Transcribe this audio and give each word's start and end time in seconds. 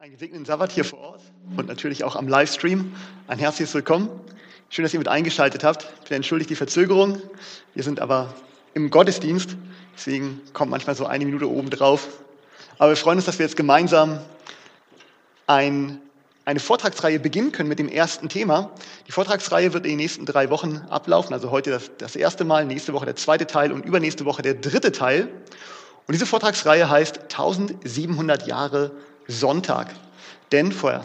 Einen 0.00 0.12
gesegneten 0.12 0.44
Sabbat 0.44 0.70
hier 0.70 0.84
vor 0.84 1.00
Ort 1.00 1.20
und 1.56 1.66
natürlich 1.66 2.04
auch 2.04 2.14
am 2.14 2.28
Livestream. 2.28 2.94
Ein 3.26 3.40
herzliches 3.40 3.74
Willkommen. 3.74 4.08
Schön, 4.68 4.84
dass 4.84 4.94
ihr 4.94 5.00
mit 5.00 5.08
eingeschaltet 5.08 5.64
habt. 5.64 5.88
Bin 6.04 6.14
entschuldigt 6.14 6.48
die 6.50 6.54
Verzögerung. 6.54 7.20
Wir 7.74 7.82
sind 7.82 7.98
aber 7.98 8.32
im 8.74 8.90
Gottesdienst, 8.90 9.56
deswegen 9.96 10.40
kommt 10.52 10.70
manchmal 10.70 10.94
so 10.94 11.04
eine 11.06 11.24
Minute 11.24 11.50
oben 11.50 11.68
drauf. 11.68 12.06
Aber 12.78 12.90
wir 12.90 12.96
freuen 12.96 13.18
uns, 13.18 13.24
dass 13.24 13.40
wir 13.40 13.46
jetzt 13.46 13.56
gemeinsam 13.56 14.20
ein, 15.48 16.00
eine 16.44 16.60
Vortragsreihe 16.60 17.18
beginnen 17.18 17.50
können 17.50 17.68
mit 17.68 17.80
dem 17.80 17.88
ersten 17.88 18.28
Thema. 18.28 18.70
Die 19.08 19.12
Vortragsreihe 19.12 19.72
wird 19.72 19.84
in 19.84 19.90
den 19.90 19.98
nächsten 19.98 20.26
drei 20.26 20.48
Wochen 20.48 20.76
ablaufen, 20.90 21.32
also 21.32 21.50
heute 21.50 21.70
das, 21.70 21.90
das 21.98 22.14
erste 22.14 22.44
Mal, 22.44 22.66
nächste 22.66 22.92
Woche 22.92 23.06
der 23.06 23.16
zweite 23.16 23.48
Teil 23.48 23.72
und 23.72 23.84
übernächste 23.84 24.24
Woche 24.26 24.42
der 24.42 24.54
dritte 24.54 24.92
Teil. 24.92 25.26
Und 26.06 26.12
diese 26.12 26.24
Vortragsreihe 26.24 26.88
heißt 26.88 27.20
1700 27.22 28.46
Jahre 28.46 28.92
Sonntag. 29.28 29.94
Denn 30.50 30.72
vor 30.72 31.04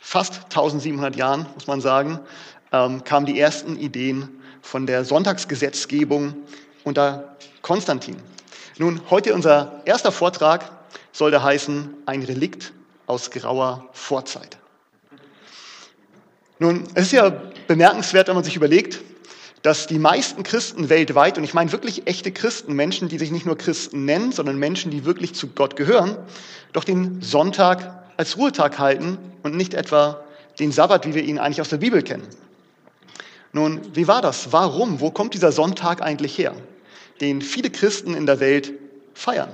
fast 0.00 0.44
1700 0.44 1.16
Jahren, 1.16 1.46
muss 1.54 1.66
man 1.66 1.80
sagen, 1.80 2.20
ähm, 2.72 3.02
kamen 3.02 3.26
die 3.26 3.40
ersten 3.40 3.76
Ideen 3.78 4.28
von 4.62 4.86
der 4.86 5.04
Sonntagsgesetzgebung 5.04 6.34
unter 6.84 7.36
Konstantin. 7.62 8.16
Nun, 8.78 9.00
heute 9.10 9.34
unser 9.34 9.82
erster 9.84 10.12
Vortrag 10.12 10.70
soll 11.12 11.30
da 11.30 11.42
heißen, 11.42 11.94
ein 12.06 12.22
Relikt 12.22 12.72
aus 13.06 13.30
grauer 13.30 13.88
Vorzeit. 13.92 14.58
Nun, 16.58 16.84
es 16.94 17.06
ist 17.06 17.12
ja 17.12 17.30
bemerkenswert, 17.66 18.28
wenn 18.28 18.34
man 18.34 18.44
sich 18.44 18.56
überlegt, 18.56 19.00
dass 19.62 19.86
die 19.86 19.98
meisten 19.98 20.42
Christen 20.42 20.88
weltweit, 20.88 21.38
und 21.38 21.44
ich 21.44 21.54
meine 21.54 21.72
wirklich 21.72 22.06
echte 22.06 22.30
Christen, 22.30 22.74
Menschen, 22.74 23.08
die 23.08 23.18
sich 23.18 23.30
nicht 23.30 23.46
nur 23.46 23.58
Christen 23.58 24.04
nennen, 24.04 24.32
sondern 24.32 24.58
Menschen, 24.58 24.90
die 24.90 25.04
wirklich 25.04 25.34
zu 25.34 25.48
Gott 25.48 25.76
gehören, 25.76 26.16
doch 26.72 26.84
den 26.84 27.22
Sonntag 27.22 28.04
als 28.16 28.36
Ruhetag 28.36 28.78
halten 28.78 29.18
und 29.42 29.56
nicht 29.56 29.74
etwa 29.74 30.22
den 30.58 30.72
Sabbat, 30.72 31.06
wie 31.06 31.14
wir 31.14 31.22
ihn 31.22 31.38
eigentlich 31.38 31.60
aus 31.60 31.68
der 31.68 31.76
Bibel 31.78 32.02
kennen. 32.02 32.26
Nun, 33.52 33.80
wie 33.94 34.06
war 34.06 34.20
das? 34.20 34.52
Warum? 34.52 35.00
Wo 35.00 35.10
kommt 35.10 35.34
dieser 35.34 35.52
Sonntag 35.52 36.02
eigentlich 36.02 36.36
her, 36.36 36.54
den 37.20 37.40
viele 37.40 37.70
Christen 37.70 38.14
in 38.14 38.26
der 38.26 38.40
Welt 38.40 38.72
feiern? 39.14 39.50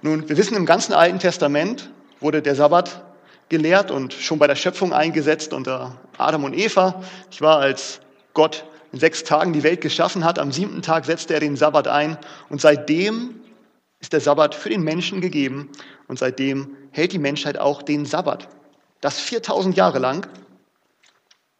Nun, 0.00 0.28
wir 0.28 0.36
wissen, 0.36 0.56
im 0.56 0.64
ganzen 0.66 0.92
Alten 0.92 1.18
Testament 1.18 1.90
wurde 2.20 2.40
der 2.40 2.54
Sabbat 2.54 3.02
gelehrt 3.48 3.90
und 3.90 4.12
schon 4.12 4.38
bei 4.38 4.46
der 4.46 4.56
Schöpfung 4.56 4.92
eingesetzt 4.92 5.52
unter 5.52 5.96
Adam 6.16 6.44
und 6.44 6.54
Eva. 6.54 7.02
Ich 7.30 7.40
war 7.40 7.58
als 7.58 8.00
Gott 8.38 8.64
in 8.92 9.00
sechs 9.00 9.24
Tagen 9.24 9.52
die 9.52 9.64
Welt 9.64 9.80
geschaffen 9.80 10.24
hat. 10.24 10.38
Am 10.38 10.52
siebten 10.52 10.80
Tag 10.80 11.04
setzte 11.06 11.34
er 11.34 11.40
den 11.40 11.56
Sabbat 11.56 11.88
ein 11.88 12.16
und 12.48 12.60
seitdem 12.60 13.40
ist 13.98 14.12
der 14.12 14.20
Sabbat 14.20 14.54
für 14.54 14.68
den 14.68 14.82
Menschen 14.82 15.20
gegeben 15.20 15.70
und 16.06 16.20
seitdem 16.20 16.76
hält 16.92 17.12
die 17.12 17.18
Menschheit 17.18 17.58
auch 17.58 17.82
den 17.82 18.06
Sabbat. 18.06 18.48
Das 19.00 19.18
4000 19.18 19.76
Jahre 19.76 19.98
lang, 19.98 20.28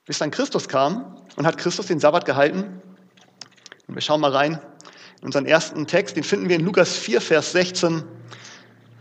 bis 0.07 0.19
dann 0.19 0.31
Christus 0.31 0.69
kam 0.69 1.21
und 1.35 1.49
hat 1.49 1.59
Christus 1.59 1.87
den 1.87 1.99
Sabbat 1.99 2.25
gehalten. 2.25 2.81
Und 3.89 3.97
wir 3.97 4.01
schauen 4.01 4.21
mal 4.21 4.31
rein 4.31 4.61
in 5.21 5.27
unseren 5.27 5.47
ersten 5.47 5.89
Text, 5.89 6.17
den 6.17 6.23
finden 6.23 6.49
wir 6.49 6.55
in 6.55 6.65
Lukas 6.65 6.97
4, 6.97 7.21
Vers 7.21 7.51
16. 7.51 8.05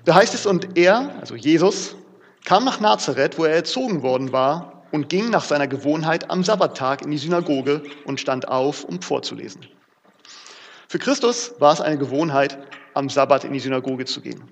Da 0.03 0.15
heißt 0.15 0.33
es, 0.33 0.47
und 0.47 0.79
er, 0.79 1.13
also 1.19 1.35
Jesus, 1.35 1.95
kam 2.43 2.65
nach 2.65 2.79
Nazareth, 2.79 3.37
wo 3.37 3.45
er 3.45 3.53
erzogen 3.53 4.01
worden 4.01 4.31
war, 4.31 4.76
und 4.91 5.09
ging 5.09 5.29
nach 5.29 5.43
seiner 5.43 5.67
Gewohnheit 5.67 6.29
am 6.29 6.43
Sabbattag 6.43 7.01
in 7.01 7.11
die 7.11 7.17
Synagoge 7.17 7.83
und 8.05 8.19
stand 8.19 8.47
auf, 8.47 8.83
um 8.83 9.01
vorzulesen. 9.01 9.65
Für 10.87 10.99
Christus 10.99 11.53
war 11.59 11.73
es 11.73 11.81
eine 11.81 11.97
Gewohnheit, 11.97 12.57
am 12.93 13.09
Sabbat 13.09 13.43
in 13.43 13.53
die 13.53 13.59
Synagoge 13.59 14.05
zu 14.05 14.21
gehen. 14.21 14.43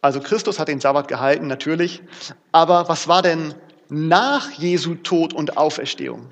Also 0.00 0.20
Christus 0.20 0.58
hat 0.58 0.68
den 0.68 0.80
Sabbat 0.80 1.08
gehalten, 1.08 1.46
natürlich. 1.46 2.02
Aber 2.52 2.88
was 2.88 3.08
war 3.08 3.22
denn 3.22 3.54
nach 3.88 4.50
Jesu 4.52 4.96
Tod 4.96 5.32
und 5.32 5.56
Auferstehung? 5.56 6.30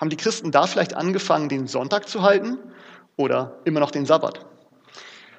Haben 0.00 0.10
die 0.10 0.16
Christen 0.16 0.50
da 0.50 0.66
vielleicht 0.66 0.94
angefangen, 0.94 1.48
den 1.48 1.66
Sonntag 1.66 2.08
zu 2.08 2.22
halten 2.22 2.58
oder 3.16 3.56
immer 3.64 3.80
noch 3.80 3.90
den 3.90 4.04
Sabbat? 4.04 4.44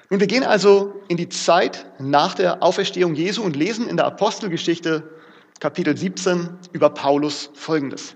Nun, 0.10 0.20
wir 0.20 0.28
gehen 0.28 0.44
also 0.44 1.02
in 1.08 1.18
die 1.18 1.30
Zeit 1.30 1.86
nach 2.00 2.34
der 2.34 2.62
Auferstehung 2.64 3.16
Jesu 3.16 3.44
und 3.44 3.56
lesen 3.56 3.88
in 3.88 3.98
der 3.98 4.06
Apostelgeschichte 4.06 5.04
Kapitel 5.60 5.96
17 5.96 6.50
über 6.74 6.90
Paulus 6.90 7.50
folgendes. 7.54 8.16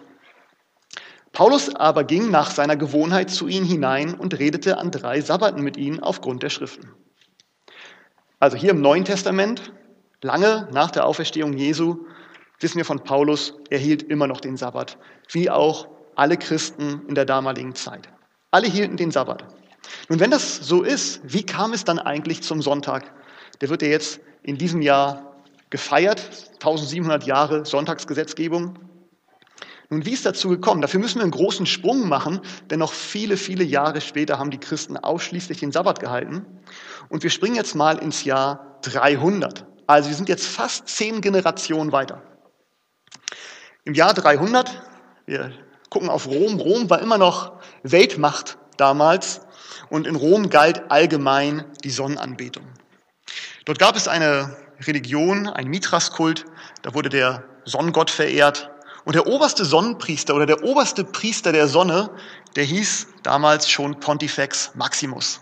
Paulus 1.31 1.73
aber 1.73 2.03
ging 2.03 2.29
nach 2.31 2.51
seiner 2.51 2.75
Gewohnheit 2.75 3.29
zu 3.29 3.47
ihnen 3.47 3.65
hinein 3.65 4.13
und 4.13 4.37
redete 4.39 4.77
an 4.77 4.91
drei 4.91 5.21
Sabbaten 5.21 5.61
mit 5.63 5.77
ihnen 5.77 6.01
aufgrund 6.01 6.43
der 6.43 6.49
Schriften. 6.49 6.91
Also 8.39 8.57
hier 8.57 8.71
im 8.71 8.81
Neuen 8.81 9.05
Testament, 9.05 9.73
lange 10.21 10.67
nach 10.71 10.91
der 10.91 11.05
Auferstehung 11.05 11.53
Jesu, 11.53 12.05
wissen 12.59 12.77
wir 12.77 12.85
von 12.85 13.03
Paulus, 13.03 13.53
er 13.69 13.79
hielt 13.79 14.03
immer 14.03 14.27
noch 14.27 14.41
den 14.41 14.57
Sabbat, 14.57 14.97
wie 15.31 15.49
auch 15.49 15.87
alle 16.15 16.35
Christen 16.35 17.03
in 17.07 17.15
der 17.15 17.25
damaligen 17.25 17.73
Zeit. 17.73 18.09
Alle 18.51 18.67
hielten 18.67 18.97
den 18.97 19.11
Sabbat. 19.11 19.45
Nun, 20.09 20.19
wenn 20.19 20.31
das 20.31 20.57
so 20.57 20.83
ist, 20.83 21.21
wie 21.23 21.45
kam 21.45 21.71
es 21.71 21.85
dann 21.85 21.99
eigentlich 21.99 22.43
zum 22.43 22.61
Sonntag? 22.61 23.13
Der 23.61 23.69
wird 23.69 23.81
ja 23.81 23.87
jetzt 23.87 24.19
in 24.43 24.57
diesem 24.57 24.81
Jahr 24.81 25.28
gefeiert, 25.69 26.21
1700 26.55 27.25
Jahre 27.25 27.65
Sonntagsgesetzgebung. 27.65 28.79
Nun, 29.89 30.05
wie 30.05 30.11
ist 30.11 30.25
dazu 30.25 30.49
gekommen? 30.49 30.81
Dafür 30.81 30.99
müssen 30.99 31.15
wir 31.15 31.23
einen 31.23 31.31
großen 31.31 31.65
Sprung 31.65 32.07
machen, 32.07 32.41
denn 32.69 32.79
noch 32.79 32.93
viele, 32.93 33.37
viele 33.37 33.63
Jahre 33.63 34.01
später 34.01 34.37
haben 34.37 34.51
die 34.51 34.59
Christen 34.59 34.97
ausschließlich 34.97 35.59
den 35.59 35.71
Sabbat 35.71 35.99
gehalten. 35.99 36.45
Und 37.09 37.23
wir 37.23 37.31
springen 37.31 37.55
jetzt 37.55 37.75
mal 37.75 37.97
ins 37.97 38.23
Jahr 38.23 38.77
300. 38.83 39.65
Also 39.87 40.09
wir 40.09 40.15
sind 40.15 40.29
jetzt 40.29 40.45
fast 40.45 40.87
zehn 40.87 41.21
Generationen 41.21 41.91
weiter. 41.91 42.21
Im 43.83 43.95
Jahr 43.95 44.13
300, 44.13 44.83
wir 45.25 45.51
gucken 45.89 46.09
auf 46.09 46.27
Rom, 46.27 46.59
Rom 46.59 46.89
war 46.91 46.99
immer 47.01 47.17
noch 47.17 47.53
Weltmacht 47.81 48.59
damals 48.77 49.41
und 49.89 50.05
in 50.05 50.15
Rom 50.15 50.51
galt 50.51 50.91
allgemein 50.91 51.65
die 51.83 51.89
Sonnenanbetung. 51.89 52.65
Dort 53.65 53.79
gab 53.79 53.95
es 53.95 54.07
eine 54.07 54.55
Religion, 54.85 55.47
ein 55.47 55.67
Mithraskult, 55.67 56.45
da 56.81 56.93
wurde 56.93 57.09
der 57.09 57.43
Sonnengott 57.65 58.09
verehrt. 58.09 58.69
Und 59.05 59.15
der 59.15 59.27
oberste 59.27 59.65
Sonnenpriester 59.65 60.35
oder 60.35 60.45
der 60.45 60.63
oberste 60.63 61.03
Priester 61.03 61.51
der 61.51 61.67
Sonne, 61.67 62.09
der 62.55 62.63
hieß 62.63 63.07
damals 63.23 63.69
schon 63.69 63.99
Pontifex 63.99 64.71
Maximus. 64.75 65.39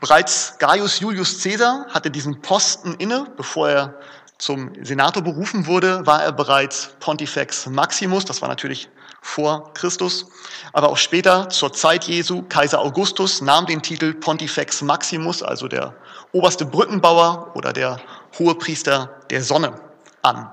Bereits 0.00 0.54
Gaius 0.58 0.98
Julius 1.00 1.42
Caesar 1.42 1.86
hatte 1.90 2.10
diesen 2.10 2.40
Posten 2.40 2.94
inne, 2.94 3.26
bevor 3.36 3.68
er 3.68 4.00
zum 4.38 4.72
Senator 4.82 5.22
berufen 5.22 5.66
wurde, 5.66 6.06
war 6.06 6.22
er 6.22 6.32
bereits 6.32 6.94
Pontifex 7.00 7.66
Maximus, 7.66 8.24
das 8.24 8.40
war 8.40 8.48
natürlich 8.48 8.88
vor 9.20 9.74
Christus, 9.74 10.26
aber 10.72 10.88
auch 10.88 10.96
später 10.96 11.50
zur 11.50 11.74
Zeit 11.74 12.04
Jesu, 12.04 12.42
Kaiser 12.48 12.80
Augustus 12.80 13.42
nahm 13.42 13.66
den 13.66 13.82
Titel 13.82 14.14
Pontifex 14.14 14.80
Maximus, 14.80 15.42
also 15.42 15.68
der 15.68 15.94
oberste 16.32 16.64
Brückenbauer 16.64 17.54
oder 17.54 17.74
der 17.74 18.00
Hohepriester 18.38 19.20
der 19.30 19.42
Sonne 19.42 19.80
an. 20.22 20.50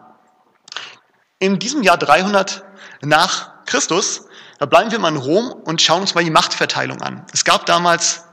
In 1.39 1.59
diesem 1.59 1.83
Jahr 1.83 1.97
300 1.97 2.63
nach 3.01 3.51
Christus, 3.65 4.25
da 4.59 4.65
bleiben 4.65 4.91
wir 4.91 4.99
mal 4.99 5.09
in 5.09 5.17
Rom 5.17 5.51
und 5.51 5.81
schauen 5.81 6.01
uns 6.01 6.15
mal 6.15 6.23
die 6.23 6.31
Machtverteilung 6.31 7.01
an. 7.01 7.25
Es 7.31 7.45
gab 7.45 7.65
damals 7.65 8.23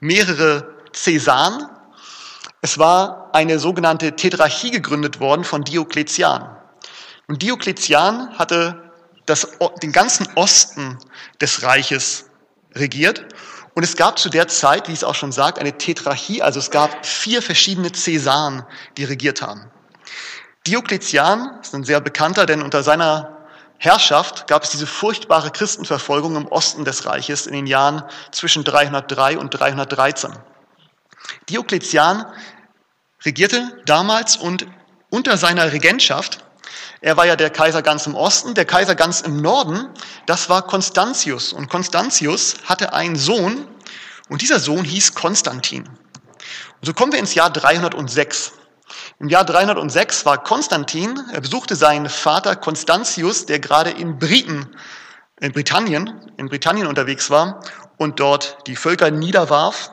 mehrere 0.00 0.74
Cäsaren. 0.92 1.68
Es 2.62 2.78
war 2.78 3.30
eine 3.34 3.58
sogenannte 3.58 4.16
Tetrarchie 4.16 4.70
gegründet 4.70 5.20
worden 5.20 5.44
von 5.44 5.64
Diokletian. 5.64 6.56
Und 7.26 7.42
Diokletian 7.42 8.38
hatte 8.38 8.92
das, 9.26 9.48
den 9.82 9.92
ganzen 9.92 10.26
Osten 10.34 10.98
des 11.40 11.62
Reiches 11.62 12.26
regiert. 12.74 13.26
Und 13.74 13.82
es 13.82 13.96
gab 13.96 14.18
zu 14.18 14.28
der 14.28 14.46
Zeit, 14.48 14.88
wie 14.88 14.92
es 14.92 15.02
auch 15.02 15.16
schon 15.16 15.32
sagt, 15.32 15.58
eine 15.58 15.76
Tetrarchie, 15.76 16.42
also 16.42 16.60
es 16.60 16.70
gab 16.70 17.04
vier 17.04 17.42
verschiedene 17.42 17.90
Cäsaren, 17.92 18.64
die 18.96 19.04
regiert 19.04 19.42
haben. 19.42 19.68
Diokletian 20.66 21.58
ist 21.60 21.74
ein 21.74 21.84
sehr 21.84 22.00
bekannter, 22.00 22.46
denn 22.46 22.62
unter 22.62 22.82
seiner 22.82 23.46
Herrschaft 23.78 24.46
gab 24.46 24.62
es 24.62 24.70
diese 24.70 24.86
furchtbare 24.86 25.50
Christenverfolgung 25.50 26.36
im 26.36 26.46
Osten 26.46 26.84
des 26.84 27.04
Reiches 27.04 27.46
in 27.46 27.52
den 27.52 27.66
Jahren 27.66 28.04
zwischen 28.30 28.64
303 28.64 29.36
und 29.36 29.50
313. 29.50 30.32
Diokletian 31.50 32.24
regierte 33.24 33.82
damals 33.84 34.36
und 34.36 34.66
unter 35.10 35.36
seiner 35.36 35.72
Regentschaft, 35.72 36.44
er 37.00 37.16
war 37.16 37.26
ja 37.26 37.36
der 37.36 37.50
Kaiser 37.50 37.82
ganz 37.82 38.06
im 38.06 38.14
Osten, 38.14 38.54
der 38.54 38.64
Kaiser 38.64 38.94
ganz 38.94 39.20
im 39.20 39.36
Norden, 39.36 39.88
das 40.24 40.48
war 40.48 40.62
Konstantius. 40.62 41.52
Und 41.52 41.68
Konstantius 41.68 42.56
hatte 42.64 42.94
einen 42.94 43.16
Sohn 43.16 43.68
und 44.28 44.42
dieser 44.42 44.60
Sohn 44.60 44.84
hieß 44.84 45.14
Konstantin. 45.14 45.86
Und 45.86 46.86
so 46.86 46.92
kommen 46.92 47.12
wir 47.12 47.18
ins 47.18 47.34
Jahr 47.34 47.50
306. 47.50 48.52
Im 49.18 49.28
Jahr 49.28 49.44
306 49.44 50.26
war 50.26 50.42
Konstantin, 50.42 51.20
er 51.32 51.40
besuchte 51.40 51.76
seinen 51.76 52.08
Vater 52.08 52.56
Konstantius, 52.56 53.46
der 53.46 53.58
gerade 53.58 53.90
in 53.90 54.18
Briten, 54.18 54.76
in 55.40 55.52
Britannien, 55.52 56.32
in 56.36 56.48
Britannien 56.48 56.86
unterwegs 56.86 57.30
war 57.30 57.60
und 57.96 58.20
dort 58.20 58.58
die 58.66 58.76
Völker 58.76 59.10
niederwarf. 59.10 59.92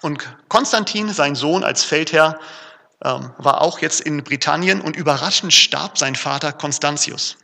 Und 0.00 0.36
Konstantin, 0.48 1.12
sein 1.12 1.34
Sohn 1.34 1.64
als 1.64 1.84
Feldherr, 1.84 2.38
ähm, 3.04 3.32
war 3.38 3.60
auch 3.60 3.80
jetzt 3.80 4.00
in 4.00 4.22
Britannien 4.22 4.80
und 4.80 4.96
überraschend 4.96 5.52
starb 5.52 5.98
sein 5.98 6.14
Vater 6.14 6.52
Constantius. 6.52 7.36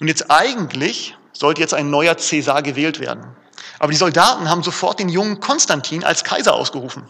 Und 0.00 0.08
jetzt 0.08 0.30
eigentlich 0.30 1.16
sollte 1.32 1.60
jetzt 1.60 1.74
ein 1.74 1.90
neuer 1.90 2.16
Cäsar 2.16 2.62
gewählt 2.62 3.00
werden. 3.00 3.36
Aber 3.78 3.92
die 3.92 3.98
Soldaten 3.98 4.48
haben 4.48 4.62
sofort 4.62 4.98
den 4.98 5.08
jungen 5.08 5.40
Konstantin 5.40 6.04
als 6.04 6.24
Kaiser 6.24 6.54
ausgerufen. 6.54 7.08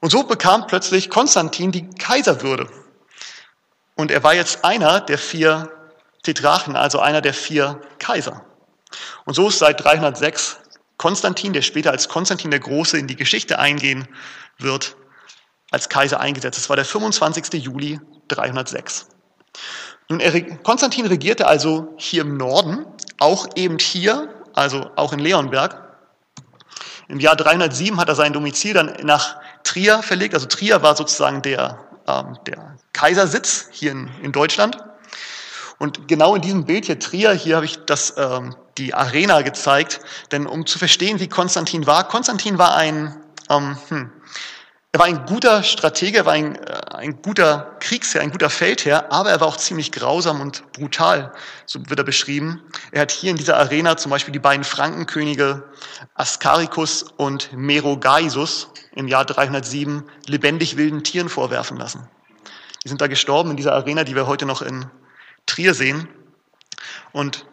Und 0.00 0.10
so 0.10 0.22
bekam 0.22 0.66
plötzlich 0.66 1.10
Konstantin 1.10 1.72
die 1.72 1.88
Kaiserwürde. 1.90 2.68
Und 3.96 4.10
er 4.10 4.22
war 4.22 4.34
jetzt 4.34 4.64
einer 4.64 5.00
der 5.00 5.18
vier 5.18 5.70
Tetrachen, 6.22 6.76
also 6.76 7.00
einer 7.00 7.20
der 7.20 7.34
vier 7.34 7.80
Kaiser. 7.98 8.44
Und 9.24 9.34
so 9.34 9.48
ist 9.48 9.58
seit 9.58 9.84
306 9.84 10.58
Konstantin, 10.96 11.52
der 11.52 11.62
später 11.62 11.90
als 11.90 12.08
Konstantin 12.08 12.50
der 12.50 12.60
Große 12.60 12.98
in 12.98 13.06
die 13.06 13.16
Geschichte 13.16 13.58
eingehen 13.58 14.08
wird, 14.58 14.96
als 15.70 15.88
Kaiser 15.88 16.20
eingesetzt. 16.20 16.58
Das 16.58 16.68
war 16.68 16.76
der 16.76 16.84
25. 16.84 17.62
Juli 17.62 18.00
306. 18.28 19.06
Nun, 20.08 20.20
Konstantin 20.62 21.06
regierte 21.06 21.46
also 21.46 21.94
hier 21.96 22.22
im 22.22 22.36
Norden, 22.36 22.84
auch 23.18 23.48
eben 23.54 23.78
hier, 23.78 24.28
also 24.54 24.90
auch 24.96 25.12
in 25.12 25.18
Leonberg. 25.18 25.90
Im 27.08 27.18
Jahr 27.18 27.36
307 27.36 27.98
hat 27.98 28.08
er 28.08 28.14
sein 28.14 28.32
Domizil 28.32 28.74
dann 28.74 28.94
nach 29.02 29.36
Trier 29.64 30.02
verlegt. 30.02 30.34
Also 30.34 30.46
Trier 30.46 30.82
war 30.82 30.96
sozusagen 30.96 31.42
der, 31.42 31.78
ähm, 32.06 32.38
der 32.46 32.76
Kaisersitz 32.92 33.68
hier 33.72 33.92
in, 33.92 34.10
in 34.22 34.32
Deutschland. 34.32 34.78
Und 35.78 36.08
genau 36.08 36.34
in 36.34 36.42
diesem 36.42 36.66
Bild 36.66 36.84
hier 36.84 36.98
Trier, 36.98 37.32
hier 37.32 37.56
habe 37.56 37.64
ich 37.64 37.84
das, 37.86 38.14
ähm, 38.16 38.54
die 38.76 38.94
Arena 38.94 39.40
gezeigt, 39.40 40.00
denn 40.30 40.46
um 40.46 40.66
zu 40.66 40.78
verstehen, 40.78 41.20
wie 41.20 41.28
Konstantin 41.28 41.86
war, 41.86 42.06
Konstantin 42.06 42.58
war 42.58 42.76
ein, 42.76 43.16
ähm, 43.48 43.78
hm, 43.88 44.12
er 44.92 44.98
war 44.98 45.06
ein 45.06 45.24
guter 45.24 45.62
Stratege, 45.62 46.18
er 46.18 46.26
war 46.26 46.32
ein, 46.32 46.56
äh, 46.56 46.80
ein 46.94 47.22
guter 47.22 47.76
Kriegsherr, 47.78 48.22
ein 48.22 48.32
guter 48.32 48.50
Feldherr, 48.50 49.12
aber 49.12 49.30
er 49.30 49.40
war 49.40 49.46
auch 49.46 49.56
ziemlich 49.56 49.92
grausam 49.92 50.40
und 50.40 50.72
brutal, 50.72 51.32
so 51.64 51.78
wird 51.88 52.00
er 52.00 52.04
beschrieben. 52.04 52.60
Er 52.90 53.02
hat 53.02 53.12
hier 53.12 53.30
in 53.30 53.36
dieser 53.36 53.56
Arena 53.56 53.96
zum 53.96 54.10
Beispiel 54.10 54.32
die 54.32 54.40
beiden 54.40 54.64
Frankenkönige 54.64 55.62
Ascaricus 56.14 57.04
und 57.16 57.52
Merogaisus 57.52 58.68
im 58.92 59.06
Jahr 59.06 59.24
307 59.24 60.02
lebendig 60.26 60.76
wilden 60.76 61.04
Tieren 61.04 61.28
vorwerfen 61.28 61.76
lassen. 61.76 62.08
Die 62.82 62.88
sind 62.88 63.00
da 63.00 63.06
gestorben 63.06 63.50
in 63.50 63.56
dieser 63.56 63.74
Arena, 63.74 64.02
die 64.02 64.16
wir 64.16 64.26
heute 64.26 64.46
noch 64.46 64.62
in 64.62 64.86
Trier 65.46 65.74
sehen. 65.74 66.08
Und 67.12 67.46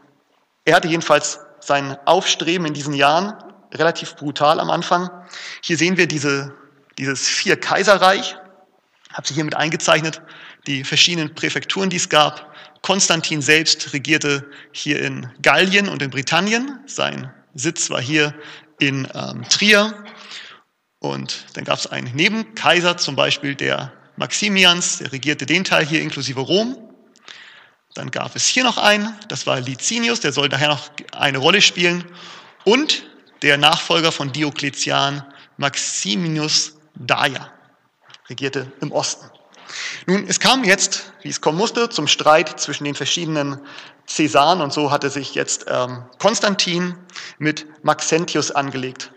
er 0.66 0.76
hatte 0.76 0.88
jedenfalls 0.88 1.40
sein 1.60 1.98
Aufstreben 2.06 2.66
in 2.66 2.74
diesen 2.74 2.94
Jahren 2.94 3.34
relativ 3.74 4.16
brutal 4.16 4.60
am 4.60 4.72
Anfang. 4.72 5.10
Hier 5.62 5.78
sehen 5.78 5.98
wir 5.98 6.08
diese 6.08 6.54
dieses 6.98 7.28
vier 7.28 7.58
Kaiserreich, 7.58 8.36
habe 9.14 9.28
sie 9.28 9.34
hier 9.34 9.44
mit 9.44 9.56
eingezeichnet, 9.56 10.22
die 10.68 10.84
verschiedenen 10.84 11.34
Präfekturen, 11.34 11.90
die 11.90 11.96
es 11.96 12.10
gab. 12.10 12.54
Konstantin 12.82 13.42
selbst 13.42 13.94
regierte 13.94 14.50
hier 14.72 15.02
in 15.02 15.32
Gallien 15.42 15.90
und 15.90 16.02
in 16.02 16.10
Britannien. 16.10 16.80
Sein 16.86 17.32
Sitz 17.54 17.90
war 17.90 18.02
hier 18.02 18.34
in 18.80 19.08
ähm, 19.14 19.44
Trier. 19.50 19.94
Und 21.00 21.46
dann 21.54 21.64
gab 21.64 21.80
es 21.80 21.88
einen 21.88 22.14
Nebenkaiser, 22.16 22.98
zum 22.98 23.16
Beispiel 23.16 23.56
der 23.56 23.94
Maximians, 24.18 24.98
der 24.98 25.12
regierte 25.12 25.46
den 25.46 25.64
Teil 25.64 25.86
hier 25.86 26.02
inklusive 26.02 26.40
Rom. 26.40 26.78
Dann 27.94 28.12
gab 28.12 28.36
es 28.36 28.46
hier 28.46 28.64
noch 28.64 28.78
einen, 28.78 29.16
das 29.28 29.48
war 29.48 29.60
Licinius, 29.60 30.20
der 30.20 30.32
soll 30.32 30.50
daher 30.50 30.70
noch 30.70 30.90
eine 31.14 31.38
Rolle 31.38 31.62
spielen. 31.62 32.04
Und 32.64 33.04
der 33.42 33.58
Nachfolger 33.58 34.12
von 34.12 34.32
Diokletian, 34.32 35.24
Maximius 35.58 36.77
Daja 37.00 37.50
regierte 38.30 38.72
im 38.82 38.92
Osten. 38.92 39.30
Nun, 40.06 40.26
es 40.28 40.40
kam 40.40 40.64
jetzt, 40.64 41.12
wie 41.22 41.30
es 41.30 41.42
kommen 41.42 41.58
musste, 41.58 41.90
zum 41.90 42.08
Streit 42.08 42.60
zwischen 42.60 42.86
den 42.86 42.96
verschiedenen 42.96 43.60
Cäsaren 44.06 44.62
und 44.62 44.72
so 44.72 44.92
hatte 44.92 45.10
sich 45.10 45.36
jetzt 45.36 45.66
ähm, 45.68 46.04
Konstantin 46.20 46.98
mit 47.38 47.66
Maxentius 47.84 48.52
angelegt, 48.52 49.12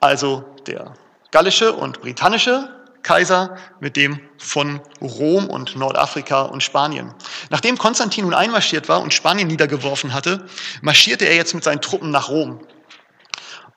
also 0.00 0.44
der 0.66 0.94
gallische 1.32 1.72
und 1.72 2.00
britannische 2.00 2.72
Kaiser 3.02 3.56
mit 3.80 3.96
dem 3.96 4.20
von 4.38 4.80
Rom 5.00 5.48
und 5.48 5.76
Nordafrika 5.76 6.42
und 6.42 6.62
Spanien. 6.62 7.14
Nachdem 7.50 7.78
Konstantin 7.78 8.24
nun 8.24 8.34
einmarschiert 8.34 8.88
war 8.88 9.00
und 9.00 9.14
Spanien 9.14 9.48
niedergeworfen 9.48 10.12
hatte, 10.12 10.46
marschierte 10.82 11.24
er 11.24 11.36
jetzt 11.36 11.54
mit 11.54 11.62
seinen 11.62 11.80
Truppen 11.80 12.10
nach 12.10 12.28
Rom. 12.28 12.66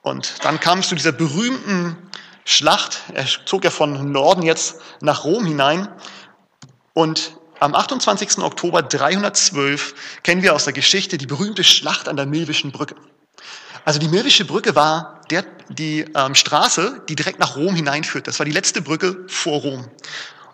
Und 0.01 0.43
dann 0.43 0.59
kam 0.59 0.79
es 0.79 0.89
zu 0.89 0.95
dieser 0.95 1.11
berühmten 1.11 1.95
Schlacht. 2.49 3.01
Er 3.13 3.27
zog 3.45 3.63
ja 3.63 3.69
von 3.69 4.11
Norden 4.11 4.41
jetzt 4.41 4.77
nach 5.01 5.23
Rom 5.23 5.45
hinein. 5.45 5.87
Und 6.93 7.37
am 7.59 7.75
28. 7.75 8.39
Oktober 8.39 8.81
312 8.81 9.93
kennen 10.23 10.41
wir 10.41 10.55
aus 10.55 10.63
der 10.63 10.73
Geschichte 10.73 11.19
die 11.19 11.27
berühmte 11.27 11.63
Schlacht 11.63 12.09
an 12.09 12.15
der 12.15 12.25
Milwischen 12.25 12.71
Brücke. 12.71 12.95
Also 13.85 13.99
die 13.99 14.07
Milwische 14.07 14.45
Brücke 14.45 14.75
war 14.75 15.21
der, 15.29 15.45
die 15.69 16.05
ähm, 16.15 16.33
Straße, 16.33 17.03
die 17.07 17.15
direkt 17.15 17.37
nach 17.37 17.55
Rom 17.55 17.75
hineinführt. 17.75 18.25
Das 18.25 18.39
war 18.39 18.47
die 18.47 18.51
letzte 18.51 18.81
Brücke 18.81 19.25
vor 19.27 19.61
Rom. 19.61 19.87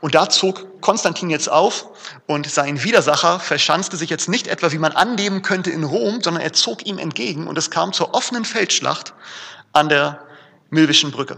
Und 0.01 0.15
da 0.15 0.29
zog 0.29 0.81
Konstantin 0.81 1.29
jetzt 1.29 1.49
auf 1.49 1.87
und 2.27 2.45
sein 2.51 2.83
Widersacher 2.83 3.39
verschanzte 3.39 3.95
sich 3.95 4.09
jetzt 4.09 4.27
nicht 4.27 4.47
etwa, 4.47 4.73
wie 4.73 4.79
man 4.79 4.91
annehmen 4.91 5.43
könnte, 5.43 5.69
in 5.69 5.85
Rom, 5.85 6.21
sondern 6.21 6.43
er 6.43 6.51
zog 6.51 6.85
ihm 6.85 6.97
entgegen 6.97 7.47
und 7.47 7.57
es 7.57 7.71
kam 7.71 7.93
zur 7.93 8.13
offenen 8.13 8.43
Feldschlacht 8.43 9.13
an 9.71 9.87
der 9.87 10.19
Milwischen 10.69 11.11
Brücke. 11.11 11.37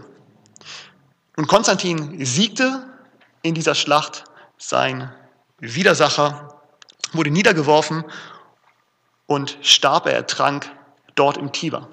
Und 1.38 1.46
Konstantin 1.46 2.26
siegte 2.26 2.84
in 3.42 3.54
dieser 3.54 3.76
Schlacht, 3.76 4.24
sein 4.58 5.14
Widersacher 5.60 6.60
wurde 7.12 7.30
niedergeworfen 7.30 8.02
und 9.26 9.56
starb, 9.62 10.06
er 10.06 10.14
ertrank 10.14 10.68
dort 11.14 11.36
im 11.36 11.52
Tiber. 11.52 11.86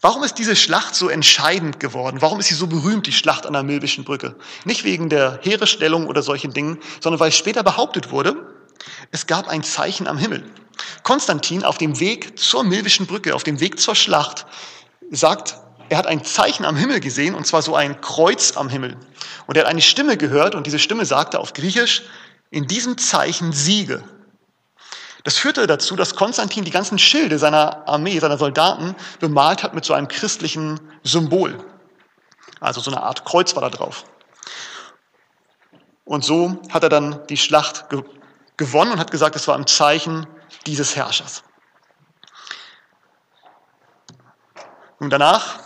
Warum 0.00 0.22
ist 0.24 0.38
diese 0.38 0.56
Schlacht 0.56 0.94
so 0.94 1.10
entscheidend 1.10 1.78
geworden? 1.78 2.22
Warum 2.22 2.40
ist 2.40 2.46
sie 2.46 2.54
so 2.54 2.68
berühmt, 2.68 3.06
die 3.06 3.12
Schlacht 3.12 3.44
an 3.44 3.52
der 3.52 3.64
Milwischen 3.64 4.04
Brücke? 4.04 4.36
Nicht 4.64 4.84
wegen 4.84 5.10
der 5.10 5.38
Heeresstellung 5.42 6.06
oder 6.06 6.22
solchen 6.22 6.54
Dingen, 6.54 6.78
sondern 7.00 7.20
weil 7.20 7.32
später 7.32 7.62
behauptet 7.62 8.12
wurde, 8.12 8.34
es 9.10 9.26
gab 9.26 9.46
ein 9.48 9.62
Zeichen 9.62 10.06
am 10.06 10.16
Himmel. 10.16 10.42
Konstantin 11.02 11.64
auf 11.64 11.76
dem 11.76 12.00
Weg 12.00 12.38
zur 12.38 12.64
Milwischen 12.64 13.06
Brücke, 13.06 13.34
auf 13.34 13.42
dem 13.42 13.60
Weg 13.60 13.78
zur 13.78 13.94
Schlacht, 13.94 14.46
sagt 15.10 15.58
er 15.88 15.98
hat 15.98 16.06
ein 16.06 16.24
Zeichen 16.24 16.64
am 16.64 16.76
Himmel 16.76 17.00
gesehen, 17.00 17.34
und 17.34 17.46
zwar 17.46 17.62
so 17.62 17.74
ein 17.74 18.00
Kreuz 18.00 18.56
am 18.56 18.68
Himmel. 18.68 18.96
Und 19.46 19.56
er 19.56 19.64
hat 19.64 19.70
eine 19.70 19.82
Stimme 19.82 20.16
gehört, 20.16 20.54
und 20.54 20.66
diese 20.66 20.78
Stimme 20.78 21.04
sagte 21.04 21.38
auf 21.38 21.52
Griechisch, 21.52 22.02
in 22.50 22.66
diesem 22.66 22.98
Zeichen 22.98 23.52
siege. 23.52 24.02
Das 25.24 25.36
führte 25.36 25.66
dazu, 25.66 25.96
dass 25.96 26.14
Konstantin 26.14 26.64
die 26.64 26.70
ganzen 26.70 26.98
Schilde 26.98 27.38
seiner 27.38 27.88
Armee, 27.88 28.18
seiner 28.18 28.38
Soldaten 28.38 28.94
bemalt 29.18 29.62
hat 29.64 29.74
mit 29.74 29.84
so 29.84 29.92
einem 29.92 30.06
christlichen 30.06 30.80
Symbol. 31.02 31.58
Also 32.60 32.80
so 32.80 32.90
eine 32.92 33.02
Art 33.02 33.24
Kreuz 33.24 33.54
war 33.56 33.62
da 33.62 33.70
drauf. 33.70 34.04
Und 36.04 36.24
so 36.24 36.62
hat 36.70 36.84
er 36.84 36.88
dann 36.88 37.26
die 37.26 37.36
Schlacht 37.36 37.90
ge 37.90 38.02
gewonnen 38.56 38.92
und 38.92 38.98
hat 39.00 39.10
gesagt, 39.10 39.36
es 39.36 39.46
war 39.48 39.54
ein 39.54 39.66
Zeichen 39.66 40.26
dieses 40.64 40.96
Herrschers. 40.96 41.42
Und 44.98 45.10
danach 45.10 45.58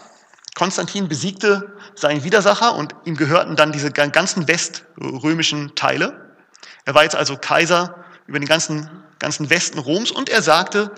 Konstantin 0.55 1.09
besiegte 1.09 1.77
seinen 1.95 2.25
Widersacher 2.25 2.75
und 2.75 2.95
ihm 3.05 3.17
gehörten 3.17 3.57
dann 3.57 3.73
diese 3.73 3.91
ganzen 3.91 4.49
weströmischen 4.49 5.75
Teile. 5.75 6.37
Er 6.85 6.95
war 6.95 7.05
jetzt 7.05 7.17
also 7.17 7.37
Kaiser 7.37 8.05
über 8.27 8.39
den 8.39 8.49
ganzen, 8.49 8.91
ganzen 9.19 9.51
Westen 9.51 9.79
Roms 9.79 10.11
und 10.11 10.29
er 10.29 10.43
sagte, 10.43 10.93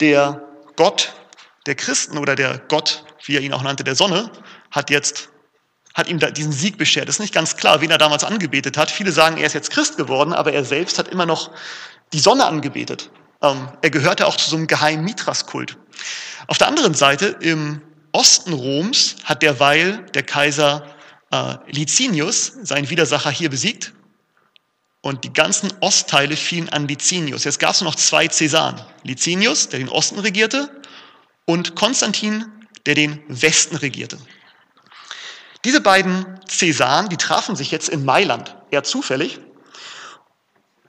der 0.00 0.42
Gott 0.76 1.12
der 1.66 1.74
Christen 1.74 2.18
oder 2.18 2.34
der 2.34 2.58
Gott, 2.68 3.04
wie 3.24 3.36
er 3.36 3.40
ihn 3.40 3.52
auch 3.52 3.62
nannte, 3.62 3.84
der 3.84 3.94
Sonne, 3.94 4.30
hat 4.70 4.90
jetzt 4.90 5.30
hat 5.94 6.08
ihm 6.08 6.18
diesen 6.18 6.50
Sieg 6.50 6.76
beschert. 6.76 7.08
Es 7.08 7.16
ist 7.16 7.20
nicht 7.20 7.32
ganz 7.32 7.56
klar, 7.56 7.80
wen 7.80 7.88
er 7.88 7.98
damals 7.98 8.24
angebetet 8.24 8.76
hat. 8.76 8.90
Viele 8.90 9.12
sagen, 9.12 9.36
er 9.36 9.46
ist 9.46 9.52
jetzt 9.52 9.70
Christ 9.70 9.96
geworden, 9.96 10.32
aber 10.32 10.52
er 10.52 10.64
selbst 10.64 10.98
hat 10.98 11.06
immer 11.06 11.24
noch 11.24 11.52
die 12.12 12.18
Sonne 12.18 12.46
angebetet. 12.46 13.12
Ähm, 13.40 13.68
er 13.80 13.90
gehörte 13.90 14.26
auch 14.26 14.36
zu 14.36 14.50
so 14.50 14.56
einem 14.56 14.66
geheimen 14.66 15.04
Mithraskult. 15.04 15.76
Auf 16.48 16.58
der 16.58 16.66
anderen 16.66 16.94
Seite, 16.94 17.26
im 17.40 17.80
Osten 18.14 18.52
Roms 18.52 19.16
hat 19.24 19.42
derweil 19.42 20.06
der 20.14 20.22
Kaiser 20.22 20.86
äh, 21.32 21.56
Licinius 21.66 22.52
seinen 22.62 22.88
Widersacher 22.88 23.30
hier 23.30 23.50
besiegt 23.50 23.92
und 25.00 25.24
die 25.24 25.32
ganzen 25.32 25.72
Ostteile 25.80 26.36
fielen 26.36 26.68
an 26.68 26.86
Licinius. 26.86 27.42
Jetzt 27.42 27.58
gab 27.58 27.72
es 27.72 27.80
noch 27.80 27.96
zwei 27.96 28.28
Cäsaren. 28.28 28.80
Licinius, 29.02 29.68
der 29.68 29.80
den 29.80 29.88
Osten 29.88 30.20
regierte, 30.20 30.70
und 31.44 31.74
Konstantin, 31.74 32.46
der 32.86 32.94
den 32.94 33.20
Westen 33.26 33.76
regierte. 33.76 34.16
Diese 35.64 35.80
beiden 35.80 36.40
Cäsaren, 36.46 37.08
die 37.08 37.16
trafen 37.16 37.56
sich 37.56 37.72
jetzt 37.72 37.88
in 37.88 38.04
Mailand, 38.04 38.54
eher 38.70 38.84
zufällig. 38.84 39.40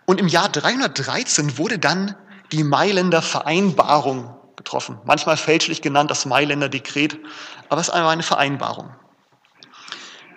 Und 0.05 0.19
im 0.19 0.27
Jahr 0.27 0.49
313 0.49 1.57
wurde 1.57 1.79
dann 1.79 2.15
die 2.51 2.63
Mailänder 2.63 3.23
Vereinbarung 3.23 4.34
getroffen. 4.65 4.97
Manchmal 5.05 5.37
fälschlich 5.37 5.81
genannt 5.81 6.11
das 6.11 6.25
Mailänder 6.25 6.67
Dekret, 6.67 7.17
aber 7.69 7.79
es 7.79 7.87
ist 7.87 7.93
einmal 7.93 8.11
eine 8.11 8.23
Vereinbarung. 8.23 8.89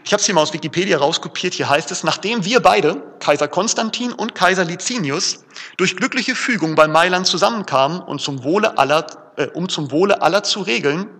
Ich 0.04 0.12
habe 0.12 0.20
es 0.20 0.26
hier 0.26 0.34
mal 0.34 0.42
aus 0.42 0.52
Wikipedia 0.52 0.98
rauskopiert. 0.98 1.54
Hier 1.54 1.68
heißt 1.68 1.90
es, 1.90 2.04
nachdem 2.04 2.44
wir 2.44 2.60
beide, 2.60 3.02
Kaiser 3.20 3.48
Konstantin 3.48 4.12
und 4.12 4.34
Kaiser 4.34 4.64
Licinius, 4.64 5.44
durch 5.76 5.96
glückliche 5.96 6.34
Fügung 6.34 6.76
bei 6.76 6.88
Mailand 6.88 7.26
zusammenkamen 7.26 8.00
und 8.00 8.20
zum 8.20 8.44
Wohle 8.44 8.78
aller, 8.78 9.06
äh, 9.36 9.48
um 9.48 9.68
zum 9.68 9.90
Wohle 9.90 10.22
aller 10.22 10.42
zu 10.44 10.60
regeln, 10.60 11.10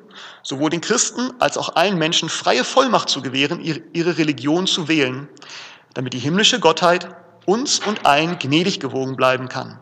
sowohl 0.42 0.70
den 0.70 0.80
Christen 0.80 1.32
als 1.38 1.58
auch 1.58 1.76
allen 1.76 1.98
Menschen 1.98 2.28
freie 2.28 2.64
Vollmacht 2.64 3.08
zu 3.08 3.20
gewähren, 3.20 3.60
ihre 3.60 4.16
Religion 4.16 4.66
zu 4.66 4.88
wählen, 4.88 5.28
damit 5.94 6.14
die 6.14 6.18
himmlische 6.18 6.60
Gottheit 6.60 7.08
uns 7.44 7.80
und 7.80 8.06
allen 8.06 8.38
gnädig 8.38 8.80
gewogen 8.80 9.16
bleiben 9.16 9.48
kann. 9.48 9.80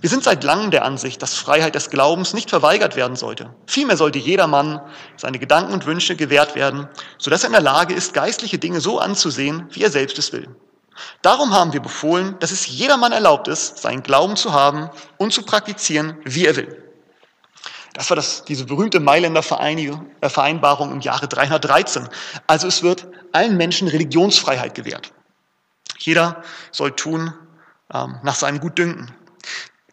Wir 0.00 0.10
sind 0.10 0.24
seit 0.24 0.44
langem 0.44 0.70
der 0.70 0.84
Ansicht, 0.84 1.22
dass 1.22 1.34
Freiheit 1.34 1.74
des 1.74 1.90
Glaubens 1.90 2.34
nicht 2.34 2.50
verweigert 2.50 2.96
werden 2.96 3.16
sollte. 3.16 3.54
Vielmehr 3.66 3.96
sollte 3.96 4.18
jedermann 4.18 4.80
seine 5.16 5.38
Gedanken 5.38 5.72
und 5.72 5.86
Wünsche 5.86 6.16
gewährt 6.16 6.54
werden, 6.54 6.88
sodass 7.18 7.42
er 7.42 7.48
in 7.48 7.52
der 7.52 7.62
Lage 7.62 7.94
ist, 7.94 8.14
geistliche 8.14 8.58
Dinge 8.58 8.80
so 8.80 8.98
anzusehen, 8.98 9.68
wie 9.70 9.82
er 9.82 9.90
selbst 9.90 10.18
es 10.18 10.32
will. 10.32 10.48
Darum 11.22 11.52
haben 11.52 11.72
wir 11.72 11.80
befohlen, 11.80 12.36
dass 12.40 12.50
es 12.50 12.66
jedermann 12.66 13.12
erlaubt 13.12 13.48
ist, 13.48 13.78
seinen 13.78 14.02
Glauben 14.02 14.36
zu 14.36 14.52
haben 14.52 14.90
und 15.16 15.32
zu 15.32 15.42
praktizieren, 15.42 16.18
wie 16.24 16.46
er 16.46 16.56
will. 16.56 16.84
Das 17.94 18.10
war 18.10 18.16
das, 18.16 18.44
diese 18.44 18.64
berühmte 18.64 19.00
Mailänder 19.00 19.40
äh, 19.40 20.28
Vereinbarung 20.28 20.92
im 20.92 21.00
Jahre 21.00 21.26
313. 21.26 22.08
Also 22.46 22.68
es 22.68 22.82
wird 22.82 23.08
allen 23.32 23.56
Menschen 23.56 23.88
Religionsfreiheit 23.88 24.74
gewährt. 24.74 25.12
Jeder 25.98 26.42
soll 26.70 26.92
tun 26.92 27.34
ähm, 27.92 28.18
nach 28.22 28.36
seinem 28.36 28.60
Gutdünken. 28.60 29.12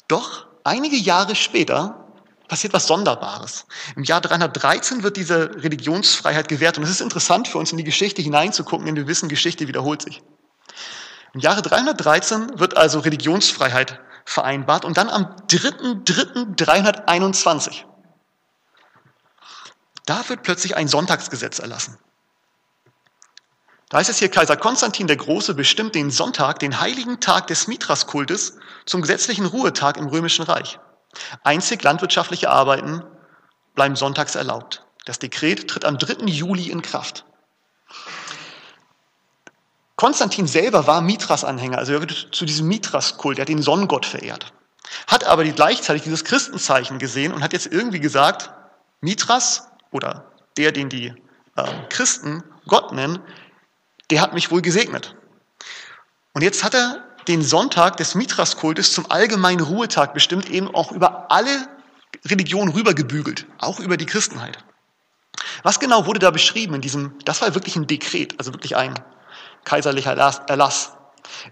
Doch 0.07 0.47
einige 0.63 0.95
Jahre 0.95 1.35
später 1.35 2.05
passiert 2.47 2.73
was 2.73 2.87
Sonderbares. 2.87 3.67
Im 3.95 4.03
Jahr 4.03 4.21
313 4.21 5.03
wird 5.03 5.17
diese 5.17 5.63
Religionsfreiheit 5.63 6.47
gewährt 6.47 6.77
und 6.77 6.83
es 6.83 6.91
ist 6.91 7.01
interessant 7.01 7.47
für 7.47 7.57
uns 7.57 7.71
in 7.71 7.77
die 7.77 7.83
Geschichte 7.83 8.21
hineinzugucken, 8.21 8.85
denn 8.85 8.95
wir 8.95 9.07
wissen, 9.07 9.29
Geschichte 9.29 9.67
wiederholt 9.67 10.03
sich. 10.03 10.21
Im 11.33 11.39
Jahre 11.39 11.63
313 11.63 12.59
wird 12.59 12.77
also 12.77 12.99
Religionsfreiheit 12.99 13.99
vereinbart 14.25 14.85
und 14.85 14.97
dann 14.97 15.09
am 15.09 15.35
3.3.321, 15.49 17.85
da 20.05 20.29
wird 20.29 20.43
plötzlich 20.43 20.77
ein 20.77 20.87
Sonntagsgesetz 20.87 21.57
erlassen. 21.59 21.97
Da 23.89 23.99
heißt 23.99 24.09
es 24.09 24.17
hier, 24.17 24.29
Kaiser 24.29 24.57
Konstantin 24.57 25.07
der 25.07 25.17
Große 25.17 25.53
bestimmt 25.53 25.93
den 25.93 26.09
Sonntag, 26.09 26.59
den 26.59 26.79
heiligen 26.79 27.19
Tag 27.19 27.47
des 27.47 27.67
Mithraskultes, 27.67 28.57
zum 28.85 29.01
gesetzlichen 29.01 29.45
Ruhetag 29.45 29.97
im 29.97 30.07
Römischen 30.07 30.43
Reich. 30.43 30.79
Einzig 31.43 31.83
landwirtschaftliche 31.83 32.49
Arbeiten 32.49 33.03
bleiben 33.75 33.95
sonntags 33.95 34.35
erlaubt. 34.35 34.85
Das 35.05 35.19
Dekret 35.19 35.69
tritt 35.69 35.85
am 35.85 35.99
3. 35.99 36.25
Juli 36.25 36.69
in 36.69 36.81
Kraft. 36.81 37.25
Konstantin 39.95 40.47
selber 40.47 40.87
war 40.87 41.01
Mithras-Anhänger, 41.01 41.77
also 41.77 41.93
er 41.93 42.01
wird 42.01 42.29
zu 42.31 42.45
diesem 42.45 42.67
Mithras-Kult, 42.67 43.37
er 43.37 43.43
hat 43.43 43.49
den 43.49 43.61
Sonnengott 43.61 44.05
verehrt. 44.05 44.51
Hat 45.07 45.23
aber 45.23 45.45
gleichzeitig 45.45 46.03
dieses 46.03 46.25
Christenzeichen 46.25 46.99
gesehen 46.99 47.31
und 47.33 47.43
hat 47.43 47.53
jetzt 47.53 47.67
irgendwie 47.67 47.99
gesagt, 47.99 48.51
Mithras 48.99 49.69
oder 49.91 50.31
der, 50.57 50.71
den 50.71 50.89
die 50.89 51.13
äh, 51.55 51.63
Christen 51.89 52.43
Gott 52.67 52.91
nennen, 52.91 53.19
der 54.11 54.21
hat 54.21 54.33
mich 54.33 54.51
wohl 54.51 54.61
gesegnet. 54.61 55.15
Und 56.33 56.41
jetzt 56.41 56.63
hat 56.63 56.73
er 56.73 57.03
den 57.27 57.41
Sonntag 57.41 57.97
des 57.97 58.15
Mithras-Kultes 58.15 58.93
zum 58.93 59.09
allgemeinen 59.09 59.61
Ruhetag 59.61 60.13
bestimmt, 60.13 60.49
eben 60.49 60.73
auch 60.73 60.91
über 60.91 61.31
alle 61.31 61.67
Religionen 62.25 62.71
rübergebügelt, 62.71 63.45
auch 63.59 63.79
über 63.79 63.97
die 63.97 64.05
Christenheit. 64.05 64.63
Was 65.63 65.79
genau 65.79 66.05
wurde 66.05 66.19
da 66.19 66.31
beschrieben 66.31 66.75
in 66.75 66.81
diesem, 66.81 67.17
das 67.25 67.41
war 67.41 67.53
wirklich 67.55 67.75
ein 67.75 67.87
Dekret, 67.87 68.35
also 68.37 68.53
wirklich 68.53 68.75
ein 68.75 68.93
kaiserlicher 69.63 70.11
Erlass. 70.11 70.91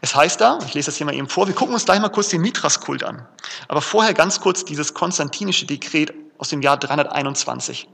Es 0.02 0.16
heißt 0.16 0.40
da, 0.40 0.60
ich 0.66 0.74
lese 0.76 0.88
das 0.88 0.98
hier 0.98 1.06
mal 1.06 1.16
eben 1.16 1.28
vor, 1.28 1.48
wir 1.48 1.56
gucken 1.56 1.74
uns 1.74 1.86
gleich 1.86 2.00
mal 2.00 2.10
kurz 2.10 2.30
den 2.30 2.42
Mithras-Kult 2.42 3.04
an. 3.04 3.28
Aber 3.68 3.82
vorher 3.82 4.14
ganz 4.14 4.40
kurz 4.40 4.64
dieses 4.64 4.94
konstantinische 4.94 5.66
Dekret 5.66 6.14
aus 6.38 6.50
dem 6.50 6.62
Jahr 6.62 6.78
321. 6.78 7.90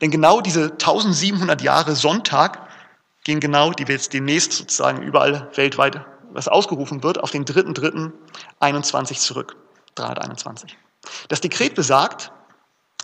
Denn 0.00 0.10
genau 0.10 0.40
diese 0.40 0.72
1700 0.72 1.62
Jahre 1.62 1.96
Sonntag 1.96 2.68
gehen 3.26 3.40
genau, 3.40 3.72
die 3.72 3.82
jetzt 3.82 4.12
demnächst 4.12 4.52
sozusagen 4.52 5.02
überall 5.02 5.50
weltweit, 5.56 6.00
was 6.30 6.46
ausgerufen 6.46 7.02
wird, 7.02 7.18
auf 7.18 7.32
den 7.32 7.44
3.3.21 7.44 9.18
zurück. 9.18 9.56
321. 9.96 10.78
Das 11.28 11.40
Dekret 11.40 11.74
besagt, 11.74 12.30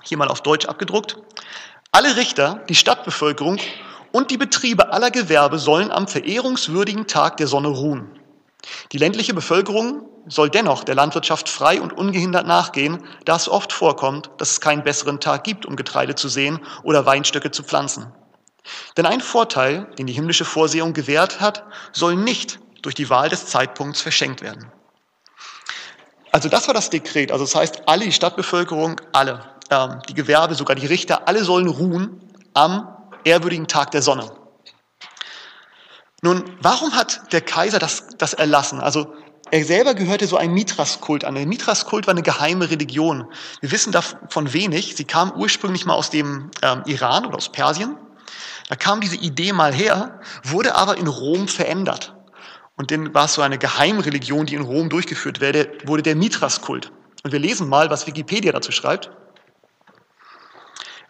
hier 0.05 0.19
mal 0.19 0.29
auf 0.29 0.41
Deutsch 0.41 0.67
abgedruckt, 0.67 1.19
alle 1.91 2.17
Richter, 2.17 2.63
die 2.69 2.77
Stadtbevölkerung 2.77 3.59
und 4.13 4.31
die 4.31 4.37
Betriebe 4.37 4.93
aller 4.93 5.11
Gewerbe 5.11 5.59
sollen 5.59 5.91
am 5.91 6.07
verehrungswürdigen 6.07 7.09
Tag 7.09 7.37
der 7.39 7.49
Sonne 7.49 7.69
ruhen. 7.69 8.09
Die 8.93 8.99
ländliche 8.99 9.35
Bevölkerung 9.35 10.09
soll 10.29 10.51
dennoch 10.51 10.85
der 10.85 10.95
Landwirtschaft 10.95 11.49
frei 11.49 11.81
und 11.81 11.93
ungehindert 11.93 12.47
nachgehen, 12.47 13.03
da 13.25 13.35
es 13.35 13.49
oft 13.49 13.73
vorkommt, 13.73 14.31
dass 14.39 14.53
es 14.53 14.61
keinen 14.61 14.85
besseren 14.85 15.19
Tag 15.19 15.43
gibt, 15.43 15.67
um 15.67 15.75
Getreide 15.75 16.15
zu 16.15 16.29
säen 16.29 16.61
oder 16.85 17.07
Weinstöcke 17.07 17.51
zu 17.51 17.65
pflanzen. 17.65 18.07
Denn 18.97 19.07
ein 19.07 19.21
Vorteil, 19.21 19.87
den 19.99 20.07
die 20.07 20.13
himmlische 20.13 20.45
Vorsehung 20.45 20.93
gewährt 20.93 21.41
hat, 21.41 21.65
soll 21.93 22.17
nicht 22.17 22.61
durch 22.83 22.95
die 22.95 23.11
Wahl 23.11 23.29
des 23.29 23.47
Zeitpunkts 23.47 24.01
verschenkt 24.01 24.43
werden. 24.43 24.71
Also 26.31 26.49
das 26.49 26.67
war 26.67 26.75
das 26.75 26.91
Dekret. 26.91 27.31
Also 27.31 27.45
das 27.45 27.55
heißt, 27.55 27.83
alle, 27.87 28.05
die 28.05 28.13
Stadtbevölkerung, 28.13 29.01
alle, 29.13 29.45
ähm, 29.71 30.01
die 30.09 30.15
Gewerbe, 30.15 30.55
sogar 30.55 30.77
die 30.77 30.87
Richter, 30.87 31.29
alle 31.29 31.45
sollen 31.45 31.69
ruhen 31.69 32.21
am 32.55 32.89
ehrwürdigen 33.25 33.69
Tag 33.69 33.91
der 33.91 34.03
Sonne. 34.03 34.33
Nun, 36.23 36.45
warum 36.61 36.95
hat 36.95 37.33
der 37.33 37.41
Kaiser 37.41 37.79
das, 37.79 38.07
das 38.17 38.33
erlassen? 38.33 38.81
Also 38.81 39.13
er 39.51 39.65
selber 39.65 39.95
gehörte 39.95 40.27
so 40.27 40.39
einem 40.39 40.55
Mithras-Kult 40.55 41.25
an. 41.25 41.35
Der 41.35 41.47
Mithras-Kult 41.47 42.07
war 42.07 42.13
eine 42.13 42.23
geheime 42.23 42.71
Religion. 42.71 43.27
Wir 43.61 43.71
wissen 43.71 43.93
davon 43.93 44.53
wenig. 44.55 44.97
Sie 44.97 45.05
kam 45.05 45.33
ursprünglich 45.33 45.85
mal 45.85 45.95
aus 45.95 46.09
dem 46.09 46.51
ähm, 46.63 46.83
Iran 46.87 47.27
oder 47.27 47.37
aus 47.37 47.51
Persien. 47.51 47.99
Da 48.73 48.77
kam 48.77 49.03
diese 49.03 49.17
Idee 49.17 49.53
mal 49.53 49.71
her, 49.71 50.19
wurde 50.45 50.77
aber 50.77 50.97
in 50.97 51.07
Rom 51.07 51.47
verändert. 51.47 52.15
Und 52.75 52.91
dann 52.91 53.13
war 53.13 53.27
es 53.27 53.35
so 53.35 53.43
eine 53.43 53.59
Geheimreligion, 53.59 54.47
die 54.47 54.55
in 54.55 54.63
Rom 54.63 54.89
durchgeführt 54.89 55.43
wurde, 55.43 55.71
wurde 55.85 56.03
der 56.03 56.17
Mithras-Kult. 56.17 56.91
Und 57.23 57.33
wir 57.33 57.39
lesen 57.39 57.69
mal, 57.69 57.91
was 57.91 58.07
Wikipedia 58.07 58.51
dazu 58.51 58.73
schreibt. 58.73 59.11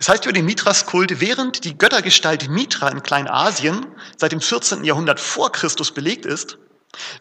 Es 0.00 0.08
heißt 0.08 0.24
über 0.24 0.32
den 0.32 0.44
Mithras-Kult, 0.44 1.20
während 1.20 1.62
die 1.62 1.78
Göttergestalt 1.78 2.48
Mithra 2.48 2.88
in 2.88 3.04
Kleinasien 3.04 3.86
seit 4.16 4.32
dem 4.32 4.40
14. 4.40 4.82
Jahrhundert 4.82 5.20
vor 5.20 5.52
Christus 5.52 5.92
belegt 5.92 6.26
ist, 6.26 6.58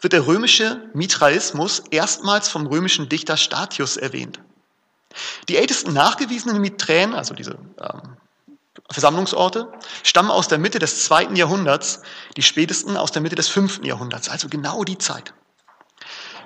wird 0.00 0.12
der 0.12 0.26
römische 0.26 0.90
Mithraismus 0.92 1.84
erstmals 1.92 2.48
vom 2.48 2.66
römischen 2.66 3.08
Dichter 3.08 3.36
Statius 3.36 3.96
erwähnt. 3.96 4.40
Die 5.48 5.56
ältesten 5.56 5.92
nachgewiesenen 5.92 6.60
Miträen, 6.60 7.14
also 7.14 7.32
diese 7.32 7.58
ähm, 7.78 8.16
Versammlungsorte, 8.90 9.72
stammen 10.02 10.30
aus 10.30 10.48
der 10.48 10.58
Mitte 10.58 10.78
des 10.78 11.04
zweiten 11.04 11.36
Jahrhunderts, 11.36 12.02
die 12.36 12.42
spätesten 12.42 12.96
aus 12.96 13.12
der 13.12 13.22
Mitte 13.22 13.36
des 13.36 13.48
fünften 13.48 13.84
Jahrhunderts, 13.84 14.28
also 14.28 14.48
genau 14.48 14.84
die 14.84 14.98
Zeit. 14.98 15.34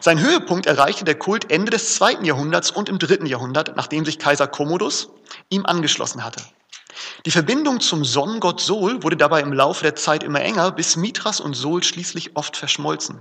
Sein 0.01 0.21
Höhepunkt 0.21 0.67
erreichte 0.67 1.05
der 1.05 1.19
Kult 1.19 1.51
Ende 1.51 1.71
des 1.71 1.95
zweiten 1.95 2.25
Jahrhunderts 2.25 2.71
und 2.71 2.89
im 2.89 2.99
dritten 2.99 3.27
Jahrhundert, 3.27 3.77
nachdem 3.77 4.05
sich 4.05 4.19
Kaiser 4.19 4.47
Commodus 4.47 5.09
ihm 5.49 5.65
angeschlossen 5.67 6.25
hatte. 6.25 6.43
Die 7.25 7.31
Verbindung 7.31 7.81
zum 7.81 8.05
Sonnengott 8.05 8.61
Sol 8.61 9.03
wurde 9.03 9.17
dabei 9.17 9.41
im 9.41 9.53
Laufe 9.53 9.83
der 9.83 9.97
Zeit 9.97 10.23
immer 10.23 10.41
enger, 10.41 10.73
bis 10.73 10.97
Mithras 10.97 11.41
und 11.41 11.55
Sol 11.55 11.83
schließlich 11.83 12.37
oft 12.37 12.57
verschmolzen. 12.57 13.19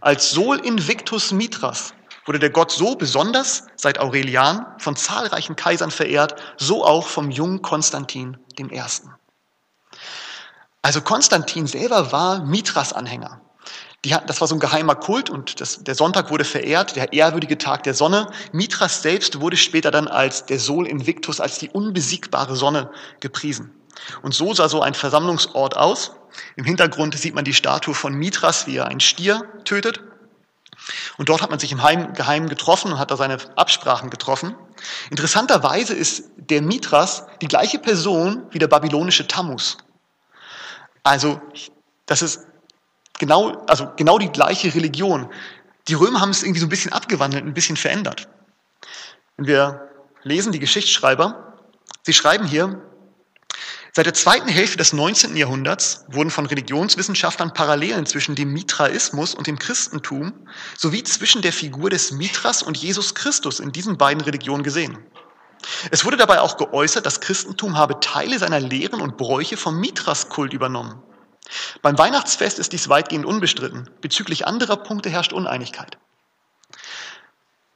Als 0.00 0.30
Sol 0.30 0.58
Invictus 0.58 1.32
Mithras 1.32 1.94
wurde 2.28 2.38
der 2.38 2.50
Gott 2.50 2.70
so 2.70 2.94
besonders 2.94 3.64
seit 3.76 3.98
Aurelian 3.98 4.66
von 4.78 4.94
zahlreichen 4.96 5.56
Kaisern 5.56 5.90
verehrt, 5.90 6.36
so 6.58 6.84
auch 6.84 7.06
vom 7.08 7.30
jungen 7.30 7.62
Konstantin 7.62 8.36
I. 8.60 8.82
Also 10.82 11.00
Konstantin 11.00 11.66
selber 11.66 12.12
war 12.12 12.44
Mithras-Anhänger. 12.44 13.40
das 14.02 14.40
war 14.40 14.46
so 14.46 14.54
ein 14.54 14.60
geheimer 14.60 14.94
Kult 14.94 15.30
und 15.30 15.60
das, 15.60 15.82
der 15.82 15.94
Sonntag 15.94 16.30
wurde 16.30 16.44
verehrt, 16.44 16.96
der 16.96 17.14
ehrwürdige 17.14 17.56
Tag 17.56 17.82
der 17.84 17.94
Sonne. 17.94 18.30
Mithras 18.52 19.02
selbst 19.02 19.40
wurde 19.40 19.56
später 19.56 19.90
dann 19.90 20.06
als 20.06 20.44
der 20.44 20.60
Sol 20.60 20.86
Invictus, 20.86 21.40
als 21.40 21.58
die 21.58 21.70
unbesiegbare 21.70 22.56
Sonne 22.56 22.90
gepriesen. 23.20 23.74
Und 24.20 24.34
so 24.34 24.52
sah 24.52 24.68
so 24.68 24.82
ein 24.82 24.94
Versammlungsort 24.94 25.76
aus. 25.76 26.12
Im 26.56 26.64
Hintergrund 26.64 27.18
sieht 27.18 27.34
man 27.34 27.44
die 27.44 27.54
Statue 27.54 27.94
von 27.94 28.12
Mithras, 28.14 28.66
wie 28.66 28.76
er 28.76 28.86
einen 28.86 29.00
Stier 29.00 29.42
tötet. 29.64 30.02
Und 31.16 31.28
dort 31.28 31.42
hat 31.42 31.50
man 31.50 31.58
sich 31.58 31.72
im 31.72 31.82
Heim, 31.82 32.14
Geheimen 32.14 32.48
getroffen 32.48 32.92
und 32.92 32.98
hat 32.98 33.10
da 33.10 33.16
seine 33.16 33.38
Absprachen 33.56 34.10
getroffen. 34.10 34.54
Interessanterweise 35.10 35.94
ist 35.94 36.24
der 36.36 36.62
Mithras 36.62 37.26
die 37.40 37.48
gleiche 37.48 37.78
Person 37.78 38.46
wie 38.50 38.58
der 38.58 38.68
babylonische 38.68 39.26
Tammuz. 39.26 39.78
Also, 41.02 41.40
das 42.06 42.22
ist 42.22 42.46
genau, 43.18 43.64
also 43.66 43.90
genau 43.96 44.18
die 44.18 44.30
gleiche 44.30 44.74
Religion. 44.74 45.30
Die 45.88 45.94
Römer 45.94 46.20
haben 46.20 46.30
es 46.30 46.42
irgendwie 46.42 46.60
so 46.60 46.66
ein 46.66 46.70
bisschen 46.70 46.92
abgewandelt, 46.92 47.44
ein 47.44 47.54
bisschen 47.54 47.76
verändert. 47.76 48.28
Wenn 49.36 49.46
wir 49.46 49.88
lesen 50.22 50.52
die 50.52 50.58
Geschichtsschreiber, 50.58 51.56
sie 52.02 52.12
schreiben 52.12 52.46
hier, 52.46 52.82
Seit 53.92 54.06
der 54.06 54.14
zweiten 54.14 54.48
Hälfte 54.48 54.76
des 54.76 54.92
19. 54.92 55.36
Jahrhunderts 55.36 56.04
wurden 56.08 56.30
von 56.30 56.46
Religionswissenschaftlern 56.46 57.54
Parallelen 57.54 58.06
zwischen 58.06 58.34
dem 58.34 58.52
Mitraismus 58.52 59.34
und 59.34 59.46
dem 59.46 59.58
Christentum 59.58 60.32
sowie 60.76 61.02
zwischen 61.02 61.42
der 61.42 61.52
Figur 61.52 61.90
des 61.90 62.12
Mitras 62.12 62.62
und 62.62 62.76
Jesus 62.76 63.14
Christus 63.14 63.60
in 63.60 63.72
diesen 63.72 63.98
beiden 63.98 64.22
Religionen 64.22 64.62
gesehen. 64.62 64.98
Es 65.90 66.04
wurde 66.04 66.16
dabei 66.16 66.40
auch 66.40 66.56
geäußert, 66.56 67.04
das 67.04 67.20
Christentum 67.20 67.76
habe 67.76 67.98
Teile 68.00 68.38
seiner 68.38 68.60
Lehren 68.60 69.00
und 69.00 69.16
Bräuche 69.16 69.56
vom 69.56 69.80
Mitras-Kult 69.80 70.52
übernommen. 70.52 71.02
Beim 71.82 71.98
Weihnachtsfest 71.98 72.58
ist 72.58 72.72
dies 72.72 72.88
weitgehend 72.88 73.24
unbestritten. 73.24 73.90
Bezüglich 74.00 74.46
anderer 74.46 74.76
Punkte 74.76 75.10
herrscht 75.10 75.32
Uneinigkeit. 75.32 75.98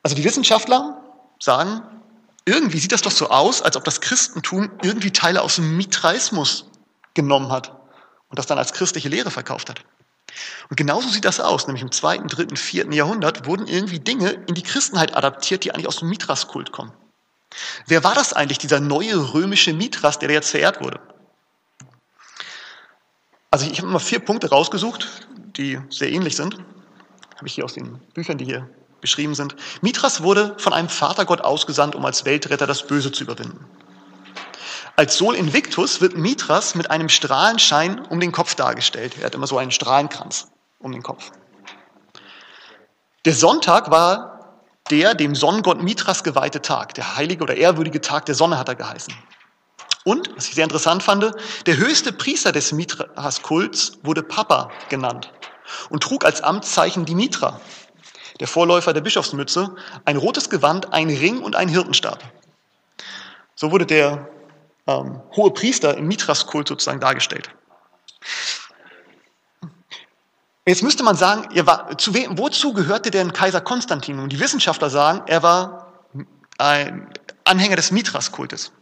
Also 0.03 0.15
die 0.15 0.25
Wissenschaftler 0.25 1.03
sagen, 1.41 1.83
irgendwie 2.45 2.79
sieht 2.79 2.93
das 2.93 3.03
doch 3.03 3.11
so 3.11 3.31
aus, 3.31 3.63
als 3.63 3.77
ob 3.77 3.85
das 3.85 4.01
Christentum 4.01 4.71
irgendwie 4.83 5.13
Teile 5.13 5.43
aus 5.43 5.57
dem 5.57 5.77
Mitraismus 5.77 6.67
genommen 7.15 7.53
hat 7.53 7.71
und 8.29 8.39
das 8.39 8.47
dann 8.47 8.59
als 8.59 8.73
christliche 8.73 9.09
Lehre 9.09 9.31
verkauft 9.31 9.69
hat. 9.69 9.85
Und 10.71 10.77
genauso 10.77 11.09
sieht 11.09 11.25
das 11.25 11.41
aus, 11.41 11.67
nämlich 11.67 11.83
im 11.83 11.93
zweiten, 11.93 12.29
dritten, 12.29 12.57
vierten 12.57 12.93
Jahrhundert 12.93 13.47
wurden 13.47 13.67
irgendwie 13.67 14.01
Dinge 14.01 14.31
in 14.47 14.55
die 14.55 14.63
Christenheit 14.63 15.15
adaptiert, 15.15 15.65
die 15.65 15.73
eigentlich 15.73 15.87
aus 15.87 15.99
dem 15.99 16.09
Mitras-Kult 16.09 16.73
kommen. 16.73 16.93
Wer 17.87 18.03
war 18.03 18.15
das 18.15 18.33
eigentlich, 18.33 18.59
dieser 18.59 18.81
neue 18.81 19.35
römische 19.35 19.75
Mitras, 19.75 20.19
der 20.19 20.31
jetzt 20.31 20.51
verehrt 20.51 20.81
wurde? 20.81 21.01
Also 23.51 23.71
ich 23.71 23.79
habe 23.79 23.89
mal 23.89 23.99
vier 23.99 24.21
Punkte 24.21 24.49
rausgesucht, 24.49 25.29
die 25.57 25.79
sehr 25.91 26.11
ähnlich 26.11 26.37
sind. 26.37 26.55
Habe 27.37 27.47
ich 27.47 27.55
hier 27.55 27.65
aus 27.67 27.75
den 27.75 27.99
Büchern, 28.15 28.39
die 28.39 28.47
hier 28.47 28.71
beschrieben 29.03 29.35
sind. 29.35 29.55
Mithras 29.83 30.23
wurde 30.23 30.55
von 30.59 30.73
einem 30.73 30.89
Vatergott 30.89 31.43
ausgesandt, 31.43 31.95
um 31.95 32.05
als 32.07 32.25
Weltretter 32.25 32.67
das 32.67 32.87
Böse 32.87 33.13
zu 33.13 33.25
überwinden. 33.25 33.67
Als 34.97 35.19
Sol 35.19 35.35
Invictus 35.35 36.01
wird 36.01 36.17
Mithras 36.17 36.75
mit 36.75 36.91
einem 36.91 37.11
Strahlenschein 37.11 38.01
um 38.07 38.21
den 38.21 38.33
Kopf 38.33 38.55
dargestellt. 38.55 39.17
Er 39.19 39.27
hat 39.27 39.35
immer 39.35 39.47
so 39.47 39.59
einen 39.59 39.71
Strahlenkranz 39.71 40.49
um 40.79 40.93
den 40.93 41.03
Kopf. 41.03 41.31
Der 43.25 43.35
Sonntag 43.35 43.91
war 43.91 44.61
der 44.91 45.15
dem 45.15 45.35
Sonnengott 45.35 45.83
Mithras 45.83 46.25
geweihte 46.25 46.61
Tag. 46.61 46.95
Der 46.95 47.17
heilige 47.17 47.43
oder 47.43 47.57
ehrwürdige 47.57 48.01
Tag 48.01 48.27
der 48.27 48.35
Sonne 48.35 48.59
hat 48.59 48.69
er 48.69 48.75
geheißen. 48.75 49.15
Und, 50.05 50.31
was 50.37 50.49
ich 50.49 50.55
sehr 50.55 50.65
interessant 50.65 51.03
fand, 51.03 51.33
der 51.67 51.77
höchste 51.77 52.13
Priester 52.13 52.53
des 52.53 52.73
Mithras-Kults 52.73 53.99
wurde 54.03 54.23
Papa 54.23 54.71
genannt 54.89 55.33
und 55.91 56.03
trug 56.03 56.25
als 56.25 56.43
Amtszeichen 56.43 57.05
die 57.05 57.15
Mitra, 57.15 57.61
der 58.41 58.49
Vorläufer 58.49 58.93
der 58.93 59.01
Bischofsmütze, 59.01 59.75
ein 60.05 60.17
rotes 60.17 60.51
Gewand, 60.51 60.93
ein 60.93 61.09
Ring 61.09 61.41
und 61.41 61.57
ein 61.57 61.69
Hirtenstab. 61.69 62.23
So 63.55 63.71
wurde 63.71 63.87
der 63.87 64.29
ähm, 64.87 65.21
hohe 65.37 65.51
Priester 65.53 65.97
im 65.97 66.09
Mithras-Kult 66.09 66.69
sozusagen 66.69 67.01
dargestellt. 67.01 67.51
Jetzt 70.65 70.83
müsste 70.83 71.03
man 71.03 71.17
sagen, 71.17 71.49
war, 71.67 71.99
zu 71.99 72.15
wem, 72.15 72.39
wozu 72.39 72.73
gehörte 72.73 73.11
denn 73.11 73.33
Kaiser 73.33 73.61
Konstantin? 73.61 74.21
Und 74.21 74.33
die 74.33 74.39
Wissenschaftler 74.39 74.91
sagen, 74.91 75.23
er 75.27 75.43
war 75.43 75.93
ein 76.59 77.09
Anhänger 77.45 77.77
des 77.77 77.91
Mithras-Kultes. 77.91 78.73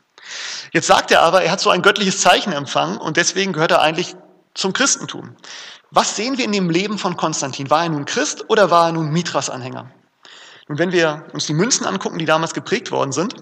Jetzt 0.72 0.86
sagt 0.86 1.10
er 1.10 1.22
aber, 1.22 1.42
er 1.42 1.50
hat 1.50 1.60
so 1.60 1.70
ein 1.70 1.80
göttliches 1.80 2.20
Zeichen 2.20 2.52
empfangen 2.52 2.98
und 2.98 3.16
deswegen 3.16 3.52
gehört 3.52 3.70
er 3.70 3.80
eigentlich 3.80 4.14
zum 4.54 4.72
Christentum. 4.72 5.36
Was 5.90 6.16
sehen 6.16 6.38
wir 6.38 6.44
in 6.44 6.52
dem 6.52 6.70
Leben 6.70 6.98
von 6.98 7.16
Konstantin? 7.16 7.70
War 7.70 7.84
er 7.84 7.88
nun 7.90 8.04
Christ 8.04 8.44
oder 8.48 8.70
war 8.70 8.86
er 8.86 8.92
nun 8.92 9.10
Mithras-Anhänger? 9.10 9.90
Und 10.68 10.78
wenn 10.78 10.92
wir 10.92 11.26
uns 11.32 11.46
die 11.46 11.54
Münzen 11.54 11.84
angucken, 11.86 12.18
die 12.18 12.26
damals 12.26 12.54
geprägt 12.54 12.92
worden 12.92 13.12
sind, 13.12 13.34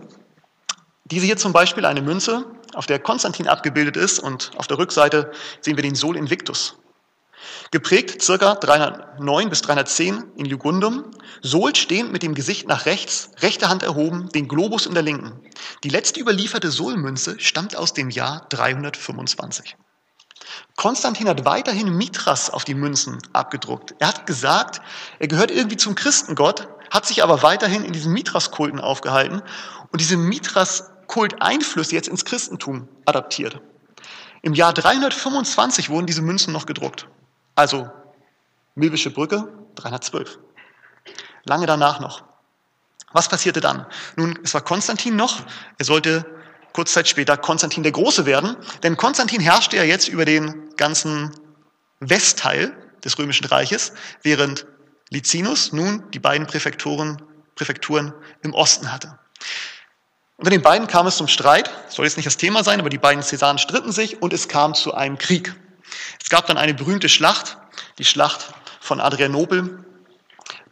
diese 1.05 1.27
hier 1.27 1.37
zum 1.37 1.53
Beispiel 1.53 1.85
eine 1.85 2.03
Münze, 2.03 2.47
auf 2.75 2.87
der 2.87 2.99
Konstantin 2.99 3.49
abgebildet 3.49 3.97
ist 3.97 4.19
und 4.19 4.51
auf 4.57 4.67
der 4.67 4.79
Rückseite 4.79 5.33
sehen 5.61 5.77
wir 5.77 5.83
den 5.83 5.95
Sol 5.95 6.17
Invictus. 6.17 6.77
Geprägt 7.71 8.23
circa 8.23 8.55
309 8.55 9.49
bis 9.51 9.63
310 9.63 10.33
in 10.37 10.47
Jugundum, 10.47 11.11
Sol 11.43 11.75
stehend 11.75 12.13
mit 12.13 12.23
dem 12.23 12.35
Gesicht 12.35 12.67
nach 12.67 12.87
rechts, 12.87 13.31
rechte 13.41 13.69
Hand 13.69 13.83
erhoben, 13.83 14.29
den 14.31 14.49
Globus 14.49 14.87
in 14.87 14.95
der 14.95 15.03
linken. 15.03 15.41
Die 15.85 15.89
letzte 15.89 16.21
überlieferte 16.21 16.71
Solmünze 16.71 17.39
stammt 17.39 17.77
aus 17.77 17.93
dem 17.93 18.11
Jahr 18.11 18.47
325. 18.49 19.77
Konstantin 20.77 21.29
hat 21.29 21.45
weiterhin 21.45 21.97
Mithras 21.97 22.51
auf 22.51 22.65
die 22.65 22.75
Münzen 22.75 23.19
abgedruckt. 23.33 23.95
Er 23.99 24.09
hat 24.09 24.27
gesagt, 24.27 24.81
er 25.19 25.29
gehört 25.29 25.51
irgendwie 25.51 25.77
zum 25.77 25.95
Christengott, 25.95 26.69
hat 26.91 27.07
sich 27.07 27.23
aber 27.23 27.43
weiterhin 27.43 27.85
in 27.85 27.93
diesen 27.93 28.13
Mithras-Kulten 28.13 28.81
aufgehalten 28.81 29.43
und 29.91 30.01
diese 30.01 30.17
Mithras-Kult-Einflüsse 30.17 31.95
jetzt 31.95 32.09
ins 32.09 32.25
Christentum 32.25 32.89
adaptiert. 33.07 33.61
Im 34.43 34.55
Jahr 34.55 34.73
325 34.73 35.91
wurden 35.91 36.07
diese 36.07 36.23
Münzen 36.23 36.53
noch 36.53 36.67
gedruckt. 36.67 37.09
Also 37.55 37.91
Milwische 38.75 39.11
Brücke 39.11 39.53
312. 39.75 40.39
Lange 41.45 41.67
danach 41.67 41.99
noch. 41.99 42.23
Was 43.13 43.29
passierte 43.29 43.61
dann? 43.61 43.87
Nun, 44.17 44.39
es 44.45 44.55
war 44.55 44.61
Konstantin 44.61 45.17
noch. 45.17 45.41
Er 45.79 45.85
sollte 45.85 46.25
kurz 46.79 46.93
Zeit 46.93 47.09
später 47.09 47.37
Konstantin 47.37 47.83
der 47.83 47.91
Große 47.91 48.25
werden, 48.25 48.57
denn 48.85 48.97
Konstantin 48.97 49.41
herrschte 49.41 49.77
ja 49.77 49.83
jetzt 49.83 50.07
über 50.07 50.25
den 50.25 50.77
ganzen 50.77 51.35
Westteil 51.99 52.73
des 53.03 53.19
Römischen 53.19 53.47
Reiches, 53.47 53.93
während 54.23 54.65
Licinus 55.11 55.73
nun 55.73 56.09
die 56.13 56.21
beiden 56.21 56.47
Präfekturen, 56.47 57.21
Präfekturen 57.57 58.15
im 58.43 58.55
Osten 58.55 58.93
hatte. 58.93 59.19
Unter 60.37 60.53
den 60.53 60.63
beiden 60.63 60.87
kam 60.87 61.09
es 61.09 61.17
zum 61.17 61.27
Streit, 61.27 61.69
soll 61.89 62.05
jetzt 62.05 62.17
nicht 62.17 62.29
das 62.29 62.37
Thema 62.37 62.63
sein, 62.63 62.79
aber 62.79 62.91
die 62.91 62.99
beiden 62.99 63.25
Cäsaren 63.25 63.59
stritten 63.59 63.91
sich 63.91 64.23
und 64.23 64.33
es 64.33 64.47
kam 64.47 64.75
zu 64.75 64.95
einem 64.95 65.19
Krieg. 65.19 65.57
Es 66.23 66.29
gab 66.29 66.47
dann 66.47 66.59
eine 66.59 66.75
berühmte 66.75 67.09
Schlacht, 67.09 67.59
die 67.99 68.05
Schlacht 68.05 68.55
von 68.81 69.01
Adrianopel, 69.01 69.85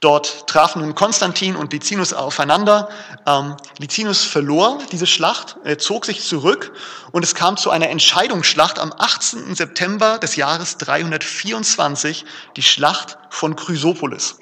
Dort 0.01 0.47
trafen 0.47 0.83
nun 0.83 0.95
Konstantin 0.95 1.57
und 1.57 1.73
Licinus 1.73 2.13
aufeinander. 2.13 2.89
Ähm, 3.27 3.57
Licinus 3.79 4.25
verlor 4.25 4.79
diese 4.93 5.07
Schlacht, 5.07 5.57
er 5.65 5.79
zog 5.79 6.05
sich 6.05 6.23
zurück 6.23 6.73
und 7.13 7.23
es 7.25 7.35
kam 7.35 7.57
zu 7.57 7.71
einer 7.71 7.89
Entscheidungsschlacht 7.89 8.79
am 8.79 8.93
18. 8.97 9.55
September 9.55 10.19
des 10.19 10.37
Jahres 10.37 10.77
324, 10.79 12.25
die 12.57 12.63
Schlacht 12.63 13.17
von 13.31 13.57
Chrysopolis. 13.57 14.39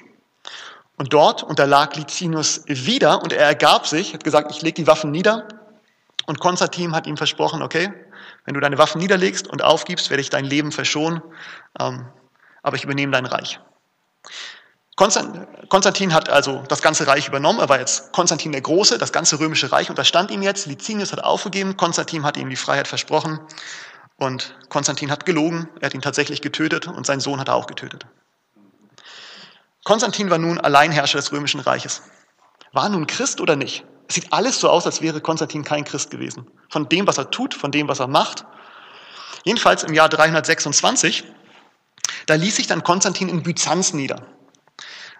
Und 0.97 1.13
dort 1.13 1.43
unterlag 1.43 1.95
Licinus 1.95 2.61
wieder 2.67 3.21
und 3.21 3.33
er 3.33 3.45
ergab 3.45 3.87
sich, 3.87 4.13
hat 4.13 4.23
gesagt, 4.23 4.51
ich 4.51 4.61
lege 4.61 4.75
die 4.75 4.87
Waffen 4.87 5.11
nieder. 5.11 5.47
Und 6.25 6.39
Konstantin 6.39 6.95
hat 6.95 7.07
ihm 7.07 7.17
versprochen, 7.17 7.61
okay, 7.61 7.93
wenn 8.45 8.53
du 8.53 8.59
deine 8.59 8.77
Waffen 8.77 8.99
niederlegst 8.99 9.47
und 9.47 9.63
aufgibst, 9.63 10.09
werde 10.09 10.21
ich 10.21 10.29
dein 10.29 10.45
Leben 10.45 10.71
verschonen, 10.71 11.21
ähm, 11.79 12.07
aber 12.61 12.75
ich 12.77 12.83
übernehme 12.83 13.11
dein 13.11 13.25
Reich. 13.25 13.59
Konstantin 14.95 16.13
hat 16.13 16.29
also 16.29 16.63
das 16.69 16.81
ganze 16.81 17.05
Reich 17.05 17.27
übernommen. 17.27 17.59
Er 17.59 17.67
war 17.67 17.79
jetzt 17.79 18.13
Konstantin 18.13 18.53
der 18.53 18.61
Große, 18.61 18.97
das 18.97 19.11
ganze 19.11 19.39
römische 19.39 19.71
Reich 19.71 19.89
unterstand 19.89 20.31
ihm 20.31 20.41
jetzt. 20.41 20.67
Licinius 20.67 21.11
hat 21.11 21.21
aufgegeben, 21.21 21.75
Konstantin 21.75 22.23
hat 22.23 22.37
ihm 22.37 22.49
die 22.49 22.55
Freiheit 22.55 22.87
versprochen 22.87 23.39
und 24.17 24.55
Konstantin 24.69 25.11
hat 25.11 25.25
gelogen. 25.25 25.67
Er 25.81 25.87
hat 25.87 25.93
ihn 25.93 26.01
tatsächlich 26.01 26.41
getötet 26.41 26.87
und 26.87 27.05
sein 27.05 27.19
Sohn 27.19 27.41
hat 27.41 27.49
er 27.49 27.55
auch 27.55 27.67
getötet. 27.67 28.05
Konstantin 29.83 30.29
war 30.29 30.37
nun 30.37 30.59
Alleinherrscher 30.59 31.17
des 31.17 31.31
römischen 31.33 31.59
Reiches. 31.59 32.01
War 32.71 32.87
nun 32.87 33.05
Christ 33.05 33.41
oder 33.41 33.57
nicht? 33.57 33.83
Es 34.07 34.15
sieht 34.15 34.31
alles 34.31 34.59
so 34.59 34.69
aus, 34.69 34.85
als 34.85 35.01
wäre 35.01 35.19
Konstantin 35.19 35.65
kein 35.65 35.83
Christ 35.83 36.09
gewesen. 36.09 36.47
Von 36.69 36.87
dem, 36.87 37.05
was 37.05 37.17
er 37.17 37.31
tut, 37.31 37.53
von 37.53 37.71
dem, 37.71 37.89
was 37.89 37.99
er 37.99 38.07
macht. 38.07 38.45
Jedenfalls 39.43 39.83
im 39.83 39.93
Jahr 39.93 40.07
326, 40.07 41.25
da 42.27 42.35
ließ 42.35 42.55
sich 42.55 42.67
dann 42.67 42.83
Konstantin 42.83 43.29
in 43.29 43.43
Byzanz 43.43 43.93
nieder. 43.93 44.25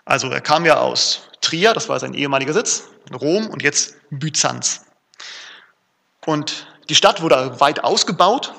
Also 0.05 0.29
er 0.29 0.41
kam 0.41 0.65
ja 0.65 0.77
aus 0.77 1.21
Trier, 1.41 1.73
das 1.73 1.89
war 1.89 1.99
sein 1.99 2.13
ehemaliger 2.13 2.53
Sitz, 2.53 2.89
Rom 3.13 3.47
und 3.47 3.63
jetzt 3.63 3.95
Byzanz. 4.11 4.85
Und 6.25 6.67
die 6.89 6.95
Stadt 6.95 7.21
wurde 7.21 7.59
weit 7.59 7.83
ausgebaut 7.83 8.53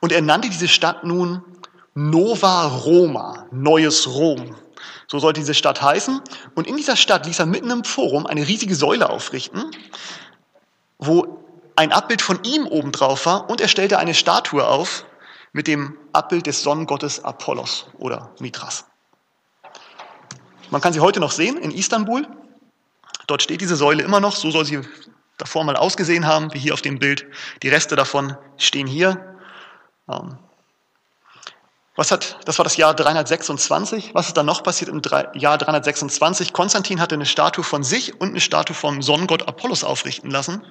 und 0.00 0.12
er 0.12 0.22
nannte 0.22 0.48
diese 0.48 0.68
Stadt 0.68 1.04
nun 1.04 1.42
Nova 1.94 2.66
Roma, 2.66 3.46
neues 3.50 4.06
Rom. 4.06 4.56
So 5.08 5.18
sollte 5.18 5.40
diese 5.40 5.54
Stadt 5.54 5.82
heißen. 5.82 6.20
Und 6.54 6.66
in 6.66 6.76
dieser 6.76 6.96
Stadt 6.96 7.26
ließ 7.26 7.38
er 7.38 7.46
mitten 7.46 7.70
im 7.70 7.84
Forum 7.84 8.26
eine 8.26 8.46
riesige 8.46 8.74
Säule 8.74 9.08
aufrichten, 9.08 9.70
wo 10.98 11.44
ein 11.76 11.92
Abbild 11.92 12.22
von 12.22 12.42
ihm 12.44 12.66
obendrauf 12.66 13.26
war 13.26 13.48
und 13.48 13.60
er 13.60 13.68
stellte 13.68 13.98
eine 13.98 14.14
Statue 14.14 14.66
auf 14.66 15.04
mit 15.52 15.66
dem 15.66 15.96
Abbild 16.12 16.46
des 16.46 16.62
Sonnengottes 16.62 17.24
Apollos 17.24 17.86
oder 17.98 18.34
Mithras. 18.40 18.84
Man 20.70 20.80
kann 20.80 20.92
sie 20.92 21.00
heute 21.00 21.20
noch 21.20 21.32
sehen 21.32 21.56
in 21.58 21.70
Istanbul. 21.70 22.26
Dort 23.26 23.42
steht 23.42 23.60
diese 23.60 23.76
Säule 23.76 24.02
immer 24.02 24.20
noch, 24.20 24.36
so 24.36 24.50
soll 24.50 24.64
sie 24.64 24.80
davor 25.38 25.64
mal 25.64 25.76
ausgesehen 25.76 26.26
haben, 26.26 26.52
wie 26.54 26.58
hier 26.58 26.74
auf 26.74 26.82
dem 26.82 26.98
Bild. 26.98 27.26
Die 27.62 27.68
Reste 27.68 27.96
davon 27.96 28.36
stehen 28.56 28.86
hier. 28.86 29.36
Ähm, 30.10 30.38
was 31.94 32.10
hat, 32.10 32.38
das 32.44 32.58
war 32.58 32.64
das 32.64 32.76
Jahr 32.76 32.94
326. 32.94 34.14
Was 34.14 34.28
ist 34.28 34.36
dann 34.36 34.46
noch 34.46 34.62
passiert 34.62 34.90
im 34.90 35.00
Jahr 35.34 35.58
326? 35.58 36.52
Konstantin 36.52 37.00
hatte 37.00 37.14
eine 37.14 37.26
Statue 37.26 37.64
von 37.64 37.82
sich 37.82 38.20
und 38.20 38.30
eine 38.30 38.40
Statue 38.40 38.74
vom 38.74 39.02
Sonnengott 39.02 39.48
Apollos 39.48 39.82
aufrichten 39.82 40.30
lassen 40.30 40.62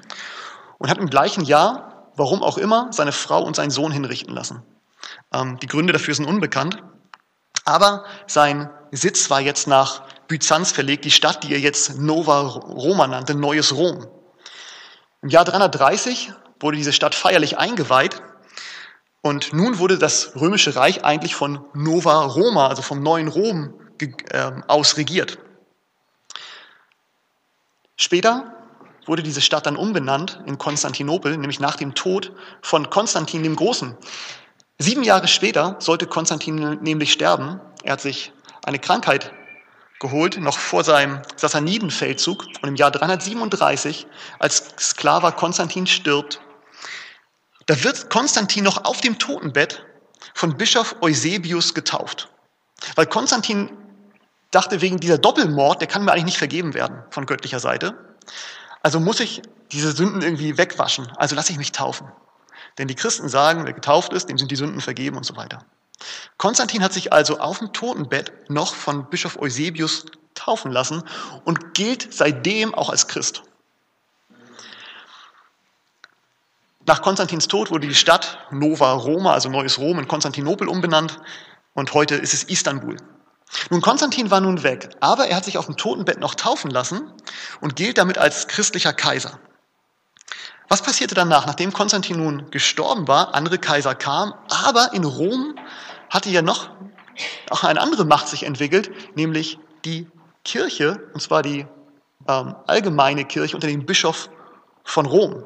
und 0.77 0.89
hat 0.89 0.99
im 0.99 1.09
gleichen 1.09 1.43
Jahr 1.43 1.95
warum 2.17 2.43
auch 2.43 2.57
immer, 2.57 2.87
seine 2.91 3.11
Frau 3.11 3.43
und 3.43 3.55
seinen 3.55 3.71
Sohn 3.71 3.91
hinrichten 3.91 4.33
lassen. 4.33 4.63
Ähm, 5.33 5.57
die 5.59 5.67
Gründe 5.67 5.93
dafür 5.93 6.15
sind 6.15 6.25
unbekannt. 6.25 6.81
Aber 7.65 8.05
sein 8.27 8.69
Sitz 8.95 9.29
war 9.29 9.41
jetzt 9.41 9.67
nach 9.67 10.03
Byzanz 10.27 10.71
verlegt, 10.71 11.05
die 11.05 11.11
Stadt, 11.11 11.43
die 11.43 11.53
er 11.53 11.59
jetzt 11.59 11.99
Nova 11.99 12.41
Roma 12.41 13.07
nannte, 13.07 13.35
Neues 13.35 13.75
Rom. 13.75 14.07
Im 15.21 15.29
Jahr 15.29 15.45
330 15.45 16.31
wurde 16.59 16.77
diese 16.77 16.93
Stadt 16.93 17.15
feierlich 17.15 17.57
eingeweiht 17.57 18.21
und 19.21 19.53
nun 19.53 19.79
wurde 19.79 19.97
das 19.97 20.35
römische 20.35 20.75
Reich 20.75 21.03
eigentlich 21.03 21.35
von 21.35 21.65
Nova 21.73 22.25
Roma, 22.25 22.67
also 22.67 22.81
vom 22.81 23.01
neuen 23.01 23.27
Rom, 23.27 23.73
äh, 23.99 24.51
aus 24.67 24.97
regiert. 24.97 25.39
Später 27.97 28.53
wurde 29.05 29.23
diese 29.23 29.41
Stadt 29.41 29.65
dann 29.65 29.77
umbenannt 29.77 30.41
in 30.45 30.57
Konstantinopel, 30.57 31.37
nämlich 31.37 31.59
nach 31.59 31.75
dem 31.75 31.95
Tod 31.95 32.33
von 32.61 32.89
Konstantin 32.89 33.43
dem 33.43 33.55
Großen. 33.55 33.95
Sieben 34.77 35.03
Jahre 35.03 35.27
später 35.27 35.77
sollte 35.79 36.07
Konstantin 36.07 36.79
nämlich 36.81 37.13
sterben. 37.13 37.61
Er 37.83 37.93
hat 37.93 38.01
sich 38.01 38.33
eine 38.65 38.79
Krankheit 38.79 39.31
geholt, 39.99 40.37
noch 40.39 40.57
vor 40.57 40.83
seinem 40.83 41.21
Sassanidenfeldzug. 41.37 42.45
Und 42.61 42.69
im 42.69 42.75
Jahr 42.75 42.91
337, 42.91 44.07
als 44.39 44.73
Sklaver 44.77 45.31
Konstantin 45.31 45.87
stirbt, 45.87 46.41
da 47.67 47.83
wird 47.83 48.09
Konstantin 48.09 48.63
noch 48.63 48.85
auf 48.85 49.01
dem 49.01 49.17
Totenbett 49.17 49.85
von 50.33 50.57
Bischof 50.57 50.95
Eusebius 51.01 51.73
getauft. 51.73 52.29
Weil 52.95 53.07
Konstantin 53.07 53.71
dachte, 54.51 54.81
wegen 54.81 54.97
dieser 54.97 55.17
Doppelmord, 55.17 55.81
der 55.81 55.87
kann 55.87 56.03
mir 56.03 56.11
eigentlich 56.11 56.25
nicht 56.25 56.37
vergeben 56.37 56.73
werden 56.73 57.03
von 57.09 57.25
göttlicher 57.25 57.59
Seite. 57.59 58.17
Also 58.81 58.99
muss 58.99 59.19
ich 59.19 59.41
diese 59.71 59.91
Sünden 59.91 60.21
irgendwie 60.21 60.57
wegwaschen. 60.57 61.07
Also 61.15 61.35
lasse 61.35 61.51
ich 61.51 61.57
mich 61.57 61.71
taufen. 61.71 62.07
Denn 62.77 62.87
die 62.87 62.95
Christen 62.95 63.29
sagen, 63.29 63.65
wer 63.65 63.73
getauft 63.73 64.13
ist, 64.13 64.29
dem 64.29 64.37
sind 64.37 64.51
die 64.51 64.55
Sünden 64.55 64.81
vergeben 64.81 65.17
und 65.17 65.25
so 65.25 65.35
weiter. 65.35 65.65
Konstantin 66.37 66.83
hat 66.83 66.93
sich 66.93 67.13
also 67.13 67.39
auf 67.39 67.59
dem 67.59 67.73
Totenbett 67.73 68.49
noch 68.49 68.75
von 68.75 69.09
Bischof 69.09 69.37
Eusebius 69.37 70.05
taufen 70.33 70.71
lassen 70.71 71.03
und 71.45 71.73
gilt 71.73 72.13
seitdem 72.13 72.73
auch 72.75 72.89
als 72.89 73.07
Christ. 73.07 73.43
Nach 76.87 77.01
Konstantins 77.01 77.47
Tod 77.47 77.71
wurde 77.71 77.87
die 77.87 77.95
Stadt 77.95 78.37
Nova 78.51 78.93
Roma, 78.93 79.33
also 79.33 79.49
Neues 79.49 79.79
Rom, 79.79 79.97
in 79.97 80.07
Konstantinopel 80.07 80.67
umbenannt 80.67 81.19
und 81.73 81.93
heute 81.93 82.15
ist 82.15 82.33
es 82.33 82.43
Istanbul. 82.43 82.97
Nun, 83.69 83.81
Konstantin 83.81 84.29
war 84.29 84.41
nun 84.41 84.63
weg, 84.63 84.89
aber 84.99 85.27
er 85.27 85.37
hat 85.37 85.45
sich 85.45 85.57
auf 85.57 85.65
dem 85.65 85.77
Totenbett 85.77 86.19
noch 86.19 86.35
taufen 86.35 86.69
lassen 86.69 87.11
und 87.61 87.75
gilt 87.75 87.97
damit 87.97 88.17
als 88.17 88.47
christlicher 88.47 88.93
Kaiser. 88.93 89.39
Was 90.67 90.81
passierte 90.81 91.15
danach? 91.15 91.45
Nachdem 91.45 91.71
Konstantin 91.73 92.17
nun 92.17 92.49
gestorben 92.51 93.07
war, 93.07 93.35
andere 93.35 93.57
Kaiser 93.57 93.95
kamen, 93.95 94.33
aber 94.49 94.93
in 94.93 95.03
Rom 95.03 95.55
hatte 96.09 96.29
ja 96.29 96.41
noch 96.41 96.69
auch 97.49 97.63
eine 97.63 97.79
andere 97.79 98.05
Macht 98.05 98.27
sich 98.27 98.43
entwickelt, 98.43 98.91
nämlich 99.15 99.59
die 99.85 100.07
Kirche, 100.43 101.09
und 101.13 101.21
zwar 101.21 101.41
die 101.41 101.65
ähm, 102.27 102.55
allgemeine 102.67 103.25
Kirche 103.25 103.55
unter 103.55 103.67
dem 103.67 103.85
Bischof 103.85 104.29
von 104.83 105.05
Rom. 105.05 105.43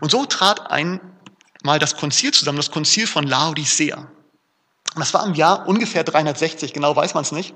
Und 0.00 0.10
so 0.10 0.24
trat 0.26 0.70
einmal 0.70 1.78
das 1.78 1.96
Konzil 1.96 2.32
zusammen, 2.32 2.58
das 2.58 2.70
Konzil 2.70 3.06
von 3.06 3.26
Laodicea. 3.26 3.96
Und 3.98 5.00
das 5.00 5.12
war 5.12 5.26
im 5.26 5.34
Jahr 5.34 5.68
ungefähr 5.68 6.04
360, 6.04 6.72
genau 6.72 6.96
weiß 6.96 7.14
man 7.14 7.22
es 7.22 7.32
nicht. 7.32 7.54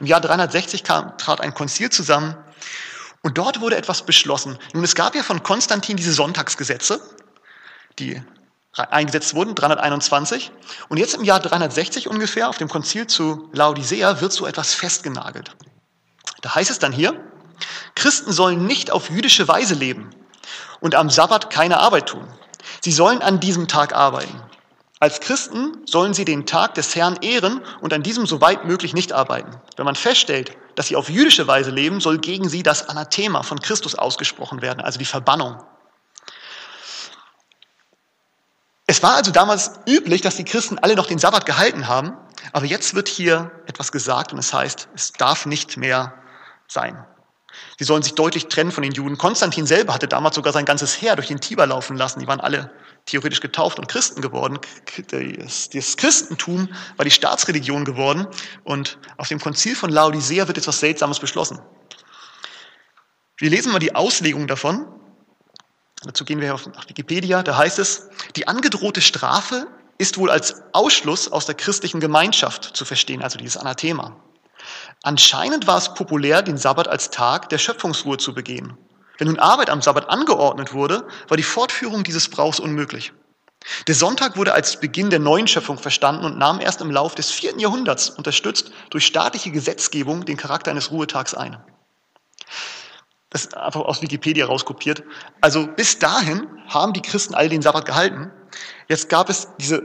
Im 0.00 0.06
Jahr 0.06 0.20
360 0.20 0.84
kam, 0.84 1.16
trat 1.18 1.40
ein 1.40 1.52
Konzil 1.52 1.90
zusammen 1.90 2.36
und 3.22 3.38
dort 3.38 3.60
wurde 3.60 3.76
etwas 3.76 4.02
beschlossen. 4.02 4.58
Nun, 4.72 4.84
es 4.84 4.94
gab 4.94 5.14
ja 5.14 5.22
von 5.22 5.42
Konstantin 5.42 5.96
diese 5.96 6.12
Sonntagsgesetze, 6.12 7.00
die 7.98 8.22
eingesetzt 8.72 9.34
wurden, 9.34 9.54
321. 9.54 10.52
Und 10.88 10.98
jetzt 10.98 11.14
im 11.14 11.24
Jahr 11.24 11.40
360 11.40 12.08
ungefähr, 12.08 12.48
auf 12.48 12.58
dem 12.58 12.68
Konzil 12.68 13.06
zu 13.06 13.48
Laodicea, 13.52 14.20
wird 14.20 14.32
so 14.32 14.46
etwas 14.46 14.74
festgenagelt. 14.74 15.56
Da 16.42 16.54
heißt 16.54 16.70
es 16.70 16.78
dann 16.78 16.92
hier, 16.92 17.18
Christen 17.94 18.32
sollen 18.32 18.66
nicht 18.66 18.90
auf 18.90 19.10
jüdische 19.10 19.48
Weise 19.48 19.74
leben 19.74 20.10
und 20.80 20.94
am 20.94 21.10
Sabbat 21.10 21.50
keine 21.50 21.78
Arbeit 21.78 22.06
tun. 22.06 22.26
Sie 22.80 22.92
sollen 22.92 23.22
an 23.22 23.40
diesem 23.40 23.66
Tag 23.66 23.94
arbeiten. 23.94 24.40
Als 25.00 25.20
Christen 25.20 25.86
sollen 25.86 26.12
sie 26.12 26.24
den 26.24 26.44
Tag 26.44 26.74
des 26.74 26.96
Herrn 26.96 27.18
ehren 27.22 27.62
und 27.80 27.92
an 27.92 28.02
diesem 28.02 28.26
so 28.26 28.40
weit 28.40 28.64
möglich 28.64 28.94
nicht 28.94 29.12
arbeiten. 29.12 29.60
Wenn 29.76 29.84
man 29.84 29.94
feststellt, 29.94 30.56
dass 30.74 30.88
sie 30.88 30.96
auf 30.96 31.08
jüdische 31.08 31.46
Weise 31.46 31.70
leben, 31.70 32.00
soll 32.00 32.18
gegen 32.18 32.48
sie 32.48 32.64
das 32.64 32.88
Anathema 32.88 33.42
von 33.42 33.60
Christus 33.60 33.94
ausgesprochen 33.94 34.60
werden, 34.60 34.80
also 34.80 34.98
die 34.98 35.04
Verbannung. 35.04 35.62
Es 38.86 39.02
war 39.02 39.14
also 39.14 39.30
damals 39.30 39.72
üblich, 39.86 40.22
dass 40.22 40.36
die 40.36 40.44
Christen 40.44 40.78
alle 40.78 40.96
noch 40.96 41.06
den 41.06 41.18
Sabbat 41.18 41.46
gehalten 41.46 41.86
haben, 41.86 42.16
aber 42.52 42.64
jetzt 42.64 42.94
wird 42.94 43.06
hier 43.08 43.52
etwas 43.66 43.92
gesagt 43.92 44.32
und 44.32 44.38
es 44.38 44.52
heißt, 44.52 44.88
es 44.94 45.12
darf 45.12 45.46
nicht 45.46 45.76
mehr 45.76 46.14
sein. 46.66 47.06
Sie 47.78 47.84
sollen 47.84 48.02
sich 48.02 48.14
deutlich 48.14 48.48
trennen 48.48 48.72
von 48.72 48.82
den 48.82 48.92
Juden. 48.92 49.18
Konstantin 49.18 49.66
selber 49.66 49.94
hatte 49.94 50.08
damals 50.08 50.34
sogar 50.34 50.52
sein 50.52 50.64
ganzes 50.64 51.00
Heer 51.00 51.16
durch 51.16 51.28
den 51.28 51.40
Tiber 51.40 51.66
laufen 51.66 51.96
lassen. 51.96 52.20
Die 52.20 52.26
waren 52.26 52.40
alle 52.40 52.70
theoretisch 53.06 53.40
getauft 53.40 53.78
und 53.78 53.88
Christen 53.88 54.20
geworden. 54.20 54.58
Das 55.08 55.96
Christentum 55.96 56.68
war 56.96 57.04
die 57.04 57.10
Staatsreligion 57.10 57.84
geworden 57.84 58.26
und 58.64 58.98
auf 59.16 59.28
dem 59.28 59.40
Konzil 59.40 59.76
von 59.76 59.90
Laodicea 59.90 60.46
wird 60.46 60.58
etwas 60.58 60.80
Seltsames 60.80 61.18
beschlossen. 61.18 61.60
Wir 63.38 63.50
lesen 63.50 63.72
mal 63.72 63.78
die 63.78 63.94
Auslegung 63.94 64.46
davon. 64.46 64.86
Dazu 66.02 66.24
gehen 66.24 66.40
wir 66.40 66.54
auf 66.54 66.66
Wikipedia. 66.88 67.42
Da 67.42 67.56
heißt 67.56 67.78
es, 67.78 68.08
die 68.36 68.46
angedrohte 68.48 69.00
Strafe 69.00 69.68
ist 69.98 70.18
wohl 70.18 70.30
als 70.30 70.62
Ausschluss 70.72 71.30
aus 71.30 71.46
der 71.46 71.54
christlichen 71.54 72.00
Gemeinschaft 72.00 72.76
zu 72.76 72.84
verstehen, 72.84 73.22
also 73.22 73.38
dieses 73.38 73.56
Anathema. 73.56 74.16
Anscheinend 75.02 75.66
war 75.66 75.78
es 75.78 75.94
populär, 75.94 76.42
den 76.42 76.58
Sabbat 76.58 76.88
als 76.88 77.10
Tag 77.10 77.48
der 77.48 77.58
Schöpfungsruhe 77.58 78.18
zu 78.18 78.34
begehen. 78.34 78.76
Wenn 79.18 79.28
nun 79.28 79.38
Arbeit 79.38 79.70
am 79.70 79.82
Sabbat 79.82 80.10
angeordnet 80.10 80.72
wurde, 80.72 81.06
war 81.28 81.36
die 81.36 81.42
Fortführung 81.42 82.04
dieses 82.04 82.28
Brauchs 82.28 82.60
unmöglich. 82.60 83.12
Der 83.86 83.94
Sonntag 83.94 84.36
wurde 84.36 84.54
als 84.54 84.78
Beginn 84.78 85.10
der 85.10 85.18
neuen 85.18 85.48
Schöpfung 85.48 85.78
verstanden 85.78 86.24
und 86.24 86.38
nahm 86.38 86.60
erst 86.60 86.80
im 86.80 86.90
Lauf 86.90 87.14
des 87.14 87.30
vierten 87.30 87.58
Jahrhunderts, 87.58 88.10
unterstützt 88.10 88.70
durch 88.90 89.04
staatliche 89.04 89.50
Gesetzgebung, 89.50 90.24
den 90.24 90.36
Charakter 90.36 90.70
eines 90.70 90.90
Ruhetags 90.90 91.34
ein. 91.34 91.60
Das 93.30 93.42
ist 93.42 93.56
einfach 93.56 93.80
aus 93.80 94.00
Wikipedia 94.00 94.46
rauskopiert. 94.46 95.02
Also 95.40 95.66
bis 95.66 95.98
dahin 95.98 96.46
haben 96.68 96.92
die 96.92 97.02
Christen 97.02 97.34
alle 97.34 97.48
den 97.48 97.60
Sabbat 97.60 97.84
gehalten. 97.84 98.30
Jetzt 98.88 99.08
gab 99.08 99.28
es 99.28 99.48
diese 99.60 99.82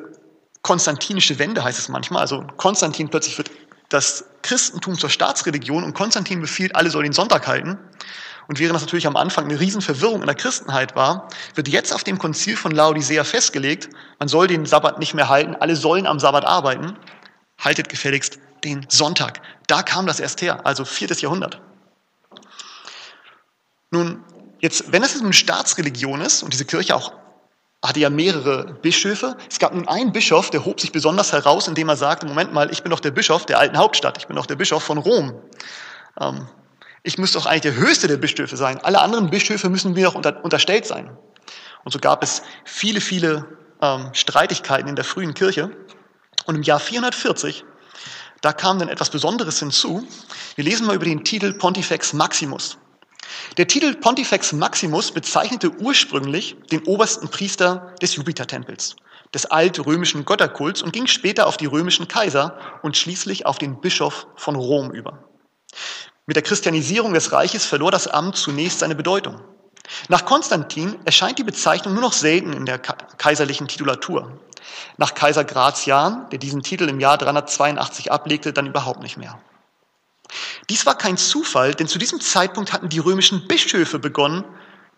konstantinische 0.61 1.39
Wende, 1.39 1.63
heißt 1.63 1.79
es 1.79 1.89
manchmal. 1.89 2.21
Also 2.21 2.45
Konstantin 2.55 3.09
plötzlich 3.09 3.37
wird 3.37 3.51
das 3.89 4.25
Christentum 4.43 4.97
zur 4.99 5.09
Staatsreligion 5.09 5.83
und 5.83 5.93
Konstantin 5.93 6.39
befiehlt, 6.41 6.75
alle 6.75 6.91
sollen 6.91 7.05
den 7.05 7.13
Sonntag 7.13 7.47
halten. 7.47 7.79
Und 8.47 8.59
während 8.59 8.75
das 8.75 8.81
natürlich 8.83 9.07
am 9.07 9.15
Anfang 9.15 9.45
eine 9.45 9.59
Riesenverwirrung 9.59 10.21
in 10.21 10.27
der 10.27 10.35
Christenheit 10.35 10.95
war, 10.95 11.29
wird 11.55 11.67
jetzt 11.69 11.93
auf 11.93 12.03
dem 12.03 12.19
Konzil 12.19 12.57
von 12.57 12.71
Laodicea 12.71 13.23
festgelegt, 13.23 13.89
man 14.19 14.27
soll 14.27 14.47
den 14.47 14.65
Sabbat 14.65 14.99
nicht 14.99 15.13
mehr 15.13 15.29
halten, 15.29 15.55
alle 15.55 15.75
sollen 15.75 16.05
am 16.05 16.19
Sabbat 16.19 16.45
arbeiten. 16.45 16.97
Haltet 17.57 17.87
gefälligst 17.87 18.39
den 18.63 18.85
Sonntag. 18.89 19.41
Da 19.67 19.83
kam 19.83 20.05
das 20.05 20.19
erst 20.19 20.41
her, 20.41 20.65
also 20.65 20.85
viertes 20.85 21.21
Jahrhundert. 21.21 21.61
Nun, 23.91 24.23
jetzt, 24.59 24.91
wenn 24.91 25.03
es 25.03 25.19
eine 25.19 25.33
Staatsreligion 25.33 26.19
ist 26.21 26.43
und 26.43 26.51
diese 26.51 26.65
Kirche 26.65 26.95
auch 26.95 27.13
hatte 27.83 27.99
ja 27.99 28.09
mehrere 28.09 28.73
Bischöfe. 28.81 29.35
Es 29.49 29.59
gab 29.59 29.73
nun 29.73 29.87
einen 29.87 30.13
Bischof, 30.13 30.49
der 30.49 30.63
hob 30.63 30.79
sich 30.79 30.93
besonders 30.93 31.33
heraus, 31.33 31.67
indem 31.67 31.89
er 31.89 31.97
sagte, 31.97 32.25
Moment 32.25 32.53
mal, 32.53 32.71
ich 32.71 32.81
bin 32.81 32.89
doch 32.91 33.01
der 33.01 33.11
Bischof 33.11 33.45
der 33.45 33.59
alten 33.59 33.77
Hauptstadt, 33.77 34.17
ich 34.17 34.27
bin 34.27 34.37
doch 34.37 34.45
der 34.45 34.55
Bischof 34.55 34.83
von 34.83 34.97
Rom. 34.97 35.33
Ähm, 36.19 36.47
ich 37.03 37.17
müsste 37.17 37.37
doch 37.37 37.45
eigentlich 37.45 37.61
der 37.61 37.75
höchste 37.75 38.07
der 38.07 38.17
Bischöfe 38.17 38.55
sein. 38.55 38.79
Alle 38.83 39.01
anderen 39.01 39.29
Bischöfe 39.29 39.69
müssen 39.69 39.93
mir 39.93 40.05
doch 40.05 40.15
unter, 40.15 40.43
unterstellt 40.43 40.85
sein. 40.85 41.15
Und 41.83 41.91
so 41.91 41.99
gab 41.99 42.23
es 42.23 42.41
viele, 42.63 43.01
viele 43.01 43.45
ähm, 43.81 44.09
Streitigkeiten 44.13 44.87
in 44.87 44.95
der 44.95 45.03
frühen 45.03 45.33
Kirche. 45.33 45.69
Und 46.45 46.55
im 46.55 46.63
Jahr 46.63 46.79
440, 46.79 47.65
da 48.41 48.53
kam 48.53 48.79
dann 48.79 48.87
etwas 48.87 49.09
Besonderes 49.09 49.59
hinzu. 49.59 50.07
Wir 50.55 50.63
lesen 50.63 50.87
mal 50.87 50.95
über 50.95 51.05
den 51.05 51.25
Titel 51.25 51.53
Pontifex 51.53 52.13
Maximus. 52.13 52.77
Der 53.57 53.67
Titel 53.67 53.95
Pontifex 53.95 54.53
Maximus 54.53 55.11
bezeichnete 55.11 55.71
ursprünglich 55.79 56.55
den 56.71 56.83
obersten 56.83 57.29
Priester 57.29 57.93
des 58.01 58.15
Jupitertempels, 58.15 58.95
des 59.33 59.45
altrömischen 59.45 60.25
Götterkults 60.25 60.81
und 60.81 60.93
ging 60.93 61.07
später 61.07 61.47
auf 61.47 61.57
die 61.57 61.65
römischen 61.65 62.07
Kaiser 62.07 62.57
und 62.81 62.97
schließlich 62.97 63.45
auf 63.45 63.57
den 63.57 63.79
Bischof 63.79 64.27
von 64.35 64.55
Rom 64.55 64.91
über. 64.91 65.23
Mit 66.25 66.35
der 66.35 66.43
Christianisierung 66.43 67.13
des 67.13 67.31
Reiches 67.31 67.65
verlor 67.65 67.91
das 67.91 68.07
Amt 68.07 68.37
zunächst 68.37 68.79
seine 68.79 68.95
Bedeutung. 68.95 69.41
Nach 70.07 70.25
Konstantin 70.25 70.95
erscheint 71.05 71.37
die 71.37 71.43
Bezeichnung 71.43 71.93
nur 71.93 72.03
noch 72.03 72.13
selten 72.13 72.53
in 72.53 72.65
der 72.65 72.79
kaiserlichen 72.79 73.67
Titulatur. 73.67 74.39
Nach 74.97 75.13
Kaiser 75.13 75.43
Gratian, 75.43 76.29
der 76.31 76.39
diesen 76.39 76.63
Titel 76.63 76.87
im 76.87 76.99
Jahr 76.99 77.17
382 77.17 78.11
ablegte, 78.11 78.53
dann 78.53 78.67
überhaupt 78.67 79.01
nicht 79.01 79.17
mehr. 79.17 79.39
Dies 80.69 80.85
war 80.85 80.97
kein 80.97 81.17
Zufall, 81.17 81.75
denn 81.75 81.87
zu 81.87 81.99
diesem 81.99 82.21
Zeitpunkt 82.21 82.73
hatten 82.73 82.89
die 82.89 82.99
römischen 82.99 83.47
Bischöfe 83.47 83.99
begonnen, 83.99 84.43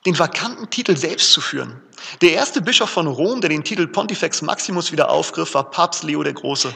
den 0.05 0.17
vakanten 0.17 0.69
Titel 0.69 0.95
selbst 0.95 1.31
zu 1.31 1.41
führen. 1.41 1.81
Der 2.21 2.33
erste 2.33 2.61
Bischof 2.61 2.89
von 2.89 3.07
Rom, 3.07 3.41
der 3.41 3.49
den 3.49 3.63
Titel 3.63 3.87
Pontifex 3.87 4.41
Maximus 4.43 4.91
wieder 4.91 5.09
aufgriff, 5.09 5.55
war 5.55 5.69
Papst 5.71 6.03
Leo 6.03 6.21
der 6.21 6.33
Große 6.33 6.73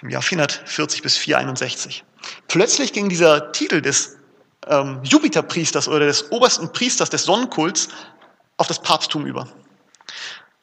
im 0.00 0.08
Jahr 0.08 0.22
440 0.22 1.02
bis 1.02 1.16
461. 1.16 2.04
Plötzlich 2.48 2.92
ging 2.92 3.08
dieser 3.08 3.52
Titel 3.52 3.80
des 3.80 4.16
ähm, 4.66 5.00
Jupiterpriesters 5.02 5.88
oder 5.88 6.06
des 6.06 6.30
obersten 6.32 6.72
Priesters 6.72 7.10
des 7.10 7.24
Sonnenkults 7.24 7.88
auf 8.56 8.66
das 8.66 8.80
Papsttum 8.80 9.26
über. 9.26 9.46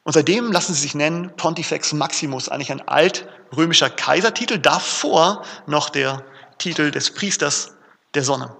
Und 0.02 0.12
seitdem 0.12 0.50
lassen 0.52 0.74
sie 0.74 0.80
sich 0.80 0.94
nennen 0.94 1.34
Pontifex 1.36 1.92
Maximus, 1.92 2.48
eigentlich 2.48 2.72
ein 2.72 2.86
altrömischer 2.88 3.90
Kaisertitel, 3.90 4.58
davor 4.58 5.44
noch 5.66 5.90
der 5.90 6.24
Titel 6.60 6.92
des 6.92 7.12
Priesters 7.12 7.72
der 8.14 8.22
Sonne. 8.22 8.54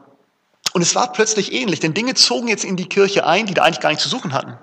Und 0.73 0.83
es 0.83 0.95
war 0.95 1.13
plötzlich 1.13 1.53
ähnlich, 1.53 1.81
denn 1.81 1.95
Dinge 1.95 2.15
zogen 2.15 2.49
jetzt 2.49 2.65
in 2.65 2.77
die 2.77 2.89
Kirche 2.89 3.27
ein, 3.27 3.47
die 3.47 3.55
da 3.55 3.63
eigentlich 3.63 3.81
gar 3.81 3.91
nicht 3.91 4.01
zu 4.01 4.09
suchen 4.09 4.33
hatten. 4.33 4.59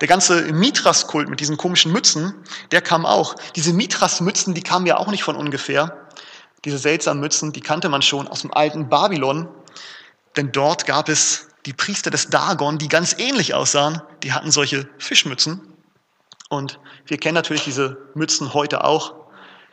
Der 0.00 0.08
ganze 0.08 0.52
Mithras-Kult 0.52 1.28
mit 1.28 1.40
diesen 1.40 1.56
komischen 1.56 1.92
Mützen, 1.92 2.34
der 2.70 2.80
kam 2.80 3.04
auch. 3.04 3.34
Diese 3.56 3.72
Mithras-Mützen, 3.72 4.54
die 4.54 4.62
kamen 4.62 4.86
ja 4.86 4.96
auch 4.96 5.08
nicht 5.08 5.24
von 5.24 5.36
ungefähr. 5.36 6.08
Diese 6.64 6.78
seltsamen 6.78 7.20
Mützen, 7.20 7.52
die 7.52 7.60
kannte 7.60 7.88
man 7.88 8.02
schon 8.02 8.28
aus 8.28 8.42
dem 8.42 8.52
alten 8.52 8.88
Babylon. 8.88 9.48
Denn 10.36 10.52
dort 10.52 10.86
gab 10.86 11.08
es 11.08 11.48
die 11.66 11.72
Priester 11.72 12.10
des 12.10 12.28
Dagon, 12.28 12.78
die 12.78 12.88
ganz 12.88 13.14
ähnlich 13.18 13.54
aussahen. 13.54 14.00
Die 14.22 14.32
hatten 14.32 14.50
solche 14.50 14.88
Fischmützen. 14.98 15.60
Und 16.48 16.78
wir 17.06 17.18
kennen 17.18 17.34
natürlich 17.34 17.64
diese 17.64 17.98
Mützen 18.14 18.54
heute 18.54 18.84
auch. 18.84 19.14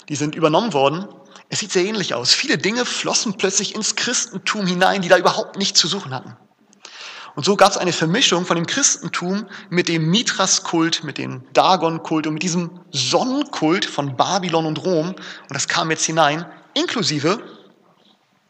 Die 0.09 0.15
sind 0.15 0.35
übernommen 0.35 0.73
worden. 0.73 1.07
Es 1.49 1.59
sieht 1.59 1.71
sehr 1.71 1.85
ähnlich 1.85 2.13
aus. 2.13 2.33
Viele 2.33 2.57
Dinge 2.57 2.85
flossen 2.85 3.37
plötzlich 3.37 3.75
ins 3.75 3.95
Christentum 3.95 4.67
hinein, 4.67 5.01
die 5.01 5.07
da 5.07 5.17
überhaupt 5.17 5.57
nichts 5.57 5.79
zu 5.79 5.87
suchen 5.87 6.13
hatten. 6.13 6.35
Und 7.35 7.45
so 7.45 7.55
gab 7.55 7.69
es 7.69 7.77
eine 7.77 7.93
Vermischung 7.93 8.45
von 8.45 8.55
dem 8.55 8.65
Christentum 8.65 9.45
mit 9.69 9.87
dem 9.87 10.09
Mithras-Kult, 10.09 11.03
mit 11.03 11.19
dem 11.19 11.43
Dagon-Kult 11.53 12.25
und 12.25 12.33
mit 12.33 12.43
diesem 12.43 12.79
Sonnenkult 12.91 13.85
von 13.85 14.17
Babylon 14.17 14.65
und 14.65 14.83
Rom. 14.83 15.09
Und 15.09 15.53
das 15.53 15.67
kam 15.67 15.91
jetzt 15.91 16.05
hinein, 16.05 16.45
inklusive 16.73 17.39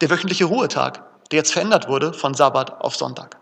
der 0.00 0.10
wöchentliche 0.10 0.46
Ruhetag, 0.46 1.02
der 1.30 1.38
jetzt 1.38 1.52
verändert 1.52 1.88
wurde 1.88 2.14
von 2.14 2.32
Sabbat 2.32 2.80
auf 2.80 2.96
Sonntag. 2.96 3.36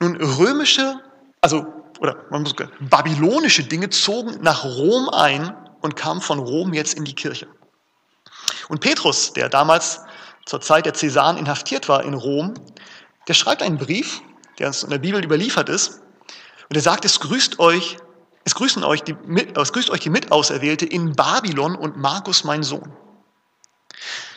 Nun, 0.00 0.16
römische, 0.16 1.00
also 1.40 1.66
oder 2.00 2.16
man 2.30 2.42
muss 2.42 2.54
babylonische 2.80 3.64
Dinge 3.64 3.90
zogen 3.90 4.42
nach 4.42 4.64
Rom 4.64 5.08
ein 5.08 5.54
und 5.86 5.96
kamen 5.96 6.20
von 6.20 6.38
Rom 6.38 6.74
jetzt 6.74 6.94
in 6.94 7.04
die 7.04 7.14
Kirche. 7.14 7.46
Und 8.68 8.80
Petrus, 8.80 9.32
der 9.32 9.48
damals 9.48 10.00
zur 10.44 10.60
Zeit 10.60 10.84
der 10.84 10.94
Cäsaren 10.94 11.38
inhaftiert 11.38 11.88
war 11.88 12.04
in 12.04 12.14
Rom, 12.14 12.54
der 13.28 13.34
schreibt 13.34 13.62
einen 13.62 13.78
Brief, 13.78 14.20
der 14.58 14.68
uns 14.68 14.82
in 14.82 14.90
der 14.90 14.98
Bibel 14.98 15.24
überliefert 15.24 15.68
ist, 15.68 16.02
und 16.68 16.74
er 16.74 16.82
sagt, 16.82 17.04
es 17.04 17.20
grüßt 17.20 17.60
euch, 17.60 17.96
es 18.44 18.54
grüßen 18.54 18.82
euch 18.82 19.02
die, 19.02 19.16
es 19.54 19.72
grüßt 19.72 19.90
euch 19.90 20.00
die 20.00 20.10
Mitauserwählte 20.10 20.84
in 20.84 21.12
Babylon 21.12 21.76
und 21.76 21.96
Markus 21.96 22.42
mein 22.42 22.64
Sohn. 22.64 22.92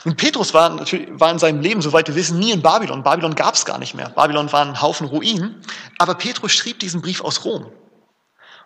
Und 0.06 0.16
Petrus 0.16 0.54
war, 0.54 0.70
natürlich, 0.70 1.08
war 1.20 1.32
in 1.32 1.40
seinem 1.40 1.62
Leben, 1.62 1.82
soweit 1.82 2.08
wir 2.08 2.16
wissen, 2.16 2.40
nie 2.40 2.52
in 2.52 2.62
Babylon. 2.62 3.04
Babylon 3.04 3.36
gab 3.36 3.56
es 3.56 3.66
gar 3.66 3.80
nicht 3.80 3.96
mehr. 3.96 4.10
Babylon 4.10 4.52
war 4.52 4.66
ein 4.66 4.82
Haufen 4.82 5.08
Ruinen. 5.08 5.62
Aber 5.98 6.16
Petrus 6.16 6.54
schrieb 6.54 6.80
diesen 6.80 7.02
Brief 7.02 7.22
aus 7.22 7.44
Rom. 7.44 7.66
Und 7.66 7.74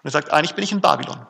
er 0.03 0.11
sagt, 0.11 0.31
eigentlich 0.31 0.53
bin 0.53 0.63
ich 0.63 0.71
in 0.71 0.81
Babylon. 0.81 1.25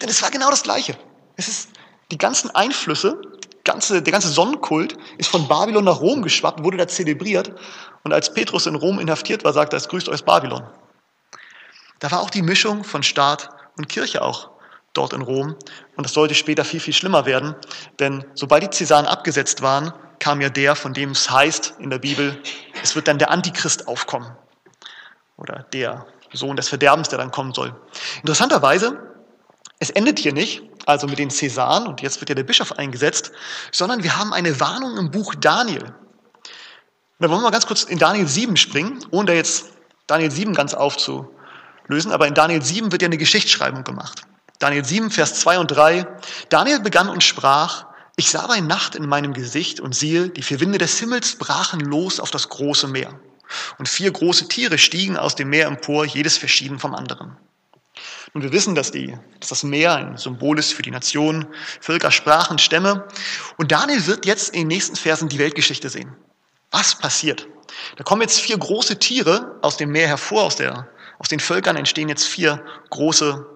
Denn 0.00 0.08
es 0.08 0.22
war 0.22 0.30
genau 0.30 0.50
das 0.50 0.62
Gleiche. 0.62 0.96
Es 1.36 1.48
ist 1.48 1.70
die 2.10 2.18
ganzen 2.18 2.50
Einflüsse, 2.54 3.20
ganze, 3.64 4.02
der 4.02 4.12
ganze 4.12 4.28
Sonnenkult 4.28 4.96
ist 5.18 5.30
von 5.30 5.46
Babylon 5.48 5.84
nach 5.84 6.00
Rom 6.00 6.22
geschwappt, 6.22 6.64
wurde 6.64 6.76
da 6.76 6.88
zelebriert. 6.88 7.52
Und 8.02 8.12
als 8.12 8.32
Petrus 8.32 8.66
in 8.66 8.74
Rom 8.74 8.98
inhaftiert 8.98 9.44
war, 9.44 9.52
sagte 9.52 9.76
er, 9.76 9.78
es 9.78 9.88
grüßt 9.88 10.08
euch 10.08 10.24
Babylon. 10.24 10.62
Da 11.98 12.10
war 12.10 12.20
auch 12.20 12.30
die 12.30 12.42
Mischung 12.42 12.84
von 12.84 13.02
Staat 13.02 13.50
und 13.76 13.88
Kirche 13.88 14.22
auch 14.22 14.50
dort 14.92 15.12
in 15.12 15.22
Rom. 15.22 15.56
Und 15.96 16.04
das 16.04 16.12
sollte 16.12 16.34
später 16.34 16.64
viel, 16.64 16.80
viel 16.80 16.94
schlimmer 16.94 17.26
werden, 17.26 17.54
denn 17.98 18.24
sobald 18.34 18.62
die 18.62 18.70
Cäsaren 18.70 19.06
abgesetzt 19.06 19.62
waren, 19.62 19.92
kam 20.18 20.40
ja 20.40 20.48
der, 20.48 20.76
von 20.76 20.92
dem 20.92 21.10
es 21.10 21.30
heißt 21.30 21.74
in 21.78 21.90
der 21.90 21.98
Bibel, 21.98 22.40
es 22.82 22.94
wird 22.94 23.08
dann 23.08 23.18
der 23.18 23.30
Antichrist 23.30 23.88
aufkommen. 23.88 24.36
Oder 25.36 25.64
der 25.72 26.06
Sohn 26.32 26.56
des 26.56 26.68
Verderbens, 26.68 27.08
der 27.08 27.18
dann 27.18 27.30
kommen 27.30 27.54
soll. 27.54 27.74
Interessanterweise, 28.18 29.09
es 29.80 29.90
endet 29.90 30.18
hier 30.18 30.32
nicht, 30.32 30.62
also 30.86 31.06
mit 31.06 31.18
den 31.18 31.30
Cäsaren, 31.30 31.86
und 31.86 32.02
jetzt 32.02 32.20
wird 32.20 32.28
ja 32.28 32.34
der 32.34 32.44
Bischof 32.44 32.72
eingesetzt, 32.72 33.32
sondern 33.72 34.04
wir 34.04 34.16
haben 34.16 34.32
eine 34.32 34.60
Warnung 34.60 34.96
im 34.98 35.10
Buch 35.10 35.34
Daniel. 35.34 35.94
Da 37.18 37.28
wollen 37.28 37.40
wir 37.40 37.44
mal 37.44 37.50
ganz 37.50 37.66
kurz 37.66 37.82
in 37.82 37.98
Daniel 37.98 38.28
7 38.28 38.56
springen, 38.56 39.04
ohne 39.10 39.26
da 39.26 39.32
jetzt 39.32 39.70
Daniel 40.06 40.30
7 40.30 40.54
ganz 40.54 40.74
aufzulösen, 40.74 42.12
aber 42.12 42.28
in 42.28 42.34
Daniel 42.34 42.62
7 42.62 42.92
wird 42.92 43.02
ja 43.02 43.06
eine 43.06 43.18
Geschichtsschreibung 43.18 43.82
gemacht. 43.82 44.22
Daniel 44.58 44.84
7, 44.84 45.10
Vers 45.10 45.40
2 45.40 45.58
und 45.58 45.70
3. 45.70 46.06
Daniel 46.50 46.80
begann 46.80 47.08
und 47.08 47.24
sprach, 47.24 47.86
ich 48.16 48.30
sah 48.30 48.46
bei 48.46 48.60
Nacht 48.60 48.94
in 48.94 49.08
meinem 49.08 49.32
Gesicht 49.32 49.80
und 49.80 49.94
siehe, 49.94 50.28
die 50.28 50.42
vier 50.42 50.60
Winde 50.60 50.76
des 50.76 50.98
Himmels 50.98 51.36
brachen 51.36 51.80
los 51.80 52.20
auf 52.20 52.30
das 52.30 52.50
große 52.50 52.86
Meer. 52.86 53.18
Und 53.78 53.88
vier 53.88 54.12
große 54.12 54.48
Tiere 54.48 54.76
stiegen 54.76 55.16
aus 55.16 55.34
dem 55.34 55.48
Meer 55.48 55.66
empor, 55.66 56.04
jedes 56.04 56.36
verschieden 56.36 56.78
vom 56.78 56.94
anderen. 56.94 57.38
Und 58.32 58.42
wir 58.42 58.52
wissen, 58.52 58.74
dass, 58.74 58.92
die, 58.92 59.16
dass 59.40 59.48
das 59.48 59.62
Meer 59.64 59.96
ein 59.96 60.16
Symbol 60.16 60.58
ist 60.58 60.72
für 60.72 60.82
die 60.82 60.90
Nationen, 60.90 61.46
Völker, 61.80 62.10
Sprachen, 62.10 62.58
Stämme. 62.58 63.08
Und 63.56 63.72
Daniel 63.72 64.06
wird 64.06 64.24
jetzt 64.24 64.54
in 64.54 64.62
den 64.62 64.68
nächsten 64.68 64.96
Versen 64.96 65.28
die 65.28 65.38
Weltgeschichte 65.38 65.88
sehen. 65.88 66.14
Was 66.70 66.96
passiert? 66.96 67.48
Da 67.96 68.04
kommen 68.04 68.22
jetzt 68.22 68.40
vier 68.40 68.56
große 68.56 68.98
Tiere 68.98 69.58
aus 69.62 69.76
dem 69.76 69.90
Meer 69.90 70.06
hervor, 70.06 70.44
aus, 70.44 70.56
der, 70.56 70.88
aus 71.18 71.28
den 71.28 71.40
Völkern 71.40 71.76
entstehen 71.76 72.08
jetzt 72.08 72.26
vier 72.26 72.64
große 72.90 73.46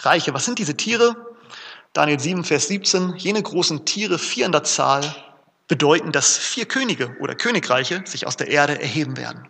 Reiche. 0.00 0.34
Was 0.34 0.44
sind 0.44 0.58
diese 0.58 0.76
Tiere? 0.76 1.14
Daniel 1.92 2.18
7, 2.18 2.44
Vers 2.44 2.68
17. 2.68 3.14
Jene 3.16 3.42
großen 3.42 3.84
Tiere, 3.84 4.18
vier 4.18 4.46
in 4.46 4.52
der 4.52 4.64
Zahl, 4.64 5.14
bedeuten, 5.68 6.10
dass 6.10 6.36
vier 6.36 6.66
Könige 6.66 7.16
oder 7.20 7.34
Königreiche 7.34 8.02
sich 8.04 8.26
aus 8.26 8.36
der 8.36 8.48
Erde 8.48 8.80
erheben 8.80 9.16
werden. 9.16 9.48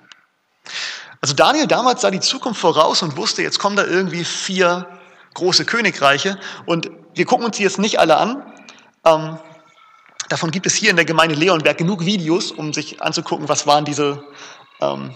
Also 1.20 1.34
Daniel 1.34 1.66
damals 1.66 2.00
sah 2.00 2.10
die 2.10 2.20
Zukunft 2.20 2.60
voraus 2.60 3.02
und 3.02 3.16
wusste, 3.16 3.42
jetzt 3.42 3.58
kommen 3.58 3.76
da 3.76 3.84
irgendwie 3.84 4.24
vier 4.24 4.88
große 5.34 5.64
Königreiche. 5.64 6.38
Und 6.66 6.90
wir 7.14 7.26
gucken 7.26 7.46
uns 7.46 7.56
die 7.56 7.62
jetzt 7.62 7.78
nicht 7.78 8.00
alle 8.00 8.16
an. 8.16 8.42
Ähm, 9.04 9.38
davon 10.28 10.50
gibt 10.50 10.66
es 10.66 10.74
hier 10.74 10.90
in 10.90 10.96
der 10.96 11.04
Gemeinde 11.04 11.34
Leonberg 11.34 11.76
genug 11.76 12.04
Videos, 12.04 12.52
um 12.52 12.72
sich 12.72 13.02
anzugucken, 13.02 13.48
was 13.48 13.66
waren 13.66 13.84
diese, 13.84 14.24
ähm, 14.80 15.14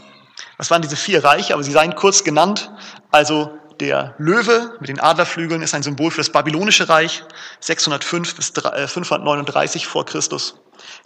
was 0.59 0.71
waren 0.71 0.83
diese 0.83 0.97
vier 0.97 1.25
Reiche. 1.25 1.55
Aber 1.55 1.63
sie 1.63 1.73
seien 1.73 1.95
kurz 1.95 2.23
genannt. 2.23 2.71
Also 3.11 3.59
der 3.81 4.15
Löwe 4.19 4.77
mit 4.81 4.89
den 4.89 5.01
Adlerflügeln 5.01 5.63
ist 5.63 5.75
ein 5.75 5.83
Symbol 5.83 6.11
für 6.11 6.21
das 6.21 6.31
babylonische 6.31 6.89
Reich, 6.89 7.25
605 7.61 8.37
bis 8.37 8.51
539 8.51 9.83
äh, 9.83 9.87
vor 9.87 10.05
Christus. 10.05 10.61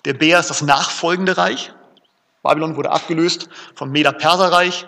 Der 0.05 0.15
Bär 0.15 0.41
ist 0.41 0.51
das 0.51 0.61
nachfolgende 0.61 1.37
Reich. 1.37 1.73
Babylon 2.43 2.77
wurde 2.77 2.91
abgelöst 2.91 3.49
vom 3.75 3.91
Meder-Perser-Reich. 3.91 4.87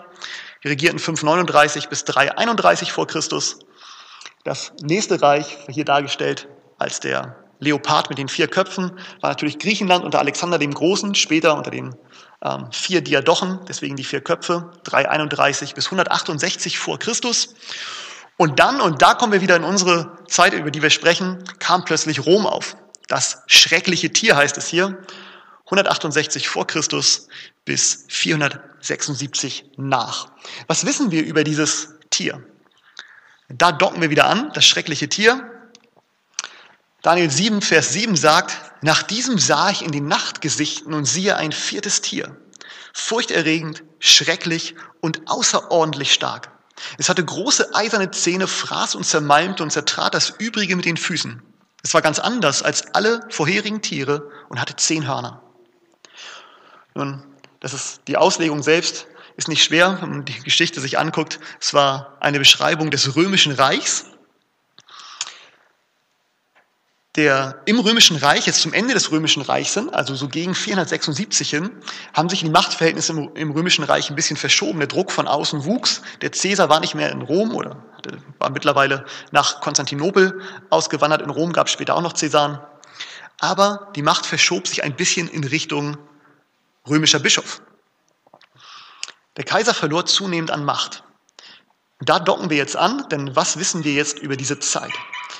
Die 0.63 0.67
regierten 0.67 0.99
539 0.99 1.89
bis 1.89 2.05
331 2.05 2.91
vor 2.91 3.07
Christus. 3.07 3.59
Das 4.43 4.73
nächste 4.81 5.21
Reich, 5.21 5.57
hier 5.69 5.85
dargestellt 5.85 6.47
als 6.77 6.99
der 6.99 7.35
Leopard 7.59 8.09
mit 8.09 8.17
den 8.17 8.27
vier 8.27 8.47
Köpfen, 8.47 8.91
war 9.21 9.29
natürlich 9.29 9.59
Griechenland 9.59 10.03
unter 10.03 10.19
Alexander 10.19 10.57
dem 10.57 10.73
Großen, 10.73 11.13
später 11.13 11.55
unter 11.55 11.69
den 11.69 11.95
ähm, 12.43 12.67
vier 12.71 13.01
Diadochen, 13.01 13.59
deswegen 13.67 13.95
die 13.95 14.03
vier 14.03 14.21
Köpfe, 14.21 14.71
331 14.83 15.75
bis 15.75 15.85
168 15.85 16.79
vor 16.79 16.97
Christus. 16.97 17.53
Und 18.37 18.59
dann, 18.59 18.81
und 18.81 19.03
da 19.03 19.13
kommen 19.13 19.31
wir 19.31 19.41
wieder 19.41 19.55
in 19.55 19.63
unsere 19.63 20.17
Zeit, 20.27 20.53
über 20.53 20.71
die 20.71 20.81
wir 20.81 20.89
sprechen, 20.89 21.43
kam 21.59 21.85
plötzlich 21.85 22.25
Rom 22.25 22.47
auf. 22.47 22.75
Das 23.07 23.43
schreckliche 23.45 24.11
Tier 24.11 24.35
heißt 24.35 24.57
es 24.57 24.67
hier. 24.67 24.97
168 25.71 26.49
vor 26.49 26.67
Christus 26.67 27.29
bis 27.63 28.05
476 28.09 29.71
nach. 29.77 30.27
Was 30.67 30.85
wissen 30.85 31.11
wir 31.11 31.23
über 31.23 31.45
dieses 31.45 31.95
Tier? 32.09 32.43
Da 33.47 33.71
docken 33.71 34.01
wir 34.01 34.09
wieder 34.09 34.25
an, 34.25 34.51
das 34.53 34.65
schreckliche 34.65 35.07
Tier. 35.07 35.49
Daniel 37.01 37.31
7, 37.31 37.61
Vers 37.61 37.93
7 37.93 38.17
sagt, 38.17 38.57
nach 38.81 39.01
diesem 39.01 39.37
sah 39.37 39.69
ich 39.69 39.81
in 39.81 39.91
die 39.91 40.01
Nachtgesichten 40.01 40.93
und 40.93 41.05
siehe 41.05 41.37
ein 41.37 41.53
viertes 41.53 42.01
Tier. 42.01 42.35
Furchterregend, 42.93 43.83
schrecklich 43.99 44.75
und 44.99 45.21
außerordentlich 45.27 46.11
stark. 46.11 46.51
Es 46.97 47.07
hatte 47.07 47.23
große 47.23 47.73
eiserne 47.73 48.11
Zähne, 48.11 48.47
fraß 48.47 48.95
und 48.95 49.05
zermalmte 49.05 49.63
und 49.63 49.71
zertrat 49.71 50.13
das 50.13 50.31
Übrige 50.37 50.75
mit 50.75 50.83
den 50.83 50.97
Füßen. 50.97 51.41
Es 51.81 51.93
war 51.93 52.01
ganz 52.01 52.19
anders 52.19 52.61
als 52.61 52.93
alle 52.93 53.21
vorherigen 53.29 53.81
Tiere 53.81 54.29
und 54.49 54.59
hatte 54.59 54.75
zehn 54.75 55.07
Hörner. 55.07 55.41
Nun, 56.93 57.23
das 57.59 57.73
ist 57.73 58.01
die 58.07 58.17
Auslegung 58.17 58.63
selbst 58.63 59.07
ist 59.37 59.47
nicht 59.47 59.63
schwer, 59.63 59.97
wenn 60.01 60.09
man 60.09 60.25
die 60.25 60.39
Geschichte 60.41 60.81
sich 60.81 60.99
anguckt. 60.99 61.39
Es 61.59 61.73
war 61.73 62.17
eine 62.19 62.37
Beschreibung 62.37 62.91
des 62.91 63.15
römischen 63.15 63.53
Reichs 63.53 64.11
der 67.15 67.61
im 67.65 67.79
Römischen 67.79 68.15
Reich, 68.15 68.45
jetzt 68.45 68.61
zum 68.61 68.71
Ende 68.71 68.93
des 68.93 69.11
Römischen 69.11 69.41
Reichs 69.41 69.73
sind, 69.73 69.93
also 69.93 70.15
so 70.15 70.29
gegen 70.29 70.55
476 70.55 71.49
hin, 71.49 71.71
haben 72.13 72.29
sich 72.29 72.39
die 72.39 72.49
Machtverhältnisse 72.49 73.11
im, 73.11 73.31
im, 73.35 73.51
Römischen 73.51 73.83
Reich 73.83 74.09
ein 74.09 74.15
bisschen 74.15 74.37
verschoben. 74.37 74.79
Der 74.79 74.87
Druck 74.87 75.11
von 75.11 75.27
außen 75.27 75.65
wuchs. 75.65 76.01
Der 76.21 76.31
Cäsar 76.31 76.69
war 76.69 76.79
nicht 76.79 76.95
mehr 76.95 77.11
in 77.11 77.21
Rom 77.21 77.53
oder 77.53 77.83
war 78.39 78.49
mittlerweile 78.49 79.05
nach 79.31 79.59
Konstantinopel 79.59 80.41
ausgewandert. 80.69 81.21
In 81.21 81.29
Rom 81.29 81.51
gab 81.51 81.67
es 81.67 81.73
später 81.73 81.95
auch 81.95 82.01
noch 82.01 82.13
Cäsaren. 82.13 82.59
Aber 83.39 83.91
die 83.95 84.03
Macht 84.03 84.25
verschob 84.25 84.67
sich 84.67 84.83
ein 84.83 84.95
bisschen 84.95 85.27
in 85.27 85.43
Richtung 85.43 85.97
römischer 86.87 87.19
Bischof. 87.19 87.61
Der 89.37 89.45
Kaiser 89.45 89.73
verlor 89.73 90.05
zunehmend 90.05 90.51
an 90.51 90.65
Macht. 90.65 91.03
Da 92.01 92.19
docken 92.19 92.49
wir 92.49 92.57
jetzt 92.57 92.75
an, 92.75 93.07
denn 93.09 93.35
was 93.35 93.57
wissen 93.59 93.83
wir 93.83 93.93
jetzt 93.93 94.19
über 94.19 94.35
diese 94.35 94.59
Zeit? 94.59 94.91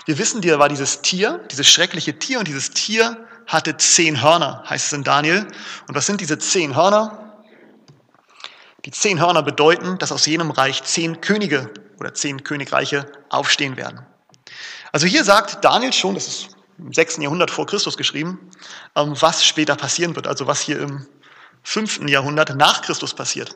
Wir 0.06 0.18
wissen, 0.18 0.42
da 0.42 0.60
war 0.60 0.70
dieses 0.70 1.02
Tier, 1.02 1.40
dieses 1.52 1.68
schreckliche 1.68 2.18
Tier, 2.18 2.40
und 2.40 2.48
dieses 2.48 2.70
Tier 2.70 3.28
hatte 3.48 3.78
zehn 3.78 4.22
Hörner, 4.22 4.64
heißt 4.70 4.88
es 4.88 4.94
in 4.94 5.04
Daniel. 5.04 5.48
Und 5.88 5.96
was 5.96 6.06
sind 6.06 6.22
diese 6.22 6.38
zehn 6.38 6.76
Hörner? 6.76 7.44
Die 8.86 8.92
zehn 8.92 9.20
Hörner 9.20 9.44
bedeuten, 9.44 9.98
dass 9.98 10.12
aus 10.12 10.26
jenem 10.26 10.52
Reich 10.52 10.84
zehn 10.84 11.22
Könige 11.22 11.72
oder 12.00 12.14
zehn 12.14 12.44
Königreiche 12.44 13.12
aufstehen 13.30 13.78
werden. 13.78 14.06
Also 14.92 15.08
hier 15.08 15.24
sagt 15.24 15.64
Daniel 15.64 15.94
schon, 15.94 16.16
das 16.16 16.28
ist 16.28 16.48
im 16.78 16.94
6. 16.94 17.18
Jahrhundert 17.18 17.52
vor 17.52 17.66
Christus 17.66 17.96
geschrieben, 17.96 18.50
ähm, 18.96 19.14
was 19.20 19.46
später 19.46 19.76
passieren 19.76 20.16
wird, 20.16 20.28
also 20.28 20.48
was 20.48 20.62
hier 20.62 20.80
im 20.80 21.08
5. 21.64 22.08
Jahrhundert 22.08 22.56
nach 22.56 22.82
Christus 22.82 23.14
passiert. 23.14 23.56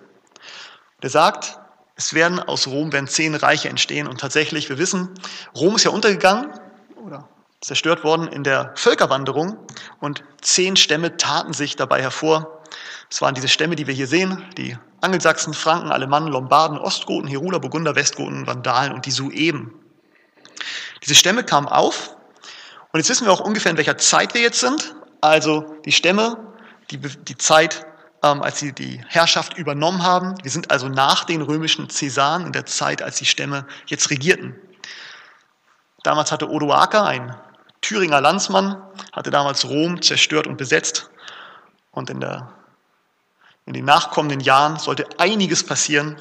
Der 1.02 1.10
sagt, 1.10 1.60
es 1.96 2.14
werden 2.14 2.40
aus 2.40 2.68
Rom 2.68 2.92
werden 2.92 3.08
zehn 3.08 3.36
Reiche 3.36 3.70
entstehen 3.70 4.08
und 4.08 4.20
tatsächlich, 4.20 4.70
wir 4.70 4.78
wissen, 4.78 5.14
Rom 5.56 5.76
ist 5.76 5.84
ja 5.84 5.92
untergegangen 5.92 6.52
oder 6.98 7.30
zerstört 7.62 8.04
worden 8.04 8.28
in 8.28 8.44
der 8.44 8.74
Völkerwanderung 8.76 9.58
und 10.00 10.24
zehn 10.42 10.76
Stämme 10.76 11.18
taten 11.18 11.54
sich 11.54 11.76
dabei 11.76 12.02
hervor. 12.02 12.62
Es 13.10 13.22
waren 13.22 13.34
diese 13.34 13.48
Stämme, 13.48 13.76
die 13.76 13.88
wir 13.88 13.94
hier 13.94 14.08
sehen, 14.08 14.44
die 14.58 14.78
Angelsachsen, 15.02 15.54
Franken, 15.54 15.92
Alemannen, 15.92 16.30
Lombarden, 16.30 16.78
Ostgoten, 16.78 17.28
Heruler, 17.28 17.60
Burgunder, 17.60 17.96
Westgoten, 17.96 18.46
Vandalen 18.46 18.92
und 18.92 19.06
die 19.06 19.12
Sueben. 19.12 19.74
Diese 21.04 21.16
Stämme 21.16 21.44
kamen 21.44 21.68
auf 21.68 22.16
und 22.92 23.00
jetzt 23.00 23.10
wissen 23.10 23.26
wir 23.26 23.32
auch 23.32 23.42
ungefähr, 23.42 23.72
in 23.72 23.78
welcher 23.78 23.98
Zeit 23.98 24.34
wir 24.34 24.42
jetzt 24.42 24.60
sind. 24.60 24.96
Also 25.22 25.78
die 25.86 25.92
Stämme, 25.92 26.54
die, 26.92 26.98
die 26.98 27.38
Zeit 27.38 27.86
ähm, 28.26 28.42
als 28.42 28.60
sie 28.60 28.74
die 28.74 29.02
Herrschaft 29.08 29.58
übernommen 29.58 30.02
haben. 30.02 30.34
Wir 30.42 30.50
sind 30.50 30.72
also 30.72 30.90
nach 30.90 31.26
den 31.26 31.42
römischen 31.42 31.90
Cäsaren 31.90 32.48
in 32.48 32.54
der 32.54 32.66
Zeit, 32.66 33.02
als 33.02 33.18
die 33.18 33.26
Stämme 33.26 33.68
jetzt 33.86 34.10
regierten. 34.10 34.56
Damals 36.04 36.32
hatte 36.32 36.50
Odoaker, 36.50 37.06
ein 37.06 37.36
Thüringer 37.82 38.22
Landsmann, 38.22 38.82
hatte 39.14 39.30
damals 39.30 39.66
Rom 39.66 40.02
zerstört 40.02 40.48
und 40.48 40.58
besetzt. 40.58 41.10
Und 41.92 42.10
in, 42.10 42.20
der, 42.20 42.52
in 43.66 43.74
den 43.74 43.86
nachkommenden 43.86 44.40
Jahren 44.40 44.80
sollte 44.80 45.08
einiges 45.20 45.64
passieren. 45.64 46.18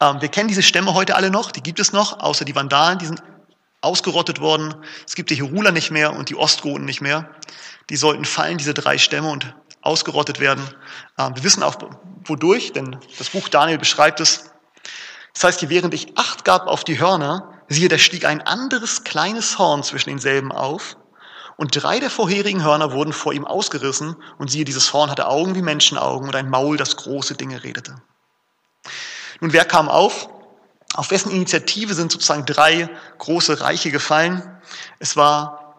Ähm, 0.00 0.20
wir 0.20 0.28
kennen 0.28 0.48
diese 0.48 0.62
Stämme 0.62 0.94
heute 0.94 1.14
alle 1.14 1.30
noch, 1.30 1.52
die 1.52 1.62
gibt 1.62 1.78
es 1.78 1.92
noch, 1.92 2.18
außer 2.20 2.44
die 2.44 2.56
Vandalen, 2.56 2.98
die 2.98 3.06
sind 3.06 3.22
ausgerottet 3.80 4.40
worden. 4.40 4.74
Es 5.06 5.14
gibt 5.14 5.30
die 5.30 5.36
Heruler 5.36 5.70
nicht 5.70 5.92
mehr 5.92 6.12
und 6.12 6.28
die 6.28 6.34
Ostgoten 6.34 6.84
nicht 6.84 7.00
mehr. 7.00 7.30
Die 7.90 7.96
sollten 7.96 8.24
fallen, 8.24 8.58
diese 8.58 8.74
drei 8.74 8.98
Stämme, 8.98 9.30
und 9.30 9.54
ausgerottet 9.82 10.40
werden. 10.40 10.62
Ähm, 11.18 11.34
wir 11.36 11.44
wissen 11.44 11.62
auch 11.62 11.76
wodurch, 12.24 12.72
denn 12.72 12.98
das 13.18 13.30
Buch 13.30 13.48
Daniel 13.48 13.78
beschreibt 13.78 14.20
es. 14.20 14.50
Das 15.34 15.44
heißt 15.44 15.60
hier, 15.60 15.70
während 15.70 15.94
ich 15.94 16.16
Acht 16.18 16.44
gab 16.44 16.66
auf 16.66 16.84
die 16.84 16.98
Hörner, 16.98 17.52
siehe, 17.68 17.88
da 17.88 17.98
stieg 17.98 18.24
ein 18.24 18.42
anderes 18.42 19.04
kleines 19.04 19.58
Horn 19.58 19.82
zwischen 19.82 20.10
denselben 20.10 20.52
auf, 20.52 20.96
und 21.56 21.70
drei 21.72 21.98
der 21.98 22.10
vorherigen 22.10 22.62
Hörner 22.62 22.92
wurden 22.92 23.12
vor 23.12 23.32
ihm 23.32 23.44
ausgerissen, 23.44 24.16
und 24.38 24.48
siehe, 24.50 24.64
dieses 24.64 24.92
Horn 24.92 25.10
hatte 25.10 25.26
Augen 25.26 25.54
wie 25.54 25.62
Menschenaugen 25.62 26.28
und 26.28 26.36
ein 26.36 26.48
Maul, 26.50 26.76
das 26.76 26.96
große 26.96 27.34
Dinge 27.34 27.64
redete. 27.64 27.96
Nun, 29.40 29.52
wer 29.52 29.64
kam 29.64 29.88
auf? 29.88 30.28
Auf 30.94 31.10
wessen 31.10 31.30
Initiative 31.30 31.94
sind 31.94 32.12
sozusagen 32.12 32.46
drei 32.46 32.88
große 33.18 33.60
Reiche 33.60 33.90
gefallen? 33.90 34.60
Es 34.98 35.16
war 35.16 35.74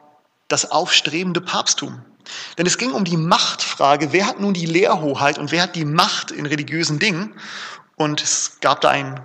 das 0.47 0.69
aufstrebende 0.71 1.41
Papsttum. 1.41 2.03
Denn 2.57 2.65
es 2.65 2.77
ging 2.77 2.91
um 2.91 3.05
die 3.05 3.17
Machtfrage, 3.17 4.11
wer 4.11 4.27
hat 4.27 4.39
nun 4.39 4.53
die 4.53 4.65
Lehrhoheit 4.65 5.37
und 5.37 5.51
wer 5.51 5.63
hat 5.63 5.75
die 5.75 5.85
Macht 5.85 6.31
in 6.31 6.45
religiösen 6.45 6.99
Dingen? 6.99 7.33
Und 7.95 8.21
es 8.21 8.57
gab 8.61 8.81
da 8.81 8.89
ein, 8.89 9.19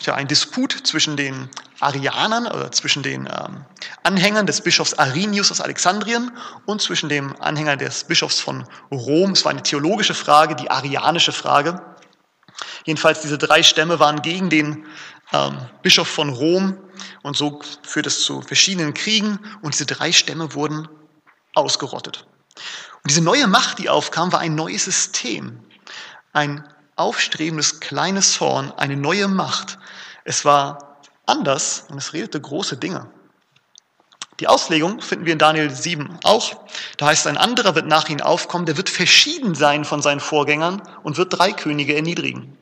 ja, 0.00 0.14
ein 0.14 0.28
Disput 0.28 0.72
zwischen 0.84 1.16
den 1.16 1.48
Arianern 1.80 2.46
oder 2.46 2.72
zwischen 2.72 3.02
den 3.02 3.26
ähm, 3.26 3.64
Anhängern 4.02 4.46
des 4.46 4.60
Bischofs 4.60 4.94
Arinius 4.94 5.50
aus 5.50 5.60
Alexandrien 5.60 6.30
und 6.64 6.80
zwischen 6.80 7.08
dem 7.08 7.34
Anhänger 7.40 7.76
des 7.76 8.04
Bischofs 8.04 8.40
von 8.40 8.66
Rom. 8.90 9.32
Es 9.32 9.44
war 9.44 9.50
eine 9.50 9.62
theologische 9.62 10.14
Frage, 10.14 10.56
die 10.56 10.70
arianische 10.70 11.32
Frage. 11.32 11.82
Jedenfalls 12.84 13.20
diese 13.20 13.38
drei 13.38 13.62
Stämme 13.62 13.98
waren 13.98 14.22
gegen 14.22 14.48
den 14.48 14.86
ähm, 15.32 15.58
Bischof 15.82 16.08
von 16.08 16.30
Rom 16.30 16.78
und 17.22 17.36
so 17.36 17.60
führt 17.82 18.06
es 18.06 18.22
zu 18.22 18.42
verschiedenen 18.42 18.94
Kriegen 18.94 19.38
und 19.62 19.74
diese 19.74 19.86
drei 19.86 20.12
Stämme 20.12 20.54
wurden 20.54 20.88
ausgerottet. 21.56 22.26
Und 23.02 23.10
diese 23.10 23.22
neue 23.22 23.46
Macht, 23.46 23.78
die 23.78 23.88
aufkam, 23.88 24.32
war 24.32 24.40
ein 24.40 24.54
neues 24.54 24.84
System, 24.84 25.60
ein 26.32 26.66
aufstrebendes 26.96 27.80
kleines 27.80 28.40
Horn, 28.40 28.72
eine 28.76 28.96
neue 28.96 29.28
Macht. 29.28 29.78
Es 30.24 30.44
war 30.44 30.98
anders 31.26 31.86
und 31.88 31.98
es 31.98 32.12
redete 32.12 32.40
große 32.40 32.76
Dinge. 32.76 33.08
Die 34.40 34.48
Auslegung 34.48 35.00
finden 35.00 35.24
wir 35.24 35.32
in 35.32 35.38
Daniel 35.38 35.70
7 35.70 36.18
auch. 36.24 36.60
Da 36.98 37.06
heißt, 37.06 37.26
ein 37.26 37.38
anderer 37.38 37.74
wird 37.74 37.86
nach 37.86 38.08
ihnen 38.08 38.20
aufkommen, 38.20 38.66
der 38.66 38.76
wird 38.76 38.90
verschieden 38.90 39.54
sein 39.54 39.84
von 39.84 40.02
seinen 40.02 40.20
Vorgängern 40.20 40.82
und 41.02 41.16
wird 41.16 41.38
drei 41.38 41.52
Könige 41.52 41.94
erniedrigen. 41.94 42.58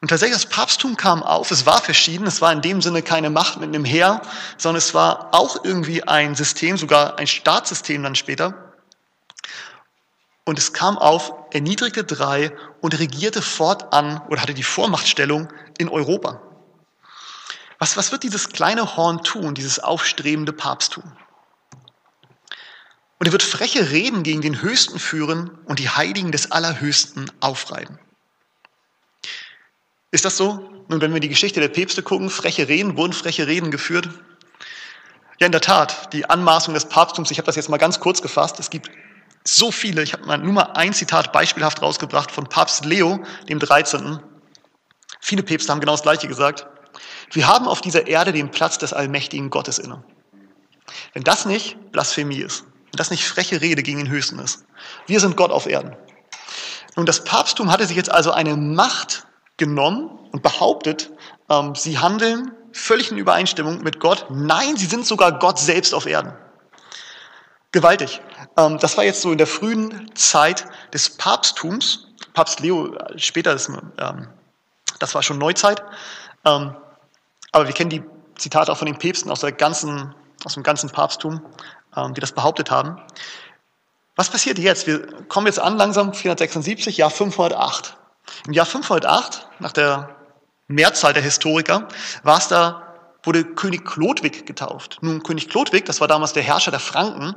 Und 0.00 0.08
tatsächlich, 0.08 0.40
das 0.40 0.48
Papsttum 0.48 0.96
kam 0.96 1.22
auf, 1.22 1.50
es 1.50 1.66
war 1.66 1.82
verschieden, 1.82 2.26
es 2.26 2.40
war 2.40 2.52
in 2.52 2.62
dem 2.62 2.80
Sinne 2.80 3.02
keine 3.02 3.28
Macht 3.28 3.60
mit 3.60 3.68
einem 3.68 3.84
Heer, 3.84 4.22
sondern 4.56 4.78
es 4.78 4.94
war 4.94 5.34
auch 5.34 5.62
irgendwie 5.62 6.02
ein 6.04 6.34
System, 6.34 6.78
sogar 6.78 7.18
ein 7.18 7.26
Staatssystem 7.26 8.02
dann 8.02 8.14
später. 8.14 8.72
Und 10.44 10.58
es 10.58 10.72
kam 10.72 10.96
auf, 10.96 11.34
erniedrigte 11.52 12.02
drei 12.02 12.56
und 12.80 12.98
regierte 12.98 13.42
fortan 13.42 14.22
oder 14.30 14.40
hatte 14.40 14.54
die 14.54 14.62
Vormachtstellung 14.62 15.52
in 15.76 15.90
Europa. 15.90 16.40
Was, 17.78 17.96
was 17.98 18.10
wird 18.10 18.22
dieses 18.22 18.48
kleine 18.48 18.96
Horn 18.96 19.22
tun, 19.22 19.54
dieses 19.54 19.80
aufstrebende 19.80 20.52
Papsttum? 20.52 21.04
Und 23.18 23.26
er 23.26 23.32
wird 23.32 23.42
freche 23.42 23.90
Reden 23.90 24.22
gegen 24.22 24.40
den 24.40 24.62
Höchsten 24.62 24.98
führen 24.98 25.50
und 25.66 25.78
die 25.78 25.90
Heiligen 25.90 26.32
des 26.32 26.52
Allerhöchsten 26.52 27.30
aufreiben. 27.40 27.98
Ist 30.10 30.24
das 30.24 30.36
so? 30.36 30.68
Nun, 30.88 31.00
wenn 31.00 31.14
wir 31.14 31.20
die 31.20 31.28
Geschichte 31.28 31.60
der 31.60 31.68
Päpste 31.68 32.02
gucken, 32.02 32.30
freche 32.30 32.66
Reden, 32.66 32.96
wurden 32.96 33.12
freche 33.12 33.46
Reden 33.46 33.70
geführt? 33.70 34.08
Ja, 35.38 35.46
in 35.46 35.52
der 35.52 35.60
Tat, 35.60 36.12
die 36.12 36.28
Anmaßung 36.28 36.74
des 36.74 36.86
Papsttums, 36.86 37.30
ich 37.30 37.38
habe 37.38 37.46
das 37.46 37.56
jetzt 37.56 37.68
mal 37.68 37.76
ganz 37.76 38.00
kurz 38.00 38.20
gefasst, 38.20 38.58
es 38.58 38.70
gibt 38.70 38.90
so 39.44 39.70
viele, 39.70 40.02
ich 40.02 40.12
habe 40.12 40.26
mal 40.26 40.38
nur 40.38 40.52
mal 40.52 40.72
ein 40.74 40.92
Zitat 40.92 41.32
beispielhaft 41.32 41.80
rausgebracht 41.80 42.30
von 42.30 42.46
Papst 42.46 42.84
Leo, 42.84 43.20
dem 43.48 43.58
13. 43.58 44.18
Viele 45.20 45.42
Päpste 45.42 45.72
haben 45.72 45.80
genau 45.80 45.92
das 45.92 46.02
Gleiche 46.02 46.28
gesagt. 46.28 46.66
Wir 47.32 47.46
haben 47.46 47.68
auf 47.68 47.80
dieser 47.80 48.06
Erde 48.06 48.32
den 48.32 48.50
Platz 48.50 48.78
des 48.78 48.92
allmächtigen 48.92 49.48
Gottes 49.48 49.78
inne. 49.78 50.02
Wenn 51.14 51.22
das 51.22 51.46
nicht 51.46 51.92
Blasphemie 51.92 52.40
ist, 52.40 52.64
wenn 52.64 52.98
das 52.98 53.10
nicht 53.10 53.24
freche 53.24 53.60
Rede 53.60 53.82
gegen 53.82 53.98
den 53.98 54.08
Höchsten 54.08 54.38
ist, 54.40 54.64
wir 55.06 55.20
sind 55.20 55.36
Gott 55.36 55.52
auf 55.52 55.66
Erden. 55.66 55.96
Nun, 56.96 57.06
das 57.06 57.22
Papsttum 57.24 57.70
hatte 57.70 57.86
sich 57.86 57.96
jetzt 57.96 58.10
also 58.10 58.32
eine 58.32 58.56
Macht 58.56 59.26
genommen 59.60 60.18
und 60.32 60.42
behauptet, 60.42 61.10
ähm, 61.48 61.76
sie 61.76 61.98
handeln 61.98 62.50
völlig 62.72 63.12
in 63.12 63.18
Übereinstimmung 63.18 63.82
mit 63.82 64.00
Gott. 64.00 64.26
Nein, 64.30 64.76
sie 64.76 64.86
sind 64.86 65.06
sogar 65.06 65.38
Gott 65.38 65.58
selbst 65.60 65.94
auf 65.94 66.06
Erden. 66.06 66.32
Gewaltig. 67.70 68.20
Ähm, 68.56 68.78
das 68.78 68.96
war 68.96 69.04
jetzt 69.04 69.20
so 69.22 69.30
in 69.30 69.38
der 69.38 69.46
frühen 69.46 70.10
Zeit 70.16 70.66
des 70.92 71.16
Papsttums. 71.16 72.08
Papst 72.32 72.60
Leo 72.60 72.94
äh, 72.94 73.18
später, 73.18 73.52
ist, 73.52 73.68
ähm, 73.68 74.28
das 74.98 75.14
war 75.14 75.22
schon 75.22 75.38
Neuzeit. 75.38 75.82
Ähm, 76.44 76.74
aber 77.52 77.66
wir 77.66 77.74
kennen 77.74 77.90
die 77.90 78.02
Zitate 78.36 78.72
auch 78.72 78.78
von 78.78 78.86
den 78.86 78.98
Päpsten 78.98 79.30
aus, 79.30 79.40
der 79.40 79.52
ganzen, 79.52 80.14
aus 80.44 80.54
dem 80.54 80.62
ganzen 80.62 80.90
Papsttum, 80.90 81.40
ähm, 81.96 82.14
die 82.14 82.20
das 82.20 82.32
behauptet 82.32 82.70
haben. 82.70 83.00
Was 84.16 84.30
passiert 84.30 84.58
jetzt? 84.58 84.86
Wir 84.86 85.06
kommen 85.28 85.46
jetzt 85.46 85.60
an, 85.60 85.76
langsam 85.76 86.12
476, 86.12 86.96
Jahr 86.96 87.10
508. 87.10 87.96
Im 88.46 88.52
Jahr 88.52 88.66
508, 88.66 89.48
nach 89.58 89.72
der 89.72 90.16
Mehrzahl 90.68 91.12
der 91.12 91.22
Historiker, 91.22 91.88
war 92.22 92.38
es 92.38 92.48
da, 92.48 92.94
wurde 93.22 93.44
König 93.44 93.84
Chlodwig 93.84 94.46
getauft. 94.46 94.98
Nun, 95.02 95.22
König 95.22 95.48
Chlodwig, 95.48 95.84
das 95.84 96.00
war 96.00 96.08
damals 96.08 96.32
der 96.32 96.42
Herrscher 96.42 96.70
der 96.70 96.80
Franken, 96.80 97.34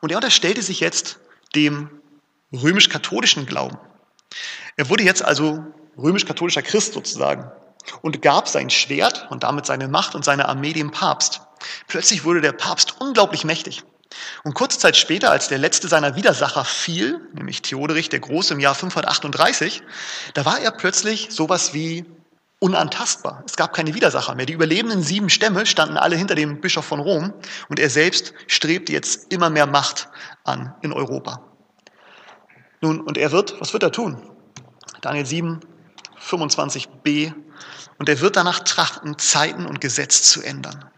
und 0.00 0.10
er 0.10 0.16
unterstellte 0.16 0.62
sich 0.62 0.80
jetzt 0.80 1.18
dem 1.54 1.88
römisch-katholischen 2.52 3.46
Glauben. 3.46 3.78
Er 4.76 4.90
wurde 4.90 5.04
jetzt 5.04 5.24
also 5.24 5.64
römisch-katholischer 5.96 6.62
Christ 6.62 6.92
sozusagen 6.92 7.50
und 8.02 8.22
gab 8.22 8.48
sein 8.48 8.70
Schwert 8.70 9.26
und 9.30 9.42
damit 9.42 9.66
seine 9.66 9.88
Macht 9.88 10.14
und 10.14 10.24
seine 10.24 10.48
Armee 10.48 10.72
dem 10.72 10.90
Papst. 10.90 11.40
Plötzlich 11.86 12.24
wurde 12.24 12.40
der 12.40 12.52
Papst 12.52 13.00
unglaublich 13.00 13.44
mächtig. 13.44 13.84
Und 14.44 14.54
kurze 14.54 14.78
Zeit 14.78 14.96
später, 14.96 15.30
als 15.30 15.48
der 15.48 15.58
letzte 15.58 15.88
seiner 15.88 16.16
Widersacher 16.16 16.64
fiel, 16.64 17.20
nämlich 17.32 17.62
Theoderich 17.62 18.08
der 18.08 18.20
Große 18.20 18.54
im 18.54 18.60
Jahr 18.60 18.74
538, 18.74 19.82
da 20.34 20.44
war 20.44 20.60
er 20.60 20.70
plötzlich 20.70 21.28
sowas 21.30 21.74
wie 21.74 22.04
unantastbar. 22.58 23.42
Es 23.46 23.56
gab 23.56 23.72
keine 23.74 23.94
Widersacher 23.94 24.34
mehr. 24.34 24.46
Die 24.46 24.52
überlebenden 24.52 25.02
sieben 25.02 25.28
Stämme 25.28 25.66
standen 25.66 25.96
alle 25.96 26.16
hinter 26.16 26.34
dem 26.34 26.60
Bischof 26.60 26.84
von 26.84 27.00
Rom 27.00 27.34
und 27.68 27.78
er 27.78 27.90
selbst 27.90 28.32
strebte 28.46 28.92
jetzt 28.92 29.32
immer 29.32 29.50
mehr 29.50 29.66
Macht 29.66 30.08
an 30.44 30.74
in 30.82 30.92
Europa. 30.92 31.42
Nun, 32.80 33.00
und 33.00 33.18
er 33.18 33.32
wird, 33.32 33.60
was 33.60 33.72
wird 33.72 33.82
er 33.82 33.92
tun? 33.92 34.30
Daniel 35.00 35.26
7, 35.26 35.60
25b. 36.20 37.34
Und 37.98 38.08
er 38.08 38.20
wird 38.20 38.36
danach 38.36 38.60
trachten, 38.60 39.18
Zeiten 39.18 39.66
und 39.66 39.80
Gesetz 39.80 40.22
zu 40.22 40.42
ändern. 40.42 40.90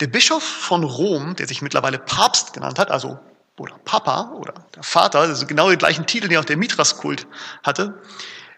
Der 0.00 0.06
Bischof 0.08 0.42
von 0.42 0.82
Rom, 0.84 1.36
der 1.36 1.46
sich 1.46 1.62
mittlerweile 1.62 1.98
Papst 1.98 2.52
genannt 2.52 2.78
hat, 2.78 2.90
also 2.90 3.18
oder 3.56 3.76
Papa 3.84 4.32
oder 4.32 4.54
der 4.74 4.82
Vater, 4.82 5.20
also 5.20 5.46
genau 5.46 5.70
die 5.70 5.76
gleichen 5.76 6.06
Titel, 6.06 6.28
die 6.28 6.38
auch 6.38 6.44
der 6.44 6.56
Mithraskult 6.56 7.26
hatte, 7.62 8.02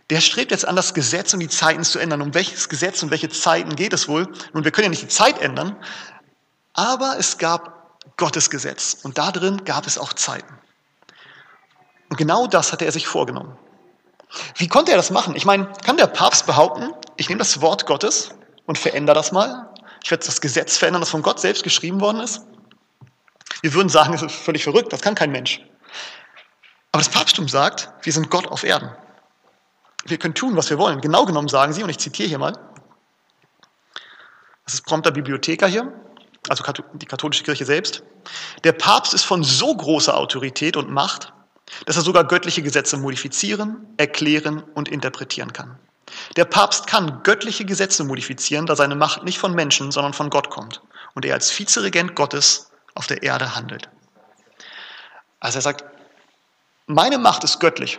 der 0.09 0.21
strebt 0.21 0.53
jetzt 0.53 0.67
an, 0.67 0.77
das 0.77 0.95
Gesetz 0.95 1.35
und 1.35 1.41
die 1.41 1.49
Zeiten 1.49 1.83
zu 1.83 1.99
ändern. 1.99 2.23
Um 2.23 2.33
welches 2.33 2.69
Gesetz 2.69 3.03
und 3.03 3.11
welche 3.11 3.29
Zeiten 3.29 3.77
geht 3.77 3.93
es 3.93 4.09
wohl? 4.09 4.29
Nun, 4.53 4.65
wir 4.65 4.71
können 4.71 4.85
ja 4.85 4.91
nicht 4.91 5.03
die 5.03 5.09
Zeit 5.09 5.41
ändern, 5.41 5.77
aber 6.73 7.17
es 7.19 7.39
gab 7.39 8.01
Gottes 8.17 8.49
Gesetz 8.49 8.99
und 9.03 9.19
da 9.19 9.33
drin 9.33 9.65
gab 9.65 9.87
es 9.87 9.99
auch 9.99 10.13
Zeiten. 10.13 10.55
Und 12.09 12.17
genau 12.17 12.47
das 12.47 12.73
hatte 12.73 12.85
er 12.85 12.93
sich 12.93 13.09
vorgenommen. 13.09 13.57
Wie 14.57 14.69
konnte 14.69 14.93
er 14.93 14.97
das 14.97 15.11
machen? 15.11 15.35
Ich 15.35 15.45
meine, 15.45 15.73
kann 15.85 15.97
der 15.97 16.07
Papst 16.07 16.47
behaupten, 16.47 16.93
ich 17.17 17.29
nehme 17.29 17.41
das 17.41 17.61
Wort 17.61 17.87
Gottes 17.87 18.31
und 18.65 18.79
verändere 18.79 19.17
das 19.17 19.33
mal? 19.33 19.69
Ich 20.03 20.11
werde 20.11 20.25
das 20.25 20.41
Gesetz 20.41 20.77
verändern, 20.77 21.03
das 21.03 21.11
von 21.11 21.23
Gott 21.23 21.41
selbst 21.41 21.65
geschrieben 21.65 22.01
worden 22.01 22.21
ist? 22.21 22.43
Wir 23.63 23.75
würden 23.75 23.89
sagen, 23.89 24.13
das 24.13 24.23
ist 24.23 24.35
völlig 24.35 24.65
verrückt, 24.65 24.93
das 24.93 25.01
kann 25.01 25.15
kein 25.15 25.33
Mensch. 25.33 25.61
Aber 26.93 27.03
das 27.03 27.09
Papsttum 27.09 27.49
sagt, 27.49 27.91
wir 28.03 28.13
sind 28.13 28.31
Gott 28.31 28.47
auf 28.47 28.65
Erden. 28.65 28.91
Wir 30.07 30.19
können 30.19 30.35
tun, 30.35 30.57
was 30.57 30.71
wir 30.71 30.79
wollen. 30.79 31.01
Genau 31.01 31.25
genommen 31.25 31.49
sagen 31.49 31.73
sie, 31.73 31.83
und 31.83 31.91
ich 31.91 31.99
zitiere 31.99 32.29
hier 32.29 32.39
mal, 32.39 32.53
das 34.65 34.75
ist 34.75 34.87
prompter 34.87 35.11
Bibliotheker 35.11 35.67
hier, 35.67 35.93
also 36.49 36.65
die 36.95 37.07
katholische 37.07 37.45
Kirche 37.45 37.65
selbst, 37.65 38.03
der 38.65 38.73
Papst 38.73 39.15
ist 39.15 39.25
von 39.25 39.43
so 39.43 39.75
großer 39.77 40.17
Autorität 40.17 40.77
und 40.77 40.91
Macht, 40.91 41.33
dass 41.87 41.97
er 41.97 42.03
sogar 42.03 42.25
göttliche 42.25 42.63
Gesetze 42.63 42.97
modifizieren, 42.97 43.87
erklären 43.97 44.63
und 44.75 44.89
interpretieren 44.89 45.53
kann. 45.53 45.79
Der 46.37 46.45
Papst 46.45 46.87
kann 46.87 47.23
göttliche 47.23 47.65
Gesetze 47.65 48.05
modifizieren, 48.05 48.67
da 48.67 48.77
seine 48.77 48.95
Macht 48.95 49.25
nicht 49.25 49.39
von 49.39 49.55
Menschen, 49.55 49.91
sondern 49.91 50.13
von 50.13 50.31
Gott 50.31 50.51
kommt 50.51 50.81
und 51.15 51.25
er 51.25 51.35
als 51.35 51.57
Vizeregent 51.59 52.15
Gottes 52.15 52.71
auf 52.95 53.07
der 53.07 53.23
Erde 53.23 53.57
handelt. 53.57 53.89
Also 55.41 55.59
er 55.59 55.63
sagt, 55.63 55.85
meine 56.87 57.19
Macht 57.19 57.45
ist 57.45 57.59
göttlich. 57.59 57.99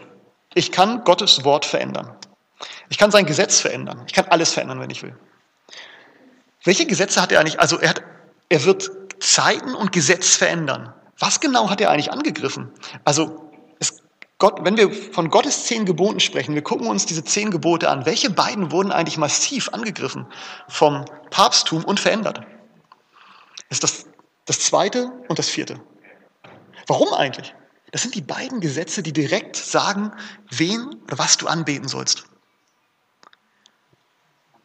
Ich 0.54 0.72
kann 0.72 1.04
Gottes 1.04 1.44
Wort 1.44 1.66
verändern. 1.66 2.16
Ich 2.90 2.98
kann 2.98 3.12
sein 3.12 3.26
Gesetz 3.26 3.60
verändern. 3.60 4.04
Ich 4.08 4.14
kann 4.14 4.26
alles 4.30 4.54
verändern, 4.54 4.80
wenn 4.80 4.90
ich 4.90 5.04
will. 5.04 5.16
Welche 6.64 6.86
Gesetze 6.86 7.22
hat 7.22 7.32
er 7.32 7.40
eigentlich? 7.40 7.60
Also 7.60 7.80
er, 7.80 7.90
hat, 7.90 8.02
er 8.50 8.64
wird 8.66 8.90
Zeiten 9.20 9.76
und 9.76 9.92
Gesetz 9.92 10.36
verändern. 10.36 10.94
Was 11.20 11.40
genau 11.40 11.70
hat 11.70 11.82
er 11.82 11.92
eigentlich 11.92 12.12
angegriffen? 12.12 12.72
Also 13.04 13.47
Gott, 14.40 14.60
wenn 14.64 14.78
wir 14.78 14.92
von 14.92 15.30
Gottes 15.30 15.66
zehn 15.66 15.86
Geboten 15.86 16.20
sprechen, 16.20 16.54
wir 16.54 16.62
gucken 16.62 16.88
uns 16.88 17.08
diese 17.08 17.24
zehn 17.24 17.50
Gebote 17.50 17.90
an, 17.90 18.06
welche 18.06 18.30
beiden 18.30 18.72
wurden 18.72 18.92
eigentlich 18.92 19.18
massiv 19.18 19.70
angegriffen 19.74 20.28
vom 20.68 21.06
Papsttum 21.32 21.84
und 21.84 22.00
verändert? 22.00 22.42
Das 23.70 23.78
ist 23.78 23.84
das, 23.84 24.06
das 24.46 24.60
zweite 24.60 25.12
und 25.28 25.40
das 25.40 25.50
vierte. 25.50 25.82
Warum 26.86 27.14
eigentlich? 27.14 27.56
Das 27.92 28.04
sind 28.04 28.14
die 28.14 28.22
beiden 28.22 28.60
Gesetze, 28.60 29.02
die 29.02 29.14
direkt 29.14 29.56
sagen, 29.56 30.12
wen 30.52 30.96
oder 31.06 31.18
was 31.18 31.38
du 31.38 31.48
anbeten 31.48 31.88
sollst. 31.88 32.26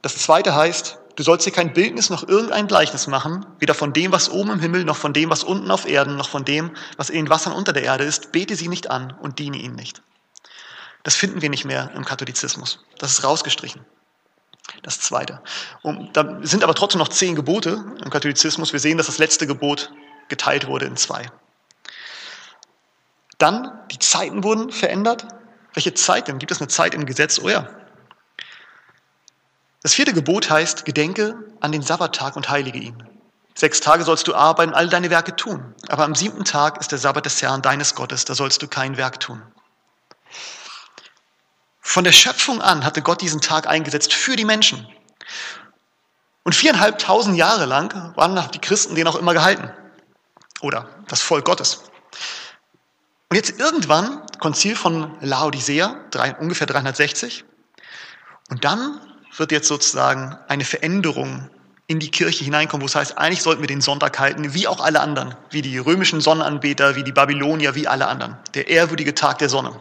Das 0.02 0.18
zweite 0.18 0.54
heißt, 0.54 0.98
Du 1.14 1.22
sollst 1.22 1.46
dir 1.46 1.50
kein 1.50 1.72
Bildnis 1.72 2.08
noch 2.08 2.26
irgendein 2.26 2.66
Gleichnis 2.66 3.06
machen, 3.06 3.44
weder 3.58 3.74
von 3.74 3.92
dem, 3.92 4.12
was 4.12 4.30
oben 4.30 4.50
im 4.50 4.60
Himmel, 4.60 4.84
noch 4.84 4.96
von 4.96 5.12
dem, 5.12 5.30
was 5.30 5.44
unten 5.44 5.70
auf 5.70 5.86
Erden, 5.86 6.16
noch 6.16 6.28
von 6.28 6.44
dem, 6.44 6.74
was 6.96 7.10
in 7.10 7.24
den 7.24 7.30
Wassern 7.30 7.52
unter 7.52 7.72
der 7.72 7.82
Erde 7.82 8.04
ist. 8.04 8.32
Bete 8.32 8.56
sie 8.56 8.68
nicht 8.68 8.90
an 8.90 9.12
und 9.20 9.38
diene 9.38 9.58
ihnen 9.58 9.74
nicht. 9.74 10.02
Das 11.02 11.14
finden 11.14 11.42
wir 11.42 11.50
nicht 11.50 11.64
mehr 11.64 11.90
im 11.94 12.04
Katholizismus. 12.04 12.84
Das 12.98 13.10
ist 13.12 13.24
rausgestrichen. 13.24 13.84
Das 14.82 15.00
zweite. 15.00 15.40
Und 15.82 16.16
da 16.16 16.38
sind 16.42 16.64
aber 16.64 16.74
trotzdem 16.74 17.00
noch 17.00 17.08
zehn 17.08 17.34
Gebote 17.34 17.84
im 18.02 18.10
Katholizismus. 18.10 18.72
Wir 18.72 18.80
sehen, 18.80 18.96
dass 18.96 19.06
das 19.06 19.18
letzte 19.18 19.46
Gebot 19.46 19.92
geteilt 20.28 20.66
wurde 20.66 20.86
in 20.86 20.96
zwei. 20.96 21.30
Dann, 23.38 23.80
die 23.90 23.98
Zeiten 23.98 24.44
wurden 24.44 24.70
verändert. 24.70 25.26
Welche 25.74 25.94
Zeit 25.94 26.28
denn? 26.28 26.38
Gibt 26.38 26.52
es 26.52 26.60
eine 26.60 26.68
Zeit 26.68 26.94
im 26.94 27.06
Gesetz? 27.06 27.40
Oh 27.42 27.48
ja, 27.48 27.68
das 29.82 29.94
vierte 29.94 30.12
Gebot 30.12 30.50
heißt, 30.50 30.84
gedenke 30.84 31.34
an 31.60 31.72
den 31.72 31.82
Sabbattag 31.82 32.36
und 32.36 32.48
heilige 32.48 32.78
ihn. 32.78 33.02
Sechs 33.54 33.80
Tage 33.80 34.04
sollst 34.04 34.28
du 34.28 34.34
arbeiten 34.34 34.72
und 34.72 34.76
all 34.76 34.88
deine 34.88 35.10
Werke 35.10 35.36
tun. 35.36 35.74
Aber 35.88 36.04
am 36.04 36.14
siebten 36.14 36.44
Tag 36.44 36.80
ist 36.80 36.90
der 36.92 36.98
Sabbat 36.98 37.26
des 37.26 37.42
Herrn, 37.42 37.62
deines 37.62 37.94
Gottes, 37.94 38.24
da 38.24 38.34
sollst 38.34 38.62
du 38.62 38.68
kein 38.68 38.96
Werk 38.96 39.20
tun. 39.20 39.42
Von 41.80 42.04
der 42.04 42.12
Schöpfung 42.12 42.62
an 42.62 42.84
hatte 42.84 43.02
Gott 43.02 43.20
diesen 43.20 43.40
Tag 43.40 43.66
eingesetzt 43.66 44.14
für 44.14 44.36
die 44.36 44.44
Menschen. 44.44 44.86
Und 46.44 46.54
viereinhalbtausend 46.54 47.36
Jahre 47.36 47.66
lang 47.66 48.16
waren 48.16 48.50
die 48.52 48.60
Christen 48.60 48.94
den 48.94 49.06
auch 49.06 49.16
immer 49.16 49.34
gehalten. 49.34 49.70
Oder 50.60 50.88
das 51.08 51.20
Volk 51.20 51.44
Gottes. 51.44 51.82
Und 53.28 53.36
jetzt 53.36 53.58
irgendwann, 53.58 54.26
Konzil 54.38 54.76
von 54.76 55.18
Laodicea, 55.20 56.04
ungefähr 56.40 56.66
360. 56.66 57.44
Und 58.50 58.64
dann 58.64 59.00
wird 59.36 59.52
jetzt 59.52 59.68
sozusagen 59.68 60.36
eine 60.48 60.64
Veränderung 60.64 61.48
in 61.86 61.98
die 61.98 62.10
Kirche 62.10 62.44
hineinkommen, 62.44 62.82
wo 62.82 62.86
es 62.86 62.94
heißt, 62.94 63.18
eigentlich 63.18 63.42
sollten 63.42 63.62
wir 63.62 63.66
den 63.66 63.80
Sonntag 63.80 64.18
halten, 64.18 64.54
wie 64.54 64.66
auch 64.66 64.80
alle 64.80 65.00
anderen, 65.00 65.34
wie 65.50 65.62
die 65.62 65.78
römischen 65.78 66.20
Sonnenanbeter, 66.20 66.96
wie 66.96 67.02
die 67.02 67.12
Babylonier, 67.12 67.74
wie 67.74 67.88
alle 67.88 68.06
anderen. 68.06 68.36
Der 68.54 68.68
ehrwürdige 68.68 69.14
Tag 69.14 69.38
der 69.38 69.48
Sonne. 69.48 69.80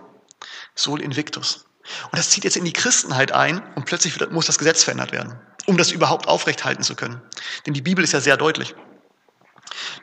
Sol 0.75 1.01
Invictus. 1.01 1.65
Und 2.11 2.17
das 2.17 2.29
zieht 2.29 2.43
jetzt 2.43 2.57
in 2.57 2.65
die 2.65 2.73
Christenheit 2.73 3.31
ein 3.31 3.61
und 3.75 3.85
plötzlich 3.85 4.19
muss 4.29 4.45
das 4.45 4.57
Gesetz 4.57 4.83
verändert 4.83 5.11
werden, 5.11 5.39
um 5.65 5.77
das 5.77 5.91
überhaupt 5.91 6.27
aufrechthalten 6.27 6.83
zu 6.83 6.95
können. 6.95 7.21
Denn 7.65 7.73
die 7.73 7.81
Bibel 7.81 8.03
ist 8.03 8.13
ja 8.13 8.21
sehr 8.21 8.37
deutlich. 8.37 8.75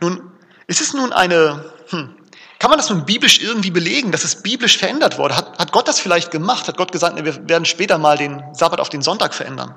Nun, 0.01 0.32
ist 0.66 0.80
es 0.80 0.92
nun 0.92 1.12
eine, 1.12 1.72
hm, 1.88 2.16
kann 2.59 2.71
man 2.71 2.79
das 2.79 2.91
nun 2.91 3.05
biblisch 3.05 3.41
irgendwie 3.41 3.71
belegen, 3.71 4.11
dass 4.11 4.25
es 4.25 4.43
biblisch 4.43 4.79
verändert 4.79 5.19
wurde? 5.19 5.37
Hat, 5.37 5.59
hat 5.59 5.73
Gott 5.73 5.87
das 5.87 6.01
vielleicht 6.01 6.31
gemacht? 6.31 6.67
Hat 6.67 6.77
Gott 6.77 6.91
gesagt, 6.91 7.23
wir 7.25 7.49
werden 7.49 7.65
später 7.65 7.99
mal 7.99 8.17
den 8.17 8.43
Sabbat 8.53 8.81
auf 8.81 8.89
den 8.89 9.03
Sonntag 9.03 9.33
verändern? 9.33 9.77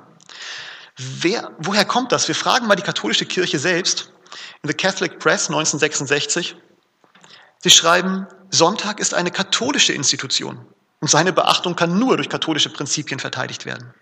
Wer, 0.96 1.52
woher 1.58 1.84
kommt 1.84 2.12
das? 2.12 2.28
Wir 2.28 2.34
fragen 2.34 2.66
mal 2.66 2.74
die 2.74 2.82
katholische 2.82 3.24
Kirche 3.24 3.58
selbst. 3.58 4.10
In 4.62 4.68
The 4.68 4.74
Catholic 4.74 5.18
Press 5.18 5.48
1966. 5.48 6.56
Sie 7.58 7.70
schreiben, 7.70 8.26
Sonntag 8.50 8.98
ist 8.98 9.14
eine 9.14 9.30
katholische 9.30 9.92
Institution 9.92 10.66
und 11.00 11.08
seine 11.08 11.32
Beachtung 11.32 11.76
kann 11.76 11.98
nur 11.98 12.16
durch 12.16 12.28
katholische 12.28 12.70
Prinzipien 12.70 13.20
verteidigt 13.20 13.64
werden. 13.64 13.94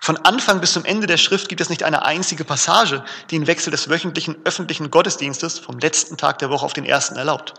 Von 0.00 0.16
Anfang 0.16 0.60
bis 0.60 0.72
zum 0.72 0.84
Ende 0.84 1.06
der 1.06 1.16
Schrift 1.16 1.48
gibt 1.48 1.60
es 1.60 1.68
nicht 1.68 1.82
eine 1.82 2.04
einzige 2.04 2.44
Passage, 2.44 3.04
die 3.30 3.38
den 3.38 3.46
Wechsel 3.46 3.70
des 3.70 3.88
wöchentlichen 3.88 4.36
öffentlichen 4.44 4.90
Gottesdienstes 4.90 5.58
vom 5.58 5.78
letzten 5.78 6.16
Tag 6.16 6.38
der 6.38 6.50
Woche 6.50 6.64
auf 6.64 6.72
den 6.72 6.84
ersten 6.84 7.16
erlaubt. 7.16 7.54